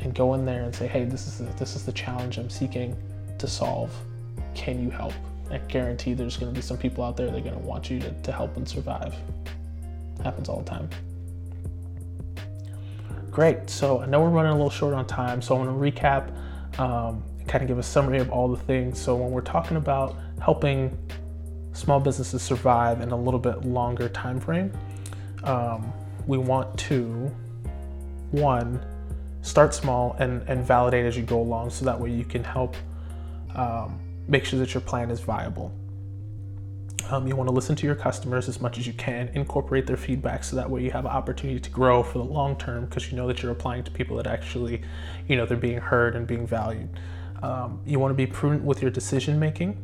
and 0.00 0.14
go 0.14 0.34
in 0.34 0.44
there 0.44 0.62
and 0.62 0.74
say, 0.74 0.86
hey, 0.86 1.04
this 1.04 1.26
is, 1.26 1.38
the, 1.38 1.44
this 1.54 1.74
is 1.74 1.84
the 1.84 1.92
challenge 1.92 2.38
I'm 2.38 2.50
seeking 2.50 2.96
to 3.38 3.46
solve. 3.48 3.92
Can 4.54 4.82
you 4.82 4.90
help? 4.90 5.14
I 5.50 5.58
guarantee 5.58 6.14
there's 6.14 6.36
going 6.36 6.52
to 6.52 6.56
be 6.56 6.62
some 6.62 6.78
people 6.78 7.04
out 7.04 7.16
there 7.16 7.26
that 7.26 7.36
are 7.36 7.40
going 7.40 7.54
to 7.54 7.66
want 7.66 7.90
you 7.90 7.98
to, 8.00 8.10
to 8.10 8.32
help 8.32 8.56
and 8.56 8.68
survive. 8.68 9.14
Happens 10.22 10.48
all 10.48 10.60
the 10.60 10.70
time. 10.70 10.88
Great. 13.32 13.70
So 13.70 14.02
I 14.02 14.06
know 14.06 14.20
we're 14.20 14.28
running 14.28 14.52
a 14.52 14.54
little 14.54 14.68
short 14.68 14.92
on 14.92 15.06
time, 15.06 15.40
so 15.40 15.56
I 15.56 15.64
want 15.64 15.70
to 15.70 16.00
recap, 16.00 16.28
um, 16.78 17.22
kind 17.48 17.62
of 17.62 17.68
give 17.68 17.78
a 17.78 17.82
summary 17.82 18.18
of 18.18 18.30
all 18.30 18.46
the 18.46 18.58
things. 18.58 19.00
So 19.00 19.16
when 19.16 19.30
we're 19.30 19.40
talking 19.40 19.78
about 19.78 20.14
helping 20.38 20.96
small 21.72 21.98
businesses 21.98 22.42
survive 22.42 23.00
in 23.00 23.10
a 23.10 23.16
little 23.16 23.40
bit 23.40 23.64
longer 23.64 24.10
time 24.10 24.38
frame, 24.38 24.70
um, 25.44 25.90
we 26.26 26.36
want 26.36 26.78
to 26.80 27.34
one 28.32 28.84
start 29.40 29.72
small 29.72 30.14
and, 30.18 30.42
and 30.46 30.62
validate 30.62 31.06
as 31.06 31.16
you 31.16 31.22
go 31.22 31.40
along, 31.40 31.70
so 31.70 31.86
that 31.86 31.98
way 31.98 32.10
you 32.10 32.26
can 32.26 32.44
help 32.44 32.76
um, 33.54 33.98
make 34.28 34.44
sure 34.44 34.58
that 34.58 34.74
your 34.74 34.82
plan 34.82 35.10
is 35.10 35.20
viable. 35.20 35.72
Um, 37.12 37.28
you 37.28 37.36
want 37.36 37.46
to 37.50 37.54
listen 37.54 37.76
to 37.76 37.86
your 37.86 37.94
customers 37.94 38.48
as 38.48 38.62
much 38.62 38.78
as 38.78 38.86
you 38.86 38.94
can, 38.94 39.28
incorporate 39.34 39.86
their 39.86 39.98
feedback 39.98 40.42
so 40.44 40.56
that 40.56 40.70
way 40.70 40.82
you 40.82 40.90
have 40.92 41.04
an 41.04 41.10
opportunity 41.10 41.60
to 41.60 41.68
grow 41.68 42.02
for 42.02 42.16
the 42.16 42.24
long 42.24 42.56
term 42.56 42.86
because 42.86 43.10
you 43.10 43.18
know 43.18 43.26
that 43.26 43.42
you're 43.42 43.52
applying 43.52 43.84
to 43.84 43.90
people 43.90 44.16
that 44.16 44.26
actually, 44.26 44.80
you 45.28 45.36
know, 45.36 45.44
they're 45.44 45.58
being 45.58 45.76
heard 45.76 46.16
and 46.16 46.26
being 46.26 46.46
valued. 46.46 46.88
Um, 47.42 47.82
you 47.84 47.98
want 47.98 48.12
to 48.12 48.14
be 48.14 48.26
prudent 48.26 48.64
with 48.64 48.80
your 48.80 48.90
decision 48.90 49.38
making, 49.38 49.76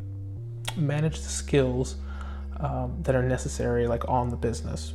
manage 0.75 1.21
the 1.21 1.29
skills 1.29 1.97
um, 2.61 2.97
that 3.03 3.15
are 3.15 3.23
necessary, 3.23 3.87
like 3.87 4.09
on 4.09 4.31
the 4.31 4.37
business. 4.37 4.95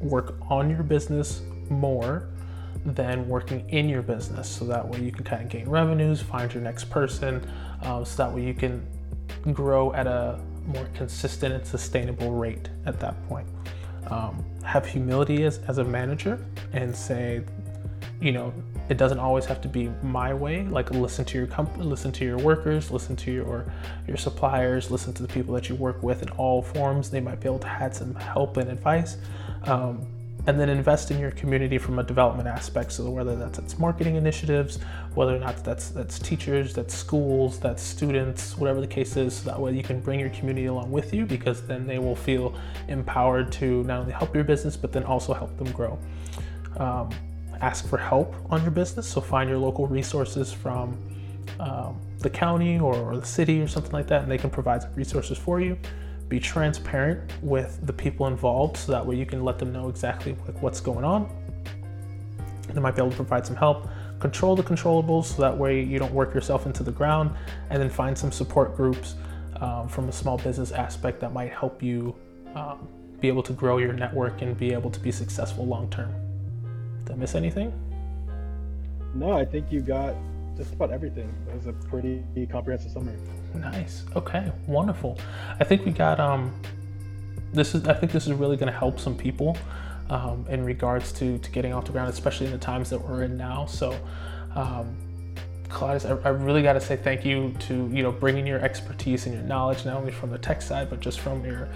Work 0.00 0.36
on 0.48 0.70
your 0.70 0.82
business 0.82 1.42
more 1.68 2.30
than 2.86 3.28
working 3.28 3.68
in 3.68 3.90
your 3.90 4.00
business 4.00 4.48
so 4.48 4.64
that 4.64 4.88
way 4.88 5.00
you 5.00 5.12
can 5.12 5.22
kind 5.22 5.42
of 5.42 5.50
gain 5.50 5.68
revenues, 5.68 6.22
find 6.22 6.50
your 6.54 6.62
next 6.62 6.84
person, 6.84 7.46
um, 7.82 8.06
so 8.06 8.24
that 8.24 8.34
way 8.34 8.42
you 8.42 8.54
can 8.54 8.86
grow 9.52 9.92
at 9.92 10.06
a 10.06 10.40
more 10.68 10.86
consistent 10.94 11.54
and 11.54 11.66
sustainable 11.66 12.32
rate 12.32 12.68
at 12.86 13.00
that 13.00 13.14
point. 13.28 13.48
Um, 14.08 14.44
have 14.64 14.86
humility 14.86 15.44
as, 15.44 15.58
as 15.68 15.78
a 15.78 15.84
manager 15.84 16.44
and 16.72 16.94
say, 16.94 17.42
you 18.20 18.32
know, 18.32 18.52
it 18.88 18.96
doesn't 18.96 19.18
always 19.18 19.44
have 19.44 19.60
to 19.62 19.68
be 19.68 19.90
my 20.02 20.32
way. 20.32 20.64
Like 20.64 20.90
listen 20.90 21.24
to 21.26 21.38
your 21.38 21.46
company, 21.46 21.84
listen 21.84 22.10
to 22.12 22.24
your 22.24 22.38
workers, 22.38 22.90
listen 22.90 23.16
to 23.16 23.30
your 23.30 23.70
your 24.06 24.16
suppliers, 24.16 24.90
listen 24.90 25.12
to 25.14 25.22
the 25.22 25.28
people 25.28 25.54
that 25.54 25.68
you 25.68 25.74
work 25.74 26.02
with 26.02 26.22
in 26.22 26.30
all 26.30 26.62
forms. 26.62 27.10
They 27.10 27.20
might 27.20 27.40
be 27.40 27.48
able 27.48 27.58
to 27.60 27.68
add 27.68 27.94
some 27.94 28.14
help 28.14 28.56
and 28.56 28.70
advice. 28.70 29.18
Um, 29.64 30.06
and 30.48 30.58
then 30.58 30.70
invest 30.70 31.10
in 31.10 31.18
your 31.18 31.30
community 31.32 31.76
from 31.76 31.98
a 31.98 32.02
development 32.02 32.48
aspect. 32.48 32.90
So 32.92 33.10
whether 33.10 33.36
that's 33.36 33.58
its 33.58 33.78
marketing 33.78 34.16
initiatives, 34.16 34.78
whether 35.14 35.36
or 35.36 35.38
not 35.38 35.62
that's 35.62 35.90
that's 35.90 36.18
teachers, 36.18 36.72
that's 36.72 36.94
schools, 36.94 37.60
that's 37.60 37.82
students, 37.82 38.56
whatever 38.56 38.80
the 38.80 38.86
case 38.86 39.18
is, 39.18 39.36
so 39.36 39.50
that 39.50 39.60
way 39.60 39.74
you 39.74 39.82
can 39.82 40.00
bring 40.00 40.18
your 40.18 40.30
community 40.30 40.64
along 40.64 40.90
with 40.90 41.12
you 41.12 41.26
because 41.26 41.66
then 41.66 41.86
they 41.86 41.98
will 41.98 42.16
feel 42.16 42.54
empowered 42.88 43.52
to 43.52 43.84
not 43.84 44.00
only 44.00 44.12
help 44.12 44.34
your 44.34 44.42
business 44.42 44.74
but 44.74 44.90
then 44.90 45.04
also 45.04 45.34
help 45.34 45.54
them 45.58 45.70
grow. 45.70 45.98
Um, 46.78 47.10
ask 47.60 47.86
for 47.86 47.98
help 47.98 48.34
on 48.48 48.62
your 48.62 48.70
business. 48.70 49.06
So 49.06 49.20
find 49.20 49.50
your 49.50 49.58
local 49.58 49.86
resources 49.86 50.50
from 50.50 50.96
um, 51.60 52.00
the 52.20 52.30
county 52.30 52.80
or, 52.80 52.96
or 52.96 53.18
the 53.18 53.26
city 53.26 53.60
or 53.60 53.68
something 53.68 53.92
like 53.92 54.06
that, 54.06 54.22
and 54.22 54.32
they 54.32 54.38
can 54.38 54.48
provide 54.48 54.80
some 54.80 54.94
resources 54.94 55.36
for 55.36 55.60
you 55.60 55.76
be 56.28 56.38
transparent 56.38 57.20
with 57.42 57.78
the 57.86 57.92
people 57.92 58.26
involved 58.26 58.76
so 58.76 58.92
that 58.92 59.04
way 59.04 59.16
you 59.16 59.24
can 59.24 59.44
let 59.44 59.58
them 59.58 59.72
know 59.72 59.88
exactly 59.88 60.36
like 60.46 60.60
what's 60.62 60.80
going 60.80 61.04
on. 61.04 61.30
They 62.72 62.80
might 62.80 62.94
be 62.94 63.00
able 63.00 63.10
to 63.10 63.16
provide 63.16 63.46
some 63.46 63.56
help. 63.56 63.88
Control 64.20 64.56
the 64.56 64.62
controllables 64.62 65.26
so 65.26 65.42
that 65.42 65.56
way 65.56 65.82
you 65.82 65.98
don't 65.98 66.12
work 66.12 66.34
yourself 66.34 66.66
into 66.66 66.82
the 66.82 66.90
ground, 66.90 67.30
and 67.70 67.80
then 67.80 67.88
find 67.88 68.18
some 68.18 68.32
support 68.32 68.76
groups 68.76 69.14
um, 69.60 69.88
from 69.88 70.08
a 70.08 70.12
small 70.12 70.36
business 70.38 70.72
aspect 70.72 71.20
that 71.20 71.32
might 71.32 71.52
help 71.52 71.82
you 71.82 72.14
um, 72.54 72.88
be 73.20 73.28
able 73.28 73.42
to 73.42 73.52
grow 73.52 73.78
your 73.78 73.92
network 73.92 74.42
and 74.42 74.58
be 74.58 74.72
able 74.72 74.90
to 74.90 75.00
be 75.00 75.12
successful 75.12 75.66
long 75.66 75.88
term. 75.88 76.12
Did 77.04 77.12
I 77.12 77.16
miss 77.16 77.34
anything? 77.34 77.72
No, 79.14 79.32
I 79.32 79.44
think 79.44 79.72
you 79.72 79.80
got 79.80 80.14
just 80.56 80.72
about 80.72 80.90
everything. 80.90 81.32
It 81.48 81.54
was 81.54 81.66
a 81.66 81.72
pretty 81.72 82.22
comprehensive 82.50 82.90
summary. 82.90 83.16
Nice. 83.54 84.04
Okay. 84.14 84.52
Wonderful. 84.66 85.18
I 85.60 85.64
think 85.64 85.84
we 85.84 85.92
got 85.92 86.20
um. 86.20 86.52
This 87.52 87.74
is. 87.74 87.86
I 87.86 87.94
think 87.94 88.12
this 88.12 88.26
is 88.26 88.32
really 88.32 88.56
going 88.56 88.70
to 88.72 88.78
help 88.78 89.00
some 89.00 89.16
people, 89.16 89.56
um, 90.10 90.46
in 90.48 90.64
regards 90.64 91.12
to 91.12 91.38
to 91.38 91.50
getting 91.50 91.72
off 91.72 91.86
the 91.86 91.92
ground, 91.92 92.10
especially 92.10 92.46
in 92.46 92.52
the 92.52 92.58
times 92.58 92.90
that 92.90 93.00
we're 93.00 93.22
in 93.22 93.36
now. 93.36 93.66
So, 93.66 93.98
um, 94.54 94.96
Claudius, 95.68 96.04
I, 96.04 96.16
I 96.24 96.28
really 96.30 96.62
got 96.62 96.74
to 96.74 96.80
say 96.80 96.96
thank 96.96 97.24
you 97.24 97.54
to 97.60 97.88
you 97.92 98.02
know 98.02 98.12
bringing 98.12 98.46
your 98.46 98.60
expertise 98.60 99.26
and 99.26 99.34
your 99.34 99.44
knowledge 99.44 99.84
not 99.84 99.96
only 99.96 100.12
from 100.12 100.30
the 100.30 100.38
tech 100.38 100.62
side 100.62 100.90
but 100.90 101.00
just 101.00 101.20
from 101.20 101.44
your, 101.44 101.68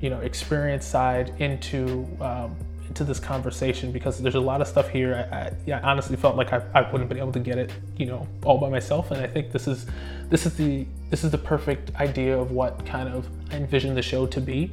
you 0.00 0.10
know, 0.10 0.20
experience 0.20 0.86
side 0.86 1.32
into 1.38 2.06
um, 2.20 2.56
into 2.88 3.04
this 3.04 3.18
conversation 3.18 3.92
because 3.92 4.18
there's 4.18 4.34
a 4.34 4.40
lot 4.40 4.60
of 4.60 4.68
stuff 4.68 4.88
here. 4.88 5.26
I, 5.30 5.36
I, 5.36 5.52
yeah, 5.66 5.80
honestly 5.82 6.16
felt 6.16 6.36
like 6.36 6.52
I, 6.52 6.62
I 6.74 6.90
wouldn't 6.90 7.08
been 7.08 7.18
able 7.18 7.32
to 7.32 7.40
get 7.40 7.58
it, 7.58 7.72
you 7.96 8.06
know, 8.06 8.26
all 8.44 8.58
by 8.58 8.68
myself. 8.68 9.10
And 9.10 9.20
I 9.20 9.26
think 9.26 9.52
this 9.52 9.66
is 9.66 9.86
this 10.28 10.46
is 10.46 10.54
the 10.56 10.86
this 11.10 11.24
is 11.24 11.30
the 11.30 11.38
perfect 11.38 11.94
idea 11.96 12.36
of 12.36 12.50
what 12.50 12.84
kind 12.86 13.08
of 13.08 13.28
I 13.50 13.56
envision 13.56 13.94
the 13.94 14.02
show 14.02 14.26
to 14.26 14.40
be. 14.40 14.72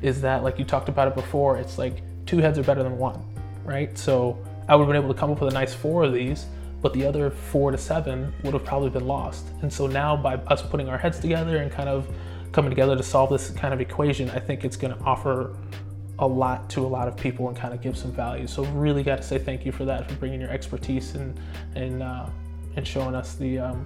Is 0.00 0.20
that 0.22 0.42
like 0.42 0.58
you 0.58 0.64
talked 0.64 0.88
about 0.88 1.08
it 1.08 1.14
before? 1.14 1.56
It's 1.58 1.78
like 1.78 2.02
two 2.26 2.38
heads 2.38 2.58
are 2.58 2.64
better 2.64 2.82
than 2.82 2.98
one, 2.98 3.22
right? 3.64 3.96
So 3.96 4.38
I 4.68 4.76
would 4.76 4.84
have 4.84 4.92
been 4.92 5.02
able 5.02 5.12
to 5.12 5.18
come 5.18 5.30
up 5.30 5.40
with 5.40 5.52
a 5.52 5.54
nice 5.54 5.74
four 5.74 6.04
of 6.04 6.12
these, 6.12 6.46
but 6.80 6.92
the 6.92 7.04
other 7.04 7.30
four 7.30 7.70
to 7.70 7.78
seven 7.78 8.32
would 8.42 8.54
have 8.54 8.64
probably 8.64 8.90
been 8.90 9.06
lost. 9.06 9.46
And 9.62 9.72
so 9.72 9.86
now 9.86 10.16
by 10.16 10.34
us 10.34 10.62
putting 10.62 10.88
our 10.88 10.98
heads 10.98 11.18
together 11.18 11.58
and 11.58 11.70
kind 11.70 11.88
of 11.88 12.08
coming 12.52 12.70
together 12.70 12.96
to 12.96 13.02
solve 13.02 13.30
this 13.30 13.50
kind 13.50 13.72
of 13.72 13.80
equation, 13.80 14.30
I 14.30 14.38
think 14.38 14.64
it's 14.64 14.76
going 14.76 14.94
to 14.94 15.02
offer 15.04 15.56
a 16.22 16.26
lot 16.26 16.70
to 16.70 16.80
a 16.80 16.86
lot 16.86 17.08
of 17.08 17.16
people 17.16 17.48
and 17.48 17.56
kind 17.56 17.74
of 17.74 17.82
give 17.82 17.98
some 17.98 18.12
value. 18.12 18.46
So 18.46 18.64
really 18.66 19.02
got 19.02 19.16
to 19.16 19.22
say 19.24 19.38
thank 19.38 19.66
you 19.66 19.72
for 19.72 19.84
that, 19.84 20.08
for 20.08 20.14
bringing 20.16 20.40
your 20.40 20.50
expertise 20.50 21.16
and 21.16 21.38
and 21.74 22.02
uh, 22.02 22.26
and 22.76 22.86
showing 22.86 23.14
us 23.16 23.34
the 23.34 23.58
um, 23.58 23.84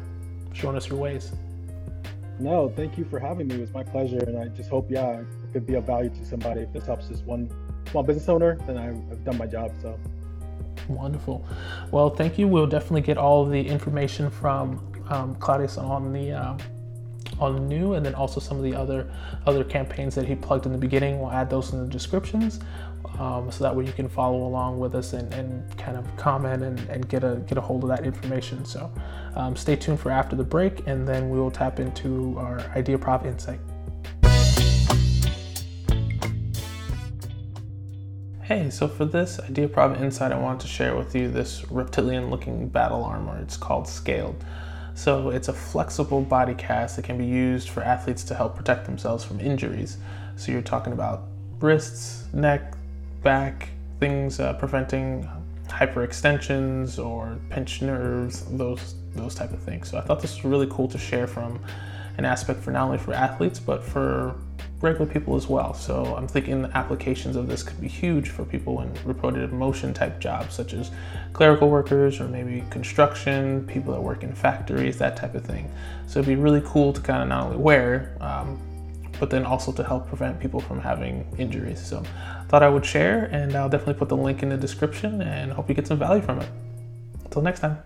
showing 0.53 0.77
us 0.77 0.89
your 0.89 0.99
ways. 0.99 1.33
No, 2.39 2.69
thank 2.69 2.99
you 2.99 3.07
for 3.07 3.19
having 3.19 3.49
me. 3.49 3.55
It 3.55 3.61
was 3.63 3.73
my 3.73 3.83
pleasure, 3.83 4.19
and 4.19 4.39
I 4.39 4.49
just 4.49 4.69
hope 4.69 4.91
yeah 4.91 5.21
it 5.21 5.27
could 5.55 5.67
be 5.67 5.75
of 5.75 5.85
value 5.85 6.11
to 6.11 6.25
somebody. 6.27 6.61
If 6.61 6.73
this 6.75 6.85
helps 6.85 7.09
just 7.09 7.25
one 7.25 7.51
small 7.91 8.03
business 8.03 8.29
owner, 8.29 8.59
then 8.67 8.77
I've, 8.77 9.01
I've 9.11 9.25
done 9.25 9.39
my 9.39 9.47
job. 9.47 9.73
So 9.81 9.99
wonderful. 10.89 11.43
Well, 11.91 12.11
thank 12.11 12.39
you. 12.39 12.47
We'll 12.49 12.67
definitely 12.67 13.01
get 13.01 13.17
all 13.17 13.47
the 13.47 13.67
information 13.67 14.29
from 14.29 14.93
um, 15.09 15.35
Claudius 15.37 15.79
on 15.79 16.13
the. 16.13 16.33
Uh, 16.33 16.59
on 17.39 17.69
Neu 17.69 17.97
and 17.97 18.05
then 18.05 18.15
also 18.15 18.41
some 18.41 18.57
of 18.57 18.63
the 18.63 18.75
other 18.75 19.11
other 19.47 19.65
campaigns 19.65 20.15
that 20.15 20.27
he 20.27 20.35
plugged 20.35 20.67
in 20.67 20.73
the 20.73 20.79
beginning 20.79 21.21
we'll 21.21 21.31
add 21.31 21.51
those 21.51 21.73
in 21.73 21.81
the 21.81 21.89
descriptions 21.89 22.61
um, 23.19 23.51
so 23.51 23.65
that 23.65 23.75
way 23.75 23.85
you 23.85 23.93
can 23.93 24.09
follow 24.09 24.47
along 24.47 24.79
with 24.79 24.95
us 24.95 25.13
and, 25.13 25.33
and 25.35 25.77
kind 25.79 25.97
of 25.97 26.17
comment 26.17 26.63
and, 26.63 26.79
and 26.89 27.09
get 27.09 27.25
a 27.25 27.37
get 27.47 27.59
a 27.59 27.61
hold 27.61 27.83
of 27.83 27.89
that 27.89 28.05
information 28.05 28.65
so 28.65 28.91
um, 29.37 29.57
stay 29.57 29.77
tuned 29.77 30.01
for 30.01 30.11
after 30.11 30.37
the 30.37 30.45
break 30.45 30.87
and 30.87 31.07
then 31.07 31.31
we 31.31 31.39
will 31.39 31.51
tap 31.51 31.79
into 31.81 32.37
our 32.39 32.61
idea 32.77 32.99
prop 32.99 33.25
insight 33.25 33.61
Hey, 38.47 38.71
so 38.71 38.87
for 38.87 39.05
this 39.05 39.41
idea 39.41 39.67
prop 39.67 39.99
Insight, 39.99 40.31
I 40.31 40.39
wanted 40.39 40.61
to 40.61 40.69
share 40.69 40.95
with 40.95 41.17
you 41.17 41.29
this 41.29 41.69
reptilian 41.69 42.31
looking 42.31 42.69
battle 42.69 43.03
armor. 43.03 43.41
It's 43.43 43.57
called 43.57 43.89
Scaled. 43.89 44.45
So 44.97 45.29
it's 45.29 45.49
a 45.49 45.53
flexible 45.53 46.23
body 46.23 46.55
cast 46.55 46.97
that 46.97 47.05
can 47.05 47.19
be 47.19 47.27
used 47.27 47.69
for 47.69 47.83
athletes 47.83 48.25
to 48.25 48.35
help 48.35 48.57
protect 48.57 48.87
themselves 48.87 49.23
from 49.23 49.39
injuries. 49.41 49.99
So 50.37 50.51
you're 50.51 50.63
talking 50.63 50.95
about 50.95 51.25
wrists, 51.61 52.25
neck, 52.33 52.75
back, 53.23 53.69
things 54.01 54.41
uh, 54.41 54.55
preventing 54.55 55.29
hyperextensions 55.69 56.99
or 57.05 57.39
pinched 57.51 57.83
nerves, 57.83 58.45
those 58.57 58.95
those 59.15 59.35
type 59.35 59.53
of 59.53 59.61
things. 59.63 59.91
So 59.91 59.99
I 59.99 60.01
thought 60.01 60.21
this 60.21 60.37
was 60.37 60.45
really 60.45 60.67
cool 60.71 60.89
to 60.89 60.99
share 60.99 61.27
from 61.27 61.61
an 62.19 62.25
aspect 62.25 62.61
for 62.61 62.71
not 62.71 62.85
only 62.85 62.99
for 62.99 63.13
athletes 63.13 63.59
but 63.59 63.85
for 63.85 64.37
regular 64.81 65.07
people 65.07 65.37
as 65.37 65.49
well. 65.49 65.73
So 65.75 66.15
I'm 66.17 66.29
thinking 66.29 66.63
the 66.63 66.77
applications 66.77 67.37
of 67.37 67.49
this 67.49 67.63
could 67.63 67.81
be 67.81 67.89
huge 67.89 68.29
for 68.29 68.45
people 68.45 68.81
in 68.83 68.93
repetitive 69.05 69.53
motion 69.53 69.95
type 69.95 70.21
jobs, 70.21 70.55
such 70.55 70.75
as 70.75 70.91
clerical 71.33 71.71
workers 71.71 72.21
or 72.21 72.29
maybe 72.29 72.63
construction, 72.71 73.67
people 73.67 73.93
that 73.95 74.01
work 74.01 74.23
in 74.23 74.35
factories, 74.35 74.99
that 74.99 75.17
type 75.17 75.35
of 75.35 75.45
thing. 75.45 75.71
So 76.07 76.21
it'd 76.21 76.29
be 76.29 76.37
really 76.37 76.63
cool 76.65 76.93
to 76.93 77.01
kind 77.01 77.23
of 77.23 77.29
not 77.29 77.45
only 77.45 77.57
wear, 77.57 78.17
um, 78.21 78.61
but 79.19 79.31
then 79.31 79.47
also 79.47 79.73
to 79.73 79.83
help 79.83 80.09
prevent 80.09 80.39
people 80.39 80.61
from 80.61 80.79
having 80.81 81.27
injuries. 81.39 81.85
So 81.85 82.03
thought 82.49 82.63
I 82.63 82.69
would 82.69 82.85
share, 82.85 83.25
and 83.33 83.55
I'll 83.55 83.69
definitely 83.69 83.95
put 83.95 84.09
the 84.09 84.17
link 84.17 84.43
in 84.43 84.51
the 84.51 84.59
description 84.59 85.23
and 85.23 85.53
hope 85.53 85.69
you 85.69 85.75
get 85.75 85.87
some 85.87 85.99
value 85.99 86.23
from 86.23 86.41
it. 86.41 86.49
Until 87.25 87.43
next 87.43 87.61
time. 87.61 87.83